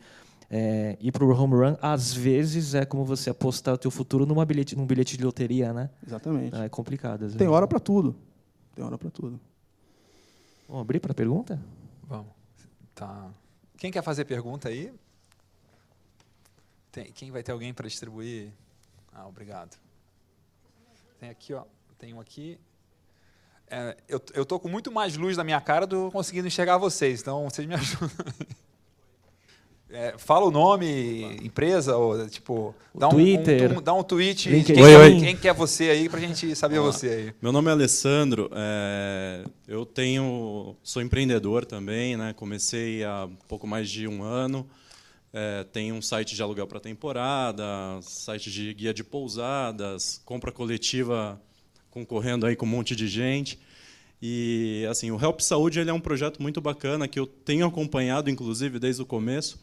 é, 0.50 0.96
ir 1.00 1.12
para 1.12 1.24
o 1.24 1.30
home 1.30 1.54
run, 1.54 1.76
às 1.80 2.12
vezes, 2.12 2.74
é 2.74 2.84
como 2.84 3.04
você 3.04 3.30
apostar 3.30 3.74
o 3.74 3.78
teu 3.78 3.90
futuro 3.90 4.24
numa 4.24 4.44
bilhete, 4.46 4.76
num 4.76 4.86
bilhete 4.86 5.16
de 5.16 5.24
loteria, 5.24 5.72
né? 5.72 5.90
Exatamente. 6.06 6.56
É 6.56 6.68
complicado. 6.68 7.30
Tem 7.36 7.48
hora 7.48 7.66
para 7.66 7.78
tudo. 7.78 8.16
Tem 8.74 8.84
hora 8.84 8.96
para 8.96 9.10
tudo. 9.10 9.38
Vamos 10.66 10.82
abrir 10.82 11.00
para 11.00 11.12
pergunta? 11.12 11.60
Vamos. 12.04 12.32
Tá. 12.94 13.30
Quem 13.76 13.90
quer 13.90 14.02
fazer 14.02 14.24
pergunta 14.24 14.68
aí? 14.68 14.92
Tem, 16.90 17.12
quem 17.12 17.30
vai 17.30 17.42
ter 17.42 17.52
alguém 17.52 17.74
para 17.74 17.86
distribuir? 17.86 18.50
Ah, 19.12 19.26
obrigado. 19.26 19.76
Tem 21.20 21.28
aqui, 21.28 21.52
ó. 21.52 21.64
Tem 21.98 22.14
um 22.14 22.20
aqui. 22.20 22.58
É, 23.70 23.96
eu, 24.08 24.20
eu 24.34 24.44
tô 24.44 24.58
com 24.58 24.68
muito 24.68 24.90
mais 24.90 25.16
luz 25.16 25.36
na 25.36 25.44
minha 25.44 25.60
cara 25.60 25.86
do 25.86 26.06
que 26.06 26.12
conseguindo 26.12 26.46
enxergar 26.46 26.78
vocês, 26.78 27.20
então 27.20 27.48
vocês 27.48 27.66
me 27.66 27.74
ajudam. 27.76 28.10
É, 29.90 30.14
fala 30.18 30.44
o 30.44 30.50
nome, 30.50 31.38
empresa, 31.42 31.96
ou 31.96 32.28
tipo. 32.28 32.74
Dá 32.94 33.08
um, 33.08 33.12
Twitter. 33.12 33.72
Um, 33.72 33.78
um, 33.78 33.82
dá 33.82 33.94
um 33.94 34.02
tweet. 34.02 34.50
LinkedIn. 34.50 34.74
Quem, 34.74 34.84
Oi, 34.84 34.96
oi. 34.96 35.20
quem 35.20 35.36
que 35.36 35.48
é 35.48 35.52
você 35.52 35.84
aí 35.84 36.08
pra 36.10 36.20
gente 36.20 36.54
saber 36.54 36.78
você 36.78 37.08
aí. 37.08 37.34
Meu 37.40 37.52
nome 37.52 37.68
é 37.68 37.72
Alessandro. 37.72 38.50
é, 38.52 39.44
eu 39.66 39.86
tenho, 39.86 40.76
sou 40.82 41.00
empreendedor 41.00 41.64
também, 41.64 42.18
né? 42.18 42.34
Comecei 42.34 43.02
há 43.02 43.28
pouco 43.46 43.66
mais 43.66 43.88
de 43.88 44.06
um 44.06 44.22
ano. 44.22 44.68
É, 45.32 45.64
tenho 45.72 45.94
um 45.94 46.02
site 46.02 46.34
de 46.34 46.42
aluguel 46.42 46.66
para 46.66 46.80
temporada, 46.80 47.64
site 48.02 48.50
de 48.50 48.72
guia 48.74 48.92
de 48.92 49.04
pousadas, 49.04 50.20
compra 50.24 50.50
coletiva 50.50 51.40
concorrendo 51.90 52.46
aí 52.46 52.56
com 52.56 52.66
um 52.66 52.68
monte 52.68 52.94
de 52.96 53.08
gente. 53.08 53.58
E 54.20 54.86
assim, 54.90 55.10
o 55.10 55.20
Help 55.22 55.40
Saúde 55.40 55.78
ele 55.80 55.90
é 55.90 55.92
um 55.92 56.00
projeto 56.00 56.42
muito 56.42 56.60
bacana 56.60 57.06
que 57.06 57.18
eu 57.18 57.26
tenho 57.26 57.66
acompanhado, 57.66 58.28
inclusive 58.30 58.78
desde 58.78 59.02
o 59.02 59.06
começo. 59.06 59.60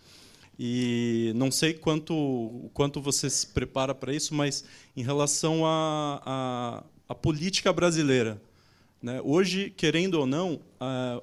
E 0.58 1.34
não 1.36 1.52
sei 1.52 1.74
quanto 1.74 2.70
quanto 2.74 3.02
você 3.02 3.30
se 3.30 3.48
prepara 3.48 3.94
para 3.94 4.14
isso, 4.14 4.34
mas 4.34 4.64
em 4.96 5.04
relação 5.04 5.66
à 5.66 6.22
à- 6.26 6.84
à 7.10 7.14
política 7.16 7.72
brasileira, 7.74 8.42
né? 9.02 9.22
hoje, 9.24 9.70
querendo 9.76 10.16
ou 10.16 10.26
não, 10.26 10.60
a, 10.80 11.22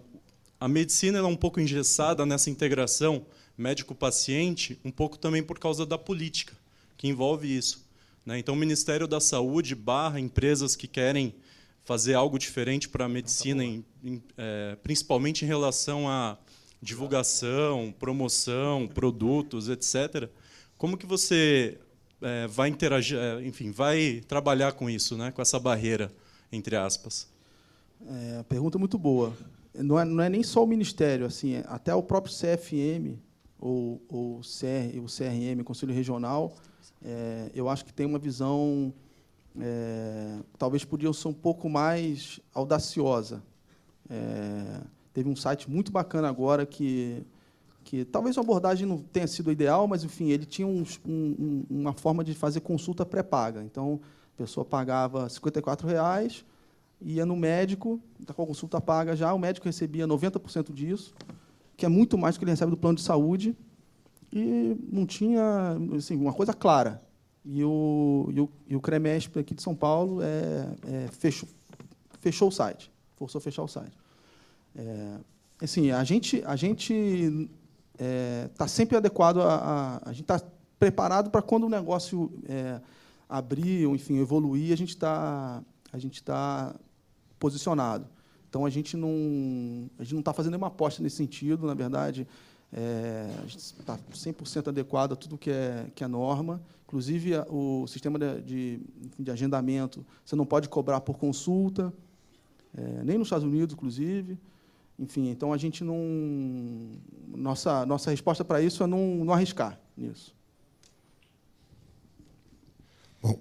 a 0.61 0.69
medicina 0.69 1.19
é 1.19 1.23
um 1.23 1.35
pouco 1.35 1.59
engessada 1.61 2.25
nessa 2.27 2.51
integração 2.51 3.25
médico-paciente, 3.57 4.79
um 4.85 4.91
pouco 4.91 5.19
também 5.19 5.43
por 5.43 5.59
causa 5.59 5.85
da 5.87 5.99
política 5.99 6.55
que 6.97 7.09
envolve 7.09 7.49
isso. 7.57 7.82
Né? 8.25 8.39
Então, 8.39 8.55
o 8.55 8.59
Ministério 8.59 9.07
da 9.07 9.21
Saúde 9.21 9.75
barra 9.75 10.19
empresas 10.21 10.75
que 10.77 10.87
querem 10.87 11.35
fazer 11.85 12.15
algo 12.15 12.39
diferente 12.39 12.89
para 12.89 13.07
a 13.07 13.09
medicina, 13.09 13.65
em- 13.65 13.85
em, 14.05 14.23
eh, 14.39 14.77
principalmente 14.83 15.45
em 15.45 15.49
relação 15.49 16.09
à 16.09 16.39
divulgação, 16.81 17.93
promoção, 17.99 18.87
produtos, 18.87 19.69
etc. 19.69 20.29
Como 20.79 20.97
que 20.97 21.07
você 21.07 21.79
eh, 22.25 22.47
vai 22.47 22.69
interagir, 22.69 23.19
eh, 23.19 23.45
enfim, 23.45 23.73
vai 23.73 24.23
trabalhar 24.29 24.73
com 24.75 24.89
isso, 24.89 25.17
né? 25.17 25.33
com 25.33 25.43
essa 25.43 25.59
barreira, 25.59 26.13
entre 26.53 26.77
aspas? 26.77 27.27
É, 28.07 28.45
pergunta 28.45 28.79
é 28.79 28.81
muito 28.81 28.97
boa. 28.97 29.37
Não 29.75 29.99
é, 29.99 30.05
não 30.05 30.23
é 30.23 30.29
nem 30.29 30.43
só 30.45 30.63
o 30.63 30.67
Ministério, 30.67 31.27
assim, 31.27 31.55
é 31.55 31.65
até 31.67 31.93
o 31.93 32.01
próprio 32.03 32.33
CFM, 32.33 33.19
ou, 33.59 34.01
ou 34.09 34.41
CR, 34.41 34.99
o 35.01 35.07
CRM, 35.07 35.65
Conselho 35.65 35.93
Regional, 35.93 36.57
é, 37.05 37.51
eu 37.55 37.69
acho 37.69 37.85
que 37.85 37.93
tem 37.93 38.07
uma 38.07 38.19
visão, 38.19 38.93
é, 39.61 40.39
talvez 40.59 40.85
podia 40.85 41.13
ser 41.13 41.29
um 41.29 41.33
pouco 41.33 41.69
mais 41.69 42.41
audaciosa. 42.55 43.43
É, 44.09 44.81
teve 45.13 45.29
um 45.29 45.37
site 45.37 45.71
muito 45.71 45.91
bacana 45.93 46.29
agora 46.29 46.65
que, 46.67 47.23
que 47.85 48.05
talvez 48.05 48.37
a 48.39 48.41
abordagem 48.41 48.87
não 48.87 48.99
tenha 48.99 49.27
sido 49.27 49.51
a 49.51 49.53
ideal, 49.53 49.87
mas, 49.87 50.05
enfim, 50.05 50.29
ele 50.31 50.45
tinha 50.47 50.67
um- 50.67 50.85
um- 51.07 51.65
uma 51.71 51.93
forma 51.93 52.23
de 52.25 52.35
fazer 52.35 52.61
consulta 52.61 53.05
pré-paga. 53.05 53.63
Então, 53.63 54.01
a 54.35 54.37
pessoa 54.39 54.65
pagava 54.65 55.29
54 55.29 55.87
reais, 55.87 56.45
ia 57.01 57.27
no 57.27 57.35
médico, 57.37 58.01
está 58.21 58.33
com 58.33 58.43
a 58.43 58.47
consulta 58.47 58.81
paga 58.81 59.17
já, 59.17 59.33
o 59.35 59.39
médico 59.39 59.67
recebia 59.67 60.07
90% 60.07 60.73
disso, 60.73 61.15
que 61.77 61.85
é 61.85 61.89
muito 61.89 62.17
mais 62.17 62.37
do 62.37 62.39
que 62.39 62.45
ele 62.45 62.53
recebe 62.53 62.71
do 62.71 62.77
plano 62.77 62.97
de 62.97 63.03
saúde, 63.03 63.57
e 64.33 64.77
não 64.91 65.05
tinha 65.05 65.77
assim, 65.97 66.17
uma 66.17 66.33
coisa 66.33 66.55
clara. 66.55 67.03
E 67.45 67.63
o, 67.65 68.29
e 68.33 68.41
o, 68.41 68.51
e 68.69 68.77
o 68.77 68.81
CREMESP 68.81 69.39
aqui 69.39 69.55
de 69.55 69.63
São 69.63 69.75
Paulo 69.75 70.23
é, 70.23 70.69
é, 70.87 71.09
fechou, 71.09 71.49
fechou 72.21 72.49
o 72.49 72.53
site, 72.53 72.91
forçou 73.17 73.41
a 73.41 73.43
fechar 73.43 73.63
o 73.63 73.69
site. 73.69 73.97
É, 74.77 75.17
assim, 75.61 75.91
a 75.91 76.03
gente 76.05 76.43
a 76.47 76.57
gente 76.57 77.51
está 78.51 78.67
sempre 78.67 78.97
adequado 78.97 79.41
a, 79.41 79.55
a, 79.55 80.11
a 80.11 80.13
gente 80.13 80.23
está 80.23 80.41
preparado 80.79 81.31
para 81.31 81.43
quando 81.43 81.65
o 81.65 81.69
negócio 81.69 82.33
é, 82.49 82.81
abrir, 83.29 83.87
ou, 83.87 83.95
enfim, 83.95 84.19
evoluir, 84.19 84.73
a 84.73 84.77
gente 84.77 84.91
está 84.91 85.63
a 85.93 85.99
gente 85.99 86.15
está 86.15 86.75
posicionado. 87.39 88.07
Então 88.49 88.65
a 88.65 88.71
gente 88.71 88.97
não 88.97 89.91
a 89.99 90.05
gente 90.05 90.15
não 90.15 90.21
está 90.21 90.33
fazendo 90.33 90.53
nenhuma 90.53 90.69
aposta 90.69 91.03
nesse 91.03 91.17
sentido, 91.17 91.67
na 91.67 91.75
verdade, 91.75 92.27
é, 92.73 93.27
está 93.47 93.99
100% 94.13 94.69
adequado 94.69 95.13
a 95.13 95.17
tudo 95.17 95.37
que 95.37 95.51
é 95.51 95.87
que 95.95 96.03
é 96.03 96.09
norma. 96.09 96.63
Inclusive 96.87 97.33
o 97.49 97.87
sistema 97.87 98.19
de, 98.19 98.43
de, 98.43 98.81
de 99.19 99.31
agendamento, 99.31 100.05
você 100.25 100.37
não 100.37 100.45
pode 100.45 100.69
cobrar 100.69 101.01
por 101.01 101.17
consulta, 101.17 101.93
é, 102.77 103.03
nem 103.05 103.19
nos 103.19 103.27
Estados 103.27 103.45
Unidos, 103.45 103.75
inclusive. 103.75 104.39
Enfim, 104.99 105.29
então 105.29 105.53
a 105.53 105.57
gente 105.57 105.83
não 105.83 105.97
nossa 107.29 107.85
nossa 107.87 108.11
resposta 108.11 108.45
para 108.45 108.61
isso 108.61 108.83
é 108.83 108.87
não, 108.87 109.25
não 109.25 109.33
arriscar 109.33 109.79
nisso. 109.97 110.35
Bom, 113.23 113.39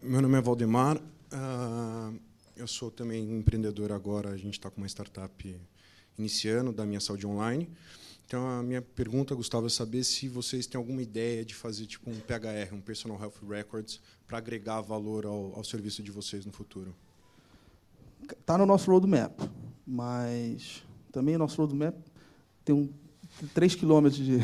meu 0.00 0.22
nome 0.22 0.38
é 0.38 0.40
Valdemar. 0.40 1.00
ah, 1.30 2.12
eu 2.56 2.66
sou 2.66 2.90
também 2.90 3.38
empreendedor 3.38 3.92
agora. 3.92 4.30
A 4.30 4.36
gente 4.36 4.54
está 4.54 4.70
com 4.70 4.80
uma 4.80 4.86
startup 4.86 5.60
iniciando 6.18 6.72
da 6.72 6.84
minha 6.84 7.00
saúde 7.00 7.26
online. 7.26 7.68
Então, 8.32 8.48
a 8.48 8.62
minha 8.62 8.80
pergunta, 8.80 9.34
Gustavo, 9.34 9.66
é 9.66 9.68
saber 9.68 10.02
se 10.02 10.26
vocês 10.26 10.66
têm 10.66 10.78
alguma 10.78 11.02
ideia 11.02 11.44
de 11.44 11.54
fazer 11.54 11.84
tipo 11.84 12.08
um 12.08 12.14
PHR, 12.14 12.74
um 12.74 12.80
Personal 12.80 13.20
Health 13.20 13.46
Records, 13.46 14.00
para 14.26 14.38
agregar 14.38 14.80
valor 14.80 15.26
ao, 15.26 15.54
ao 15.54 15.62
serviço 15.62 16.02
de 16.02 16.10
vocês 16.10 16.46
no 16.46 16.50
futuro. 16.50 16.94
Está 18.22 18.56
no 18.56 18.64
nosso 18.64 18.90
roadmap, 18.90 19.38
mas 19.86 20.82
também 21.12 21.36
o 21.36 21.38
nosso 21.38 21.60
roadmap 21.60 21.94
tem 22.64 22.74
um, 22.74 22.88
3 23.52 23.74
quilômetros 23.74 24.24
de. 24.24 24.38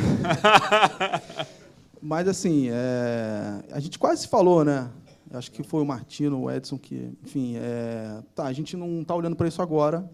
mas, 2.03 2.29
assim, 2.29 2.69
é, 2.69 3.65
a 3.73 3.81
gente 3.81 3.99
quase 3.99 4.29
falou, 4.29 4.67
né? 4.67 4.93
Acho 5.31 5.51
que 5.51 5.63
foi 5.63 5.81
o 5.81 5.87
Martino, 5.87 6.43
o 6.43 6.51
Edson, 6.51 6.77
que. 6.77 7.11
Enfim, 7.25 7.57
é, 7.57 8.23
tá, 8.35 8.45
a 8.45 8.53
gente 8.53 8.77
não 8.77 9.01
está 9.01 9.15
olhando 9.15 9.35
para 9.35 9.49
isso 9.49 9.63
agora, 9.63 10.07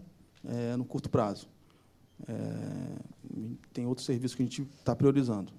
é, 0.45 0.77
no 0.77 0.85
curto 0.85 1.09
prazo. 1.09 1.49
É, 2.25 3.14
tem 3.75 3.85
outros 3.85 4.05
serviços 4.05 4.33
que 4.33 4.41
a 4.41 4.45
gente 4.45 4.61
está 4.79 4.95
priorizando. 4.95 5.51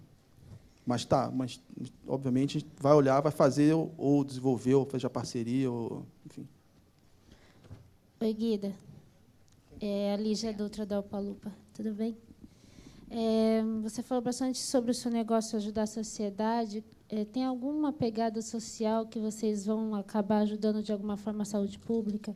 Mas 0.86 1.04
tá, 1.04 1.30
mas 1.30 1.60
obviamente 2.08 2.56
a 2.56 2.60
gente 2.60 2.72
vai 2.80 2.94
olhar, 2.94 3.20
vai 3.20 3.30
fazer 3.30 3.74
ou, 3.74 4.24
desenvolver, 4.24 4.74
ou 4.74 4.86
fazer 4.86 5.08
parceria, 5.10 5.70
ou, 5.70 6.06
enfim. 6.24 6.48
Oi, 8.20 8.32
Guida. 8.32 8.72
É 9.78 10.14
a 10.14 10.16
Lígia 10.16 10.54
Dutra 10.54 10.86
da 10.86 11.00
Upalupa. 11.00 11.52
Tudo 11.74 11.92
bem? 11.92 12.16
É, 13.10 13.62
você 13.82 14.02
falou 14.02 14.24
bastante 14.24 14.58
sobre 14.58 14.90
o 14.90 14.94
seu 14.94 15.10
negócio 15.10 15.58
ajudar 15.58 15.82
a 15.82 15.86
sociedade. 15.86 16.82
É, 17.10 17.24
tem 17.24 17.44
alguma 17.44 17.92
pegada 17.92 18.40
social 18.40 19.06
que 19.06 19.18
vocês 19.18 19.66
vão 19.66 19.94
acabar 19.94 20.38
ajudando 20.38 20.82
de 20.82 20.90
alguma 20.90 21.18
forma 21.18 21.42
a 21.42 21.44
saúde 21.44 21.78
pública? 21.78 22.34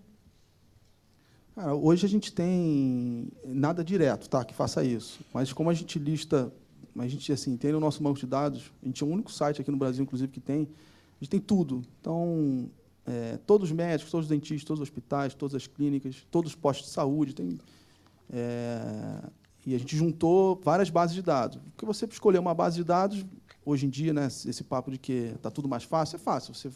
Cara, 1.55 1.75
hoje 1.75 2.07
a 2.07 2.09
gente 2.09 2.33
tem 2.33 3.29
nada 3.45 3.85
direto, 3.85 4.29
tá, 4.29 4.45
que 4.45 4.55
faça 4.55 4.85
isso. 4.85 5.21
Mas 5.33 5.53
como 5.53 5.69
a 5.69 5.75
gente 5.75 5.99
lista, 5.99 6.53
a 6.97 7.09
gente 7.09 7.33
assim 7.33 7.57
tem 7.57 7.73
no 7.73 7.81
nosso 7.81 8.03
banco 8.03 8.19
de 8.19 8.27
dados, 8.27 8.73
a 8.83 8.87
gente 8.87 9.03
é 9.03 9.07
o 9.07 9.11
único 9.11 9.33
site 9.33 9.61
aqui 9.61 9.71
no 9.71 9.77
Brasil, 9.77 10.03
inclusive, 10.03 10.31
que 10.31 10.41
tem. 10.41 10.69
A 11.21 11.25
gente 11.25 11.31
tem 11.31 11.41
tudo. 11.41 11.83
Então, 12.01 12.71
é, 13.07 13.39
todos 13.47 13.71
os 13.71 13.77
médicos, 13.77 14.11
todos 14.11 14.27
os 14.27 14.31
dentistas, 14.31 14.65
todos 14.65 14.81
os 14.81 14.89
hospitais, 14.89 15.35
todas 15.35 15.55
as 15.55 15.67
clínicas, 15.67 16.27
todos 16.31 16.53
os 16.53 16.57
postos 16.57 16.89
de 16.89 16.93
saúde, 16.93 17.35
tem. 17.35 17.59
é, 18.33 19.23
e 19.67 19.75
a 19.75 19.79
gente 19.79 19.97
juntou 19.97 20.59
várias 20.65 20.89
bases 20.89 21.15
de 21.15 21.23
dados. 21.23 21.61
Porque 21.73 21.85
você 21.85 22.07
escolher 22.07 22.39
uma 22.39 22.55
base 22.55 22.77
de 22.77 22.85
dados, 22.85 23.25
hoje 23.65 23.87
em 23.87 23.91
dia, 23.91 24.13
né, 24.13 24.27
esse 24.27 24.65
papo 24.65 24.91
de 24.91 24.99
que 24.99 25.33
está 25.35 25.51
tudo 25.51 25.69
mais 25.69 25.85
fácil, 25.85 26.17
é 26.17 26.19
fácil. 26.19 26.55
Você 26.55 26.71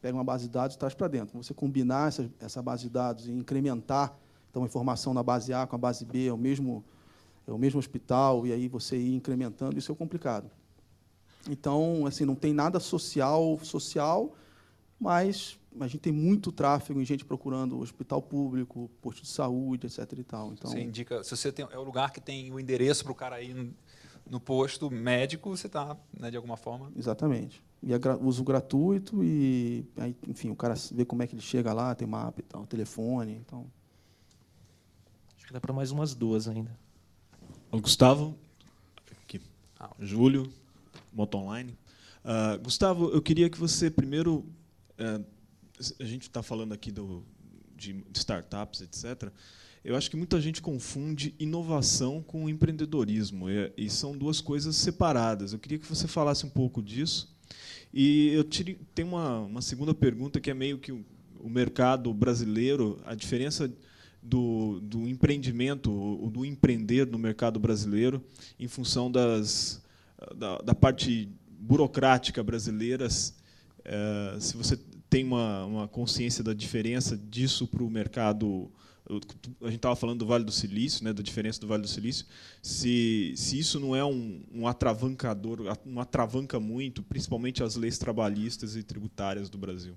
pega 0.00 0.16
uma 0.16 0.24
base 0.24 0.44
de 0.44 0.50
dados 0.50 0.76
e 0.76 0.78
traz 0.78 0.94
para 0.94 1.08
dentro. 1.08 1.42
Você 1.42 1.54
combinar 1.54 2.08
essa, 2.08 2.30
essa 2.40 2.62
base 2.62 2.84
de 2.84 2.90
dados 2.90 3.26
e 3.26 3.32
incrementar 3.32 4.16
então, 4.50 4.64
a 4.64 4.66
informação 4.66 5.14
na 5.14 5.22
base 5.22 5.54
A 5.54 5.66
com 5.66 5.76
a 5.76 5.78
base 5.78 6.04
B, 6.04 6.26
é 6.26 6.32
o 6.32 6.36
mesmo, 6.36 6.84
é 7.46 7.52
o 7.52 7.58
mesmo 7.58 7.78
hospital, 7.78 8.46
e 8.46 8.52
aí 8.52 8.68
você 8.68 8.96
ir 8.96 9.14
incrementando, 9.14 9.78
isso 9.78 9.92
é 9.92 9.94
complicado. 9.94 10.50
Então, 11.48 12.04
assim, 12.04 12.24
não 12.24 12.34
tem 12.34 12.52
nada 12.52 12.80
social, 12.80 13.58
social, 13.62 14.34
mas 14.98 15.58
a 15.80 15.86
gente 15.86 16.00
tem 16.00 16.12
muito 16.12 16.50
tráfego 16.50 17.00
em 17.00 17.04
gente 17.04 17.24
procurando 17.24 17.78
hospital 17.78 18.20
público, 18.20 18.90
posto 19.00 19.22
de 19.22 19.28
saúde, 19.28 19.86
etc. 19.86 20.18
E 20.18 20.24
tal. 20.24 20.52
Então, 20.52 20.70
Você 20.70 20.80
indica, 20.80 21.22
se 21.22 21.36
você 21.36 21.52
tem, 21.52 21.66
é 21.70 21.78
o 21.78 21.84
lugar 21.84 22.12
que 22.12 22.20
tem 22.20 22.52
o 22.52 22.58
endereço 22.58 23.04
para 23.04 23.12
o 23.12 23.14
cara 23.14 23.40
ir 23.40 23.54
no, 23.54 23.72
no 24.28 24.40
posto 24.40 24.90
médico, 24.90 25.56
você 25.56 25.68
está, 25.68 25.96
né, 26.12 26.30
de 26.30 26.36
alguma 26.36 26.56
forma. 26.56 26.92
Exatamente. 26.96 27.62
E 27.82 27.92
é 27.92 27.98
uso 28.20 28.44
gratuito 28.44 29.24
e, 29.24 29.86
aí, 29.96 30.14
enfim, 30.28 30.50
o 30.50 30.56
cara 30.56 30.74
vê 30.92 31.04
como 31.04 31.22
é 31.22 31.26
que 31.26 31.34
ele 31.34 31.42
chega 31.42 31.72
lá, 31.72 31.94
tem 31.94 32.06
mapa 32.06 32.40
e 32.40 32.42
tal, 32.42 32.66
telefone, 32.66 33.32
então... 33.32 33.66
Acho 35.36 35.46
que 35.46 35.52
dá 35.52 35.60
para 35.60 35.72
mais 35.72 35.90
umas 35.90 36.14
duas 36.14 36.46
ainda. 36.46 36.76
Gustavo, 37.72 38.36
aqui. 39.22 39.40
Ah. 39.78 39.90
Júlio, 39.98 40.52
Moto 41.12 41.36
Online. 41.36 41.76
Ah, 42.24 42.58
Gustavo, 42.62 43.10
eu 43.10 43.22
queria 43.22 43.48
que 43.48 43.58
você 43.58 43.90
primeiro. 43.90 44.44
eh, 44.98 45.20
a 45.98 46.04
gente 46.04 46.22
está 46.22 46.42
falando 46.42 46.72
aqui 46.72 46.90
do, 46.90 47.24
de 47.74 48.04
startups, 48.14 48.82
etc. 48.82 49.32
eu 49.82 49.96
acho 49.96 50.10
que 50.10 50.16
muita 50.16 50.38
gente 50.38 50.60
confunde 50.60 51.34
inovação 51.38 52.22
com 52.22 52.50
empreendedorismo, 52.50 53.46
e 53.48 53.88
são 53.88 54.16
duas 54.16 54.42
coisas 54.42 54.76
separadas. 54.76 55.54
Eu 55.54 55.58
queria 55.58 55.78
que 55.78 55.86
você 55.86 56.06
falasse 56.06 56.44
um 56.44 56.50
pouco 56.50 56.82
disso. 56.82 57.34
E 57.92 58.28
eu 58.28 58.44
tenho 58.44 59.08
uma, 59.08 59.40
uma 59.40 59.62
segunda 59.62 59.94
pergunta 59.94 60.40
que 60.40 60.50
é 60.50 60.54
meio 60.54 60.78
que 60.78 60.92
o 60.92 61.48
mercado 61.48 62.12
brasileiro, 62.12 63.00
a 63.04 63.14
diferença 63.14 63.72
do, 64.22 64.80
do 64.80 65.08
empreendimento, 65.08 66.30
do 66.32 66.44
empreender 66.44 67.06
no 67.06 67.18
mercado 67.18 67.58
brasileiro, 67.58 68.22
em 68.58 68.68
função 68.68 69.10
das, 69.10 69.82
da, 70.36 70.58
da 70.58 70.74
parte 70.74 71.28
burocrática 71.58 72.42
brasileira, 72.42 73.08
é, 73.84 74.36
se 74.38 74.56
você 74.56 74.78
tem 75.08 75.24
uma, 75.24 75.64
uma 75.64 75.88
consciência 75.88 76.44
da 76.44 76.54
diferença 76.54 77.16
disso 77.16 77.66
para 77.66 77.82
o 77.82 77.90
mercado 77.90 78.70
a 79.60 79.66
gente 79.66 79.76
estava 79.76 79.96
falando 79.96 80.20
do 80.20 80.26
Vale 80.26 80.44
do 80.44 80.52
Silício, 80.52 81.04
né, 81.04 81.12
da 81.12 81.22
diferença 81.22 81.60
do 81.60 81.66
Vale 81.66 81.82
do 81.82 81.88
Silício, 81.88 82.26
se, 82.62 83.32
se 83.36 83.58
isso 83.58 83.80
não 83.80 83.96
é 83.96 84.04
um, 84.04 84.42
um 84.54 84.68
atravancador, 84.68 85.60
um 85.84 86.00
atravanca 86.00 86.60
muito, 86.60 87.02
principalmente 87.02 87.62
as 87.62 87.76
leis 87.76 87.98
trabalhistas 87.98 88.76
e 88.76 88.82
tributárias 88.82 89.50
do 89.50 89.58
Brasil. 89.58 89.94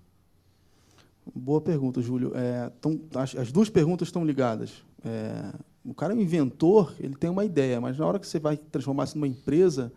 Boa 1.33 1.61
pergunta, 1.61 2.01
Júlio. 2.01 2.33
É, 2.35 2.69
tão, 2.81 2.99
as, 3.15 3.35
as, 3.35 3.51
duas 3.51 3.69
perguntas 3.69 4.07
estão 4.07 4.25
ligadas. 4.25 4.83
É, 5.05 5.53
o 5.85 5.93
cara 5.93 6.13
é 6.13 6.15
um 6.15 6.21
inventor, 6.21 6.93
ele 6.99 7.15
tem 7.15 7.29
uma 7.29 7.45
ideia, 7.45 7.79
mas 7.79 7.97
na 7.97 8.05
hora 8.05 8.19
que 8.19 8.27
você 8.27 8.39
vai 8.39 8.57
transformar 8.57 9.05
isso 9.05 9.17
numa 9.17 9.27
empresa, 9.27 9.91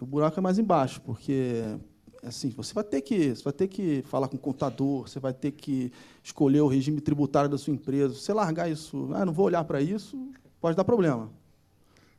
o 0.00 0.06
buraco 0.06 0.38
é 0.38 0.42
mais 0.42 0.58
embaixo, 0.58 1.00
porque 1.02 1.62
assim, 2.22 2.50
você 2.50 2.72
vai 2.72 2.84
ter 2.84 3.00
que, 3.00 3.34
você 3.34 3.42
vai 3.42 3.52
ter 3.52 3.66
que 3.66 4.02
falar 4.02 4.28
com 4.28 4.36
o 4.36 4.38
contador, 4.38 5.08
você 5.08 5.18
vai 5.18 5.32
ter 5.32 5.50
que 5.50 5.92
escolher 6.22 6.60
o 6.60 6.68
regime 6.68 7.00
tributário 7.00 7.50
da 7.50 7.58
sua 7.58 7.72
empresa. 7.72 8.14
Se 8.14 8.20
você 8.20 8.32
largar 8.32 8.70
isso, 8.70 9.10
ah, 9.12 9.26
não 9.26 9.32
vou 9.32 9.46
olhar 9.46 9.64
para 9.64 9.80
isso, 9.80 10.16
pode 10.60 10.76
dar 10.76 10.84
problema. 10.84 11.28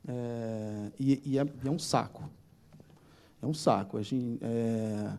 É, 0.05 0.91
e, 0.99 1.21
e 1.25 1.39
é, 1.39 1.47
é, 1.65 1.69
um 1.69 1.79
saco. 1.79 2.29
É 3.41 3.45
um 3.45 3.53
saco. 3.53 3.97
A 3.97 4.01
gente, 4.01 4.39
é, 4.41 5.13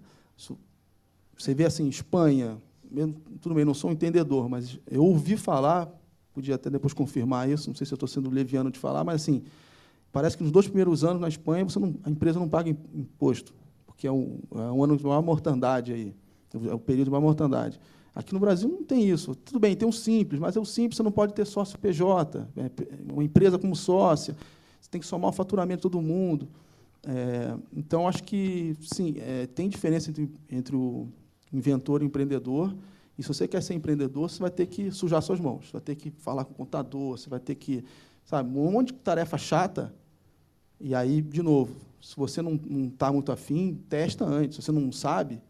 você 1.37 1.55
vê 1.55 1.65
assim, 1.65 1.89
Espanha, 1.89 2.59
mesmo, 2.91 3.15
tudo 3.41 3.55
bem, 3.55 3.65
não 3.65 3.75
sou 3.75 3.89
um 3.91 3.93
entendedor, 3.95 4.49
mas 4.51 4.79
eu 4.91 5.03
ouvi 5.03 5.37
falar, 5.37 5.89
podia 6.35 6.57
até 6.57 6.69
depois 6.69 6.93
confirmar 6.93 7.49
isso, 7.49 7.71
não 7.71 7.75
sei 7.75 7.87
se 7.87 7.93
eu 7.93 7.97
estou 7.97 8.09
sendo 8.09 8.29
leviano 8.31 8.71
de 8.71 8.79
falar, 8.79 9.03
mas 9.03 9.23
assim, 9.23 9.43
parece 10.13 10.37
que 10.37 10.43
nos 10.43 10.53
dois 10.53 10.67
primeiros 10.67 11.03
anos 11.03 11.21
na 11.21 11.29
Espanha 11.29 11.65
você 11.65 11.79
não, 11.79 11.95
a 12.05 12.11
empresa 12.11 12.39
não 12.39 12.49
paga 12.49 12.69
imposto 12.69 13.55
porque 13.95 14.07
é 14.07 14.13
um, 14.13 14.41
é 14.55 14.73
um 14.73 14.83
ano 14.83 14.97
de 14.97 15.05
maior 15.05 15.23
mortandade 15.23 15.93
aí, 15.93 16.15
é 16.53 16.75
o 16.75 16.79
período 16.79 17.07
de 17.07 17.11
maior 17.11 17.23
mortandade. 17.23 17.81
Aqui 18.15 18.33
no 18.33 18.39
Brasil 18.39 18.69
não 18.69 18.85
tem 18.85 19.09
isso. 19.09 19.35
Tudo 19.35 19.59
bem, 19.59 19.75
tem 19.75 19.89
um 19.89 19.93
simples, 19.93 20.41
mas 20.41 20.57
é 20.57 20.61
o 20.61 20.65
simples, 20.65 20.97
você 20.97 21.03
não 21.03 21.11
pode 21.11 21.35
ter 21.35 21.45
sócio 21.45 21.79
PJ, 21.79 22.47
é, 22.57 22.71
uma 23.13 23.25
empresa 23.25 23.59
como 23.59 23.75
sócia, 23.75 24.37
você 24.81 24.89
tem 24.91 25.01
que 25.01 25.07
somar 25.07 25.31
o 25.31 25.33
faturamento 25.33 25.79
de 25.79 25.83
todo 25.83 26.01
mundo. 26.01 26.49
É, 27.07 27.55
então, 27.77 28.07
acho 28.07 28.23
que, 28.23 28.77
sim, 28.81 29.17
é, 29.19 29.47
tem 29.47 29.69
diferença 29.69 30.11
entre, 30.11 30.31
entre 30.51 30.77
o 30.77 31.09
inventor 31.53 32.03
e 32.03 32.05
o 32.05 32.07
empreendedor, 32.07 32.75
e 33.19 33.23
se 33.23 33.29
você 33.29 33.47
quer 33.47 33.63
ser 33.63 33.75
empreendedor, 33.75 34.29
você 34.29 34.41
vai 34.41 34.51
ter 34.51 34.67
que 34.67 34.91
sujar 34.91 35.23
suas 35.23 35.39
mãos, 35.39 35.67
você 35.67 35.73
vai 35.73 35.81
ter 35.81 35.95
que 35.95 36.11
falar 36.11 36.45
com 36.45 36.53
o 36.53 36.57
contador, 36.57 37.17
você 37.17 37.29
vai 37.29 37.41
ter 37.41 37.55
que, 37.55 37.85
sabe, 38.25 38.49
um 38.57 38.73
monte 38.73 38.89
de 38.89 38.95
tarefa 38.95 39.39
chata, 39.39 39.95
e 40.81 40.95
aí, 40.95 41.21
de 41.21 41.43
novo, 41.43 41.75
se 42.05 42.15
você 42.17 42.43
não 42.43 42.61
está 42.87 43.11
muito 43.11 43.33
afim, 43.33 43.81
testa 43.89 44.27
antes. 44.27 44.57
Se 44.57 44.63
você 44.63 44.71
não 44.71 44.93
sabe, 44.93 45.41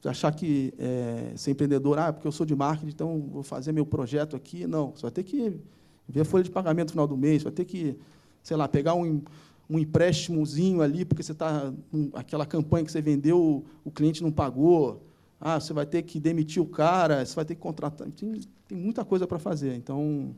você 0.00 0.08
achar 0.08 0.34
que 0.34 0.74
é, 0.76 1.32
ser 1.36 1.52
empreendedor, 1.52 1.96
ah, 1.96 2.12
porque 2.12 2.26
eu 2.26 2.32
sou 2.32 2.44
de 2.44 2.56
marketing, 2.56 2.90
então 2.90 3.20
vou 3.30 3.44
fazer 3.44 3.70
meu 3.70 3.86
projeto 3.86 4.34
aqui. 4.34 4.66
Não, 4.66 4.90
você 4.90 5.02
vai 5.02 5.12
ter 5.12 5.22
que 5.22 5.60
ver 6.08 6.22
a 6.22 6.24
folha 6.24 6.42
de 6.42 6.50
pagamento 6.50 6.88
no 6.88 6.92
final 6.92 7.06
do 7.06 7.16
mês, 7.16 7.44
vai 7.44 7.52
ter 7.52 7.64
que, 7.64 7.96
sei 8.42 8.56
lá, 8.56 8.66
pegar 8.66 8.94
um, 8.94 9.22
um 9.70 9.78
empréstimozinho 9.78 10.82
ali, 10.82 11.04
porque 11.04 11.22
você 11.22 11.30
está. 11.30 11.72
aquela 12.14 12.44
campanha 12.44 12.84
que 12.84 12.90
você 12.90 13.00
vendeu, 13.00 13.64
o 13.84 13.90
cliente 13.92 14.24
não 14.24 14.32
pagou. 14.32 15.06
Ah, 15.40 15.60
você 15.60 15.72
vai 15.72 15.86
ter 15.86 16.02
que 16.02 16.18
demitir 16.18 16.60
o 16.60 16.66
cara, 16.66 17.24
você 17.24 17.36
vai 17.36 17.44
ter 17.44 17.54
que 17.54 17.60
contratar. 17.60 18.10
Tem, 18.10 18.40
tem 18.66 18.76
muita 18.76 19.04
coisa 19.04 19.24
para 19.24 19.38
fazer. 19.38 19.76
Então, 19.76 20.34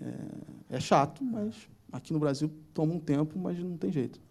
é, 0.00 0.76
é 0.76 0.80
chato, 0.80 1.24
mas 1.24 1.68
aqui 1.90 2.12
no 2.12 2.20
Brasil 2.20 2.48
toma 2.72 2.94
um 2.94 3.00
tempo, 3.00 3.36
mas 3.36 3.58
não 3.58 3.76
tem 3.76 3.90
jeito. 3.90 4.25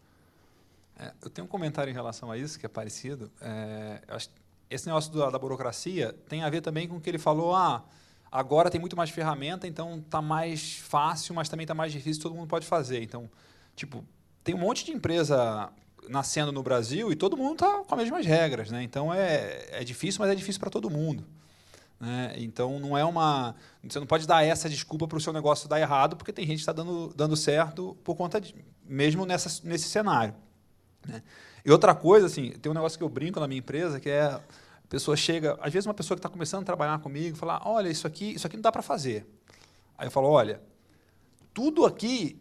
É, 0.98 1.12
eu 1.22 1.30
tenho 1.30 1.46
um 1.46 1.50
comentário 1.50 1.92
em 1.92 1.94
relação 1.94 2.32
a 2.32 2.38
isso 2.38 2.60
que 2.60 2.66
é 2.66 2.70
parecido. 2.70 3.32
É, 3.42 4.02
esse 4.70 4.88
negócio 4.88 5.12
da, 5.14 5.30
da, 5.30 5.40
burocracia 5.40 6.14
tem 6.28 6.44
a 6.44 6.50
ver 6.50 6.62
também 6.62 6.88
com 6.88 6.98
o 6.98 7.02
que 7.02 7.10
ele 7.10 7.18
falou. 7.18 7.54
Ah, 7.54 7.84
agora 8.32 8.70
tem 8.70 8.80
muito 8.80 8.96
mais 8.96 9.10
ferramenta, 9.10 9.68
então 9.68 9.98
está 9.98 10.22
mais 10.22 10.78
fácil, 10.78 11.36
mas 11.36 11.50
também 11.50 11.66
está 11.66 11.74
mais 11.74 11.92
difícil. 11.92 12.22
Todo 12.22 12.36
mundo 12.36 12.48
pode 12.48 12.66
fazer. 12.66 13.02
Então, 13.02 13.30
tipo, 13.76 14.06
tem 14.44 14.56
um 14.56 14.60
monte 14.60 14.86
de 14.86 14.92
empresa 14.92 15.72
nascendo 16.08 16.52
no 16.52 16.64
Brasil 16.64 17.12
e 17.12 17.16
todo 17.16 17.36
mundo 17.36 17.54
está 17.54 17.84
com 17.84 17.96
as 17.96 18.02
mesmas 18.02 18.26
regras, 18.26 18.70
né? 18.72 18.84
Então 18.84 19.14
é, 19.14 19.68
é 19.72 19.84
difícil, 19.84 20.22
mas 20.22 20.32
é 20.32 20.36
difícil 20.36 20.60
para 20.60 20.70
todo 20.70 20.90
mundo. 20.90 21.26
Né? 22.00 22.34
Então 22.38 22.80
não 22.80 22.98
é 22.98 23.04
uma. 23.04 23.56
Você 23.84 24.00
não 24.00 24.08
pode 24.08 24.28
dar 24.28 24.44
essa 24.44 24.70
desculpa 24.70 25.08
para 25.08 25.18
o 25.18 25.22
seu 25.22 25.34
negócio 25.34 25.68
dar 25.68 25.80
errado, 25.80 26.16
porque 26.16 26.32
tem 26.32 26.46
gente 26.46 26.58
que 26.58 26.62
está 26.62 26.74
dando, 26.74 27.14
dando 27.16 27.36
certo 27.36 27.98
por 28.04 28.16
conta 28.16 28.40
de, 28.40 28.56
mesmo 28.84 29.26
nessa, 29.26 29.62
nesse 29.68 29.90
cenário. 29.90 30.36
Né? 31.08 31.22
E 31.64 31.72
outra 31.72 31.96
coisa, 31.96 32.28
assim, 32.28 32.52
tem 32.52 32.72
um 32.72 32.76
negócio 32.76 32.98
que 32.98 33.04
eu 33.04 33.10
brinco 33.10 33.40
na 33.40 33.48
minha 33.48 33.60
empresa, 33.60 34.00
que 34.00 34.10
é 34.10 34.24
a 34.24 34.42
pessoa 34.88 35.18
chega, 35.18 35.58
às 35.62 35.74
vezes 35.74 35.88
uma 35.88 35.94
pessoa 35.94 36.16
que 36.16 36.20
está 36.20 36.30
começando 36.30 36.62
a 36.62 36.66
trabalhar 36.66 37.00
comigo, 37.00 37.36
fala, 37.36 37.62
olha, 37.66 37.90
isso 37.90 38.06
aqui, 38.06 38.36
isso 38.36 38.46
aqui 38.46 38.56
não 38.56 38.62
dá 38.62 38.72
para 38.72 38.82
fazer. 38.82 39.26
Aí 39.98 40.08
eu 40.08 40.12
falo, 40.12 40.30
olha, 40.30 40.62
tudo 41.54 41.86
aqui 41.86 42.40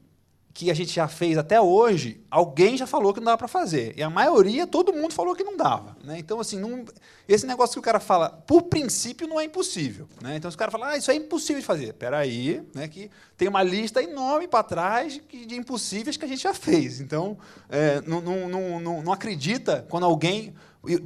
que 0.55 0.71
a 0.71 0.75
gente 0.75 0.95
já 0.95 1.09
fez 1.09 1.37
até 1.37 1.61
hoje, 1.61 2.23
alguém 2.31 2.77
já 2.77 2.87
falou 2.87 3.13
que 3.13 3.19
não 3.19 3.25
dava 3.25 3.39
para 3.39 3.49
fazer. 3.49 3.93
E 3.97 4.03
a 4.05 4.09
maioria, 4.09 4.69
todo 4.69 4.93
mundo 4.93 5.13
falou 5.13 5.35
que 5.35 5.43
não 5.43 5.57
dava. 5.57 5.97
Né? 6.05 6.17
Então, 6.21 6.39
assim, 6.39 6.61
não, 6.61 6.85
esse 7.27 7.45
negócio 7.45 7.75
que 7.75 7.81
o 7.81 7.83
cara 7.83 7.99
fala, 7.99 8.31
por 8.31 8.63
princípio, 8.63 9.27
não 9.27 9.41
é 9.41 9.45
impossível. 9.45 10.07
Né? 10.23 10.37
Então, 10.37 10.49
os 10.49 10.55
caras 10.55 10.71
falam, 10.71 10.87
ah, 10.91 10.97
isso 10.97 11.11
é 11.11 11.15
impossível 11.17 11.61
de 11.61 11.67
fazer. 11.67 11.87
Espera 11.87 12.19
aí, 12.19 12.63
né, 12.73 12.87
que 12.87 13.11
tem 13.37 13.49
uma 13.49 13.65
lista 13.65 14.01
enorme 14.01 14.47
para 14.47 14.63
trás 14.63 15.21
de 15.29 15.57
impossíveis 15.57 16.17
que 16.17 16.25
a 16.25 16.29
gente 16.29 16.45
já 16.45 16.55
fez. 16.55 17.01
Então, 17.01 17.37
é, 17.69 18.01
não, 18.03 18.21
não, 18.21 18.81
não, 18.81 19.03
não 19.03 19.13
acredita 19.13 19.85
quando 19.89 20.05
alguém... 20.05 20.55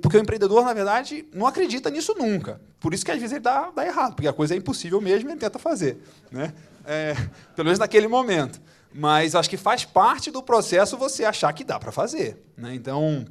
Porque 0.03 0.19
o 0.19 0.21
empreendedor, 0.21 0.63
na 0.63 0.75
verdade, 0.75 1.27
não 1.33 1.47
acredita 1.47 1.89
nisso 1.89 2.15
nunca. 2.19 2.61
Por 2.81 2.93
isso 2.93 3.03
que, 3.03 3.13
às 3.13 3.19
vezes, 3.19 3.33
ele 3.33 3.41
dá, 3.41 3.71
dá 3.71 3.87
errado. 3.87 4.15
Porque 4.15 4.29
a 4.29 4.33
coisa 4.33 4.53
é 4.53 4.59
impossível 4.59 5.01
mesmo 5.01 5.31
e 5.31 5.33
ele 5.33 5.41
tenta 5.41 5.59
fazer. 5.59 6.03
Né? 6.31 6.53
É, 6.85 7.15
pelo 7.57 7.65
menos 7.67 7.79
naquele 7.79 8.09
momento. 8.09 8.61
Mas 8.93 9.34
acho 9.34 9.51
que 9.51 9.57
faz 9.57 9.84
parte 9.84 10.30
do 10.30 10.43
processo 10.43 10.97
você 10.97 11.24
achar 11.24 11.53
que 11.53 11.64
dá 11.64 11.78
para 11.78 11.93
fazer. 11.93 12.43
Né? 12.57 12.74
Então, 12.74 13.24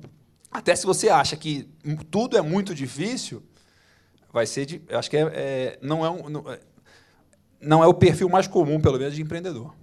até 0.52 0.76
se 0.76 0.86
você 0.86 1.10
acha 1.10 1.36
que 1.36 1.70
tudo 2.10 2.38
é 2.38 2.42
muito 2.42 2.74
difícil, 2.74 3.44
vai 4.32 4.46
ser. 4.46 4.66
De, 4.66 4.82
acho 4.92 5.10
que 5.10 5.18
é, 5.18 5.22
é, 5.22 5.80
não, 5.82 6.06
é 6.06 6.10
um, 6.10 6.30
não, 6.30 6.52
é, 6.52 6.60
não 7.60 7.84
é 7.84 7.88
o 7.88 7.94
perfil 7.94 8.30
mais 8.30 8.48
comum, 8.48 8.80
pelo 8.80 8.98
menos, 8.98 9.16
de 9.16 9.22
empreendedor. 9.22 9.74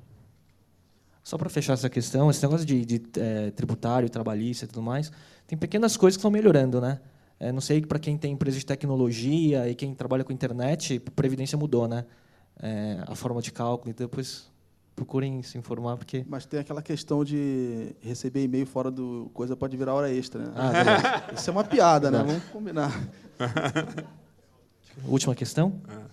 Só 1.23 1.39
para 1.39 1.49
fechar 1.49 1.73
essa 1.73 1.89
questão, 1.89 2.31
esse 2.31 2.43
negócio 2.43 2.67
de, 2.67 2.85
de 2.85 3.03
é, 3.19 3.51
tributário, 3.51 4.09
trabalhista 4.11 4.67
e 4.67 4.69
tudo 4.69 4.83
mais, 4.83 5.11
tem 5.47 5.57
pequenas 5.57 5.97
coisas 5.97 6.17
que 6.17 6.21
estão 6.21 6.31
melhorando, 6.31 6.81
né? 6.81 7.01
É, 7.41 7.51
não 7.51 7.61
sei 7.61 7.81
para 7.81 7.99
quem 7.99 8.17
tem 8.17 8.33
empresa 8.33 8.59
de 8.59 8.65
tecnologia 8.65 9.69
e 9.69 9.75
quem 9.75 9.95
trabalha 9.95 10.23
com 10.23 10.33
internet, 10.33 11.01
previdência 11.01 11.59
mudou, 11.59 11.89
né? 11.89 12.05
É, 12.61 13.03
a 13.07 13.15
forma 13.15 13.43
de 13.43 13.51
cálculo, 13.51 13.91
então 13.91 14.07
depois 14.07 14.51
procurem 14.95 15.43
se 15.43 15.59
informar 15.59 15.97
porque 15.97 16.25
mas 16.29 16.47
tem 16.47 16.61
aquela 16.61 16.83
questão 16.83 17.25
de 17.25 17.95
receber 18.01 18.45
e-mail 18.45 18.67
fora 18.67 18.91
do 18.91 19.31
coisa 19.35 19.57
pode 19.57 19.77
virar 19.77 19.95
hora 19.95 20.13
extra 20.13 20.45
né? 20.45 20.53
ah, 20.57 21.33
isso 21.35 21.51
é 21.51 21.53
uma 21.53 21.65
piada 21.65 22.11
né 22.11 22.23
vamos 22.23 22.45
combinar 22.45 22.91
última 25.07 25.35
questão 25.35 25.81
é. 25.89 26.05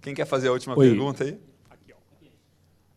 quem 0.00 0.14
quer 0.14 0.26
fazer 0.26 0.48
a 0.48 0.52
última 0.52 0.76
Oi. 0.76 0.88
pergunta 0.88 1.24
aí 1.24 1.38
Aqui, 1.68 1.94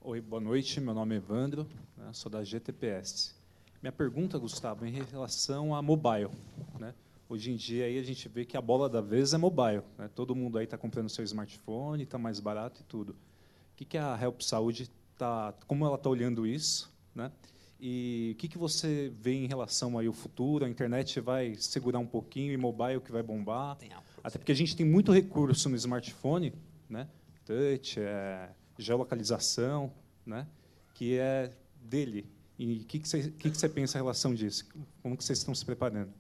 Oi 0.02 0.22
boa 0.22 0.42
noite 0.42 0.80
meu 0.80 0.94
nome 0.94 1.16
é 1.16 1.18
Evandro 1.18 1.68
né, 1.98 2.10
sou 2.14 2.32
da 2.32 2.44
GTPS 2.44 3.36
minha 3.82 3.92
pergunta 3.92 4.38
Gustavo 4.38 4.86
é 4.86 4.90
em 4.90 5.04
relação 5.04 5.76
a 5.76 5.82
mobile 5.82 6.32
né 6.80 6.94
Hoje 7.30 7.52
em 7.52 7.56
dia 7.56 7.86
aí 7.86 8.00
a 8.00 8.02
gente 8.02 8.28
vê 8.28 8.44
que 8.44 8.58
a 8.58 8.62
bola 8.62 8.90
da 8.90 9.02
vez 9.02 9.36
é 9.36 9.38
mobile. 9.38 9.84
Né? 10.00 10.10
Todo 10.16 10.34
mundo 10.34 10.58
aí 10.58 10.64
está 10.64 10.80
comprando 10.80 11.08
seu 11.10 11.24
smartphone, 11.24 12.02
está 12.02 12.18
mais 12.18 12.40
barato 12.40 12.82
e 12.82 12.84
tudo. 12.86 13.12
O 13.12 13.76
que, 13.76 13.86
que 13.86 14.00
a 14.00 14.18
Help 14.20 14.42
Saúde 14.42 14.90
tá, 15.20 15.54
como 15.68 15.86
ela 15.86 15.96
está 15.96 16.10
olhando 16.10 16.48
isso, 16.48 16.92
né? 17.14 17.32
E 17.80 18.32
o 18.34 18.38
que, 18.38 18.48
que 18.48 18.58
você 18.58 19.12
vê 19.22 19.34
em 19.34 19.48
relação 19.48 19.98
aí 19.98 20.08
ao 20.08 20.14
futuro? 20.14 20.66
A 20.66 20.70
internet 20.70 21.20
vai 21.22 21.56
segurar 21.56 22.00
um 22.00 22.06
pouquinho 22.06 22.52
e 22.52 22.58
mobile 22.58 23.00
que 23.00 23.12
vai 23.12 23.24
bombar? 23.24 23.78
Até 24.24 24.38
porque 24.38 24.52
a 24.52 24.56
gente 24.56 24.76
tem 24.76 24.86
muito 24.86 25.12
recurso 25.12 25.70
no 25.70 25.76
smartphone, 25.76 26.54
né? 26.90 27.08
Touch, 27.46 28.00
é, 28.00 28.50
geolocalização, 28.78 29.94
né? 30.26 30.46
Que 30.94 31.18
é 31.18 31.54
dele. 31.82 32.30
E 32.58 32.82
o 32.82 32.86
que, 32.86 33.00
que, 33.00 33.08
você, 33.08 33.32
que, 33.32 33.50
que 33.50 33.58
você 33.58 33.70
pensa 33.70 33.98
em 33.98 34.02
relação 34.02 34.34
disso? 34.34 34.66
Como 35.02 35.16
que 35.16 35.24
vocês 35.24 35.40
estão 35.40 35.56
se 35.56 35.66
preparando? 35.66 36.12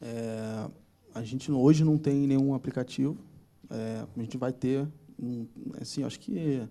É, 0.00 0.70
a 1.14 1.22
gente 1.22 1.52
hoje 1.52 1.84
não 1.84 1.98
tem 1.98 2.26
nenhum 2.26 2.54
aplicativo. 2.54 3.18
É, 3.70 4.06
a 4.16 4.22
gente 4.22 4.38
vai 4.38 4.52
ter, 4.52 4.88
um, 5.18 5.46
assim, 5.78 6.02
acho 6.02 6.18
que 6.18 6.66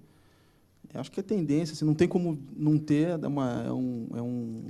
acho 0.99 1.11
que 1.11 1.19
é 1.19 1.23
tendência, 1.23 1.73
assim, 1.73 1.85
não 1.85 1.93
tem 1.93 2.07
como 2.07 2.37
não 2.55 2.77
ter, 2.77 3.09
é, 3.09 3.27
uma, 3.27 3.63
é 3.65 3.71
um, 3.71 4.07
é 4.15 4.21
um, 4.21 4.63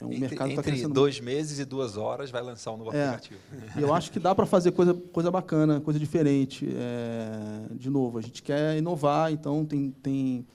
é 0.00 0.04
um 0.04 0.08
entre, 0.08 0.20
mercado 0.20 0.48
que 0.48 0.52
está 0.54 0.60
Entre 0.60 0.72
crescendo. 0.72 0.94
dois 0.94 1.20
meses 1.20 1.58
e 1.58 1.64
duas 1.64 1.96
horas 1.96 2.30
vai 2.30 2.42
lançar 2.42 2.72
um 2.72 2.76
novo 2.76 2.92
É. 2.94 3.08
aplicativo. 3.08 3.40
Eu 3.76 3.94
acho 3.94 4.10
que 4.12 4.18
dá 4.18 4.34
para 4.34 4.46
fazer 4.46 4.72
coisa, 4.72 4.94
coisa 4.94 5.30
bacana, 5.30 5.80
coisa 5.80 5.98
diferente. 5.98 6.68
É, 6.70 7.74
de 7.74 7.88
novo, 7.90 8.18
a 8.18 8.22
gente 8.22 8.42
quer 8.42 8.76
inovar, 8.76 9.32
então 9.32 9.64
tem, 9.64 9.90
tem, 10.02 10.46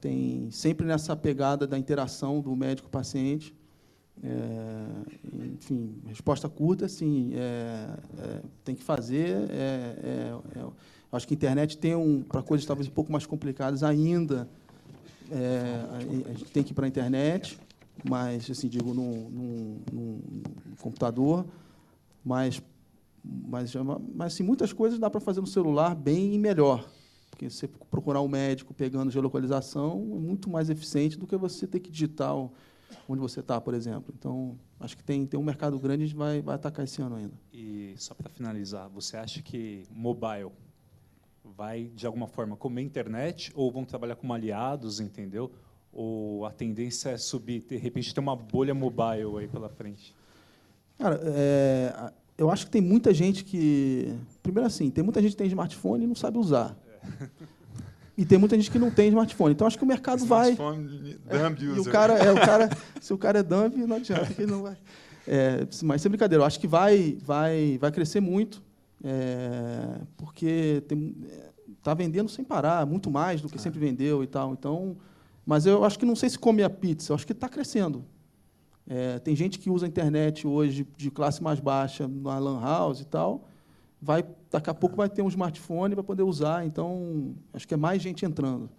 tem 0.00 0.48
sempre 0.50 0.86
nessa 0.86 1.14
pegada 1.16 1.66
da 1.66 1.78
interação 1.78 2.40
do 2.40 2.54
médico-paciente. 2.56 3.54
É, 4.24 4.86
enfim, 5.54 5.94
resposta 6.06 6.48
curta, 6.48 6.86
assim, 6.86 7.32
é, 7.34 7.86
é, 8.18 8.40
tem 8.64 8.74
que 8.74 8.82
fazer. 8.82 9.36
é, 9.50 9.52
é, 9.52 10.34
é, 10.58 10.66
acho 11.12 11.26
que 11.26 11.34
a 11.34 11.36
internet 11.36 11.78
tem 11.78 11.94
um 11.94 12.22
para 12.22 12.42
coisas 12.42 12.66
talvez 12.66 12.88
um 12.88 12.92
pouco 12.92 13.10
mais 13.12 13.26
complicadas 13.26 13.82
ainda. 13.82 14.48
é, 15.30 15.84
a, 15.90 15.96
a 16.30 16.32
gente 16.34 16.50
tem 16.52 16.62
que 16.62 16.72
ir 16.72 16.74
para 16.74 16.86
a 16.86 16.88
internet, 16.88 17.58
mas 18.08 18.50
assim 18.50 18.68
digo 18.68 18.94
num, 18.94 19.28
num- 19.30 19.80
num- 19.92 20.42
computador, 20.80 21.44
mas 22.24 22.62
mas, 23.24 23.74
mas 24.14 24.34
assim, 24.34 24.44
muitas 24.44 24.72
coisas 24.72 25.00
dá 25.00 25.10
para 25.10 25.20
fazer 25.20 25.40
no 25.40 25.46
celular 25.48 25.96
bem 25.96 26.34
e 26.34 26.38
melhor. 26.38 26.88
Porque 27.30 27.50
você 27.50 27.66
procurar 27.90 28.22
um 28.22 28.28
médico 28.28 28.72
pegando 28.72 29.10
geolocalização 29.10 29.92
é 30.14 30.18
muito 30.18 30.48
mais 30.48 30.70
eficiente 30.70 31.18
do 31.18 31.26
que 31.26 31.36
você 31.36 31.66
ter 31.66 31.80
que 31.80 31.90
digitar 31.90 32.34
onde 33.08 33.20
você 33.20 33.40
está, 33.40 33.60
por 33.60 33.74
exemplo. 33.74 34.14
Então, 34.16 34.56
acho 34.78 34.96
que 34.96 35.02
tem, 35.02 35.26
tem 35.26 35.38
um 35.38 35.42
mercado 35.42 35.76
grande 35.78 36.04
a 36.04 36.06
gente 36.06 36.16
vai, 36.16 36.40
vai 36.40 36.54
atacar 36.54 36.84
esse 36.84 37.02
ano 37.02 37.16
ainda. 37.16 37.34
E 37.52 37.94
só 37.96 38.14
para 38.14 38.30
finalizar, 38.30 38.88
você 38.88 39.16
acha 39.16 39.42
que 39.42 39.82
mobile 39.90 40.50
vai 41.56 41.90
de 41.94 42.06
alguma 42.06 42.26
forma 42.26 42.56
comer 42.56 42.82
internet 42.82 43.52
ou 43.54 43.70
vão 43.70 43.84
trabalhar 43.84 44.16
como 44.16 44.32
aliados, 44.32 45.00
entendeu? 45.00 45.50
Ou 45.92 46.44
a 46.44 46.50
tendência 46.50 47.10
é 47.10 47.16
subir, 47.16 47.64
de 47.68 47.76
repente 47.76 48.14
ter 48.14 48.20
uma 48.20 48.36
bolha 48.36 48.74
mobile 48.74 49.38
aí 49.38 49.48
pela 49.48 49.68
frente? 49.68 50.14
Cara, 50.98 51.20
é, 51.24 52.12
eu 52.36 52.50
acho 52.50 52.66
que 52.66 52.70
tem 52.70 52.82
muita 52.82 53.12
gente 53.14 53.44
que. 53.44 54.14
Primeiro, 54.42 54.66
assim, 54.66 54.90
tem 54.90 55.02
muita 55.04 55.20
gente 55.22 55.32
que 55.32 55.36
tem 55.38 55.46
smartphone 55.46 56.04
e 56.04 56.06
não 56.06 56.14
sabe 56.14 56.38
usar. 56.38 56.76
E 58.16 58.24
tem 58.24 58.38
muita 58.38 58.56
gente 58.56 58.70
que 58.70 58.78
não 58.78 58.90
tem 58.90 59.08
smartphone. 59.08 59.52
Então, 59.52 59.66
acho 59.66 59.76
que 59.76 59.84
o 59.84 59.86
mercado 59.86 60.24
vai. 60.24 60.52
Smartphone 60.52 61.18
dumb 61.28 61.62
E 61.62 61.68
o 61.68 61.80
user. 61.80 61.92
cara, 61.92 62.14
é, 62.14 62.32
o 62.32 62.36
cara, 62.36 62.70
se 63.00 63.12
o 63.12 63.18
cara 63.18 63.40
é 63.40 63.42
dumb, 63.42 63.76
não 63.86 63.96
adianta 63.96 64.32
que 64.32 64.42
ele 64.42 64.50
não 64.50 64.62
vai. 64.62 64.76
É, 65.26 65.66
mas 65.82 66.00
sem 66.00 66.08
brincadeira, 66.08 66.42
eu 66.42 66.46
acho 66.46 66.58
que 66.58 66.66
vai, 66.66 67.18
vai, 67.22 67.76
vai 67.78 67.90
crescer 67.92 68.20
muito, 68.20 68.62
é, 69.02 70.00
porque 70.16 70.82
está 71.78 71.94
vendendo 71.94 72.28
sem 72.28 72.44
parar, 72.44 72.86
muito 72.86 73.10
mais 73.10 73.40
do 73.40 73.48
que 73.48 73.58
sempre 73.58 73.78
vendeu 73.78 74.22
e 74.22 74.26
tal. 74.26 74.52
Então, 74.52 74.96
mas 75.44 75.66
eu 75.66 75.84
acho 75.84 75.98
que 75.98 76.04
não 76.04 76.16
sei 76.16 76.28
se 76.28 76.38
come 76.38 76.62
a 76.62 76.70
pizza, 76.70 77.12
eu 77.12 77.14
acho 77.14 77.26
que 77.26 77.32
está 77.32 77.48
crescendo. 77.48 78.04
É, 78.88 79.18
tem 79.18 79.34
gente 79.34 79.58
que 79.58 79.68
usa 79.68 79.86
a 79.86 79.88
internet 79.88 80.46
hoje 80.46 80.86
de 80.96 81.10
classe 81.10 81.42
mais 81.42 81.58
baixa 81.58 82.06
na 82.06 82.38
lan 82.38 82.60
house 82.60 83.00
e 83.00 83.04
tal, 83.04 83.48
vai 84.00 84.24
daqui 84.50 84.70
a 84.70 84.74
pouco 84.74 84.96
vai 84.96 85.08
ter 85.08 85.22
um 85.22 85.28
smartphone 85.28 85.94
para 85.94 86.04
poder 86.04 86.22
usar. 86.22 86.64
Então, 86.64 87.34
acho 87.52 87.66
que 87.66 87.74
é 87.74 87.76
mais 87.76 88.00
gente 88.00 88.24
entrando. 88.24 88.70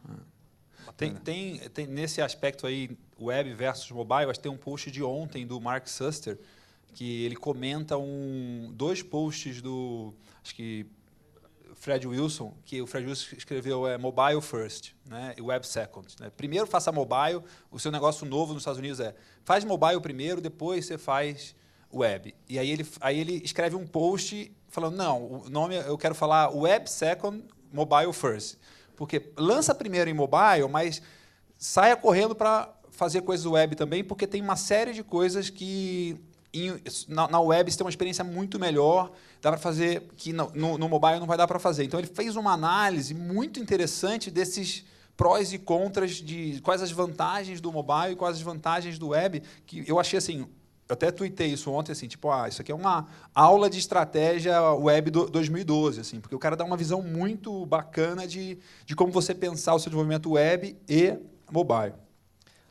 Tem, 0.96 1.14
tem, 1.14 1.60
tem 1.70 1.86
nesse 1.86 2.22
aspecto 2.22 2.66
aí, 2.66 2.98
web 3.20 3.54
versus 3.54 3.92
mobile, 3.92 4.30
acho 4.30 4.40
que 4.40 4.44
tem 4.44 4.52
um 4.52 4.58
post 4.58 4.90
de 4.90 5.04
ontem 5.04 5.46
do 5.46 5.60
Mark 5.60 5.88
Suster, 5.88 6.40
que 6.98 7.24
ele 7.26 7.36
comenta 7.36 7.96
um, 7.96 8.72
dois 8.74 9.04
posts 9.04 9.62
do, 9.62 10.16
acho 10.44 10.56
que 10.56 10.84
Fred 11.76 12.08
Wilson, 12.08 12.58
que 12.66 12.82
o 12.82 12.88
Fred 12.88 13.06
Wilson 13.06 13.36
escreveu 13.38 13.86
é 13.86 14.00
mobile 14.00 14.42
first, 14.42 14.94
né, 15.06 15.36
e 15.38 15.42
web 15.44 15.66
second. 15.68 16.08
Né? 16.20 16.32
Primeiro 16.36 16.66
faça 16.66 16.92
mobile, 16.92 17.44
o 17.70 17.78
seu 17.78 17.92
negócio 17.92 18.26
novo 18.26 18.52
nos 18.52 18.64
Estados 18.64 18.80
Unidos 18.80 19.00
é 19.00 19.14
faz 19.46 19.64
mobile 19.64 20.02
primeiro, 20.02 20.42
depois 20.42 20.88
você 20.88 20.98
faz 20.98 21.56
web. 21.94 22.34
E 22.50 22.58
aí 22.58 22.72
ele, 22.72 22.88
aí 23.00 23.20
ele 23.20 23.44
escreve 23.46 23.76
um 23.76 23.86
post 23.86 24.52
falando, 24.68 24.96
não, 24.96 25.24
o 25.24 25.50
nome 25.52 25.76
eu 25.76 26.00
quero 26.00 26.16
falar 26.16 26.50
web 26.50 26.90
second, 26.90 27.44
mobile 27.72 28.12
first. 28.12 28.58
Porque 28.96 29.32
lança 29.38 29.76
primeiro 29.76 30.10
em 30.10 30.16
mobile, 30.16 30.68
mas 30.68 31.00
saia 31.60 31.96
correndo 31.96 32.34
para 32.34 32.74
fazer 32.90 33.22
coisas 33.22 33.46
web 33.46 33.76
também, 33.76 34.04
porque 34.04 34.26
tem 34.26 34.42
uma 34.42 34.56
série 34.56 34.94
de 34.94 35.04
coisas 35.04 35.52
que 35.52 36.20
em- 36.66 36.82
na, 37.08 37.28
na 37.28 37.40
web 37.40 37.72
você 37.72 37.78
tem 37.78 37.86
uma 37.86 37.90
experiência 37.90 38.24
muito 38.24 38.60
melhor, 38.60 39.12
dá 39.42 39.52
para 39.52 39.60
fazer 39.60 40.04
que 40.16 40.34
no, 40.34 40.52
no, 40.54 40.78
no 40.78 40.90
mobile 40.90 41.20
não 41.20 41.28
vai 41.28 41.38
dar 41.38 41.48
para 41.48 41.60
fazer. 41.60 41.84
Então 41.84 42.00
ele 42.00 42.08
fez 42.08 42.36
uma 42.36 42.54
análise 42.54 43.14
muito 43.14 43.60
interessante 43.60 44.32
desses 44.32 44.86
prós 45.16 45.52
e 45.52 45.58
contras 45.58 46.12
de 46.16 46.62
quais 46.62 46.82
as 46.82 46.92
vantagens 46.92 47.60
do 47.60 47.72
mobile 47.72 48.14
e 48.14 48.16
quais 48.16 48.36
as 48.38 48.42
vantagens 48.42 49.00
do 49.00 49.10
web, 49.10 49.42
que 49.66 49.84
eu 49.88 50.00
achei 50.00 50.18
assim, 50.18 50.48
eu 50.88 50.94
até 50.94 51.12
tuitei 51.12 51.48
isso 51.48 51.70
ontem, 51.72 51.92
assim, 51.92 52.08
tipo, 52.08 52.30
ah, 52.32 52.48
isso 52.48 52.62
aqui 52.62 52.72
é 52.72 52.76
uma 52.76 53.08
aula 53.36 53.70
de 53.70 53.78
estratégia 53.80 54.62
web 54.74 55.10
do 55.12 55.28
2012, 55.30 56.00
assim, 56.00 56.22
porque 56.22 56.36
o 56.36 56.40
cara 56.40 56.56
dá 56.56 56.64
uma 56.64 56.78
visão 56.78 57.02
muito 57.02 57.66
bacana 57.66 58.26
de, 58.28 58.58
de 58.86 58.96
como 58.96 59.12
você 59.12 59.34
pensar 59.36 59.74
o 59.74 59.80
seu 59.80 59.90
desenvolvimento 59.90 60.32
web 60.32 60.78
e 60.88 61.18
mobile. 61.52 61.94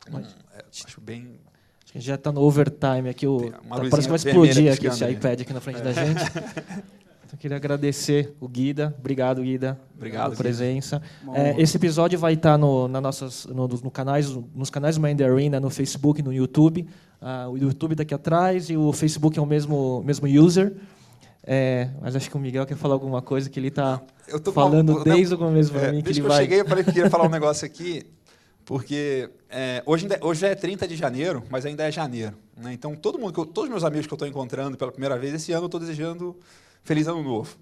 Hum, 0.09 0.23
é, 0.53 0.63
acho 0.85 1.01
bem 1.01 1.39
Acho 1.87 1.93
que 1.93 1.99
já 2.01 2.15
está 2.15 2.31
no 2.31 2.41
overtime 2.41 3.09
aqui. 3.09 3.25
O, 3.25 3.49
tá- 3.49 3.59
parece 3.69 4.01
que 4.01 4.07
vai 4.09 4.15
explodir 4.17 4.73
aqui 4.73 4.87
esse 4.87 5.09
iPad 5.09 5.41
aqui 5.41 5.53
na 5.53 5.61
frente 5.61 5.81
da 5.81 5.91
gente. 5.93 6.21
Então, 7.27 7.35
eu 7.35 7.39
queria 7.41 7.57
agradecer 7.57 8.33
o 8.39 8.47
Guida. 8.47 8.95
Obrigado, 8.97 9.41
Guida, 9.41 9.77
Obrigado, 9.97 10.23
pela 10.29 10.35
presença. 10.37 11.01
É, 11.33 11.61
esse 11.61 11.75
episódio 11.75 12.17
vai 12.17 12.35
estar 12.35 12.57
no, 12.57 12.87
na 12.87 13.01
nossas, 13.01 13.45
no, 13.47 13.67
no 13.67 13.91
canais, 13.91 14.29
nos 14.55 14.69
canais 14.69 14.97
Mind 14.97 15.19
Arena, 15.19 15.59
no 15.59 15.69
Facebook, 15.69 16.21
no 16.23 16.31
YouTube. 16.31 16.87
Ah, 17.21 17.49
o 17.49 17.57
YouTube 17.57 17.95
daqui 17.95 18.13
atrás 18.13 18.69
e 18.69 18.77
o 18.77 18.93
Facebook 18.93 19.37
é 19.37 19.41
o 19.41 19.45
mesmo, 19.45 20.01
mesmo 20.05 20.25
user. 20.25 20.73
É, 21.45 21.89
mas 22.01 22.15
acho 22.15 22.29
que 22.29 22.37
o 22.37 22.39
Miguel 22.39 22.65
quer 22.65 22.77
falar 22.77 22.93
alguma 22.93 23.21
coisa 23.21 23.49
que 23.49 23.59
ele 23.59 23.67
está 23.67 24.01
falando 24.53 24.91
uma- 24.91 25.03
desde 25.03 25.35
não, 25.35 25.41
o 25.41 25.45
começo 25.47 25.71
para 25.73 25.81
É, 25.81 25.91
mim 25.91 25.97
que 25.97 26.03
desde 26.03 26.21
ele 26.21 26.21
que 26.21 26.25
eu 26.27 26.29
vai. 26.33 26.43
cheguei, 26.43 26.61
eu 26.61 26.65
falei 26.65 26.83
que 26.85 26.93
queria 26.93 27.09
falar 27.09 27.25
um 27.25 27.29
negócio 27.31 27.65
aqui, 27.65 28.05
porque 28.67 29.29
é, 29.49 29.81
hoje, 29.85 30.03
ainda- 30.03 30.19
hoje 30.21 30.45
é 30.45 30.53
30 30.53 30.85
de 30.85 30.97
janeiro, 30.97 31.41
mas 31.49 31.65
ainda 31.65 31.87
é 31.87 31.91
janeiro. 31.91 32.37
né? 32.53 32.73
Então, 32.73 32.97
todo 32.97 33.17
mundo, 33.17 33.45
todos 33.45 33.63
os 33.63 33.69
meus 33.69 33.83
amigos 33.85 34.05
que 34.05 34.13
eu 34.13 34.17
estou 34.17 34.27
encontrando 34.27 34.75
pela 34.75 34.91
primeira 34.91 35.17
vez 35.17 35.33
esse 35.33 35.53
ano, 35.53 35.63
eu 35.63 35.67
estou 35.67 35.79
desejando 35.79 36.35
Feliz 36.83 37.07
Ano 37.07 37.23
Novo. 37.23 37.55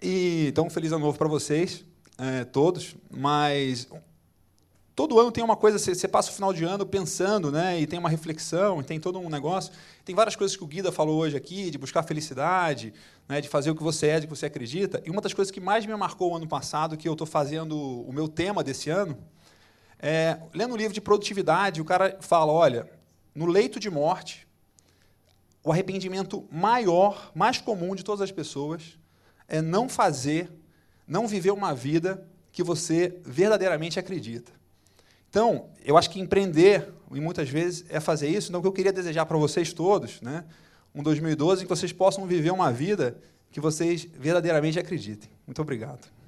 E, 0.00 0.46
então, 0.48 0.70
Feliz 0.70 0.92
Ano 0.92 1.04
Novo 1.06 1.18
para 1.18 1.26
vocês, 1.26 1.84
é, 2.16 2.44
todos. 2.44 2.94
Mas 3.10 3.88
todo 4.94 5.18
ano 5.18 5.32
tem 5.32 5.42
uma 5.42 5.56
coisa, 5.56 5.80
você 5.80 6.06
passa 6.06 6.30
o 6.30 6.32
final 6.32 6.52
de 6.52 6.62
ano 6.62 6.86
pensando, 6.86 7.50
né? 7.50 7.80
E 7.80 7.84
tem 7.84 7.98
uma 7.98 8.08
reflexão, 8.08 8.80
e 8.80 8.84
tem 8.84 9.00
todo 9.00 9.18
um 9.18 9.28
negócio. 9.28 9.72
Tem 10.04 10.14
várias 10.14 10.36
coisas 10.36 10.56
que 10.56 10.62
o 10.62 10.66
Guida 10.66 10.92
falou 10.92 11.18
hoje 11.18 11.36
aqui, 11.36 11.72
de 11.72 11.78
buscar 11.78 12.04
felicidade, 12.04 12.94
né, 13.28 13.40
de 13.40 13.48
fazer 13.48 13.72
o 13.72 13.74
que 13.74 13.82
você 13.82 14.06
é, 14.06 14.20
de 14.20 14.28
que 14.28 14.36
você 14.36 14.46
acredita. 14.46 15.02
E 15.04 15.10
uma 15.10 15.20
das 15.20 15.34
coisas 15.34 15.50
que 15.50 15.60
mais 15.60 15.84
me 15.84 15.96
marcou 15.96 16.30
o 16.30 16.36
ano 16.36 16.46
passado, 16.46 16.96
que 16.96 17.08
eu 17.08 17.14
estou 17.14 17.26
fazendo 17.26 17.76
o 17.76 18.12
meu 18.12 18.28
tema 18.28 18.62
desse 18.62 18.90
ano, 18.90 19.18
é, 20.00 20.38
lendo 20.54 20.74
um 20.74 20.76
livro 20.76 20.94
de 20.94 21.00
produtividade, 21.00 21.80
o 21.80 21.84
cara 21.84 22.16
fala, 22.20 22.52
olha, 22.52 22.88
no 23.34 23.46
leito 23.46 23.78
de 23.78 23.90
morte, 23.90 24.48
o 25.62 25.70
arrependimento 25.70 26.48
maior, 26.50 27.30
mais 27.34 27.58
comum 27.58 27.94
de 27.94 28.02
todas 28.02 28.22
as 28.22 28.32
pessoas, 28.32 28.98
é 29.46 29.60
não 29.60 29.88
fazer, 29.88 30.50
não 31.06 31.28
viver 31.28 31.50
uma 31.50 31.74
vida 31.74 32.26
que 32.50 32.62
você 32.62 33.20
verdadeiramente 33.22 33.98
acredita. 33.98 34.52
Então, 35.28 35.68
eu 35.84 35.96
acho 35.96 36.10
que 36.10 36.18
empreender, 36.18 36.92
e 37.12 37.20
muitas 37.20 37.48
vezes, 37.48 37.84
é 37.88 38.00
fazer 38.00 38.28
isso. 38.28 38.50
Então, 38.50 38.60
o 38.60 38.62
que 38.62 38.68
eu 38.68 38.72
queria 38.72 38.92
desejar 38.92 39.26
para 39.26 39.36
vocês 39.36 39.72
todos, 39.72 40.20
né, 40.22 40.44
um 40.94 41.02
2012 41.02 41.62
em 41.62 41.66
que 41.66 41.68
vocês 41.68 41.92
possam 41.92 42.26
viver 42.26 42.50
uma 42.50 42.72
vida 42.72 43.16
que 43.52 43.60
vocês 43.60 44.08
verdadeiramente 44.14 44.78
acreditem. 44.78 45.30
Muito 45.46 45.60
obrigado. 45.60 46.19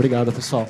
Obrigado, 0.00 0.32
pessoal. 0.32 0.66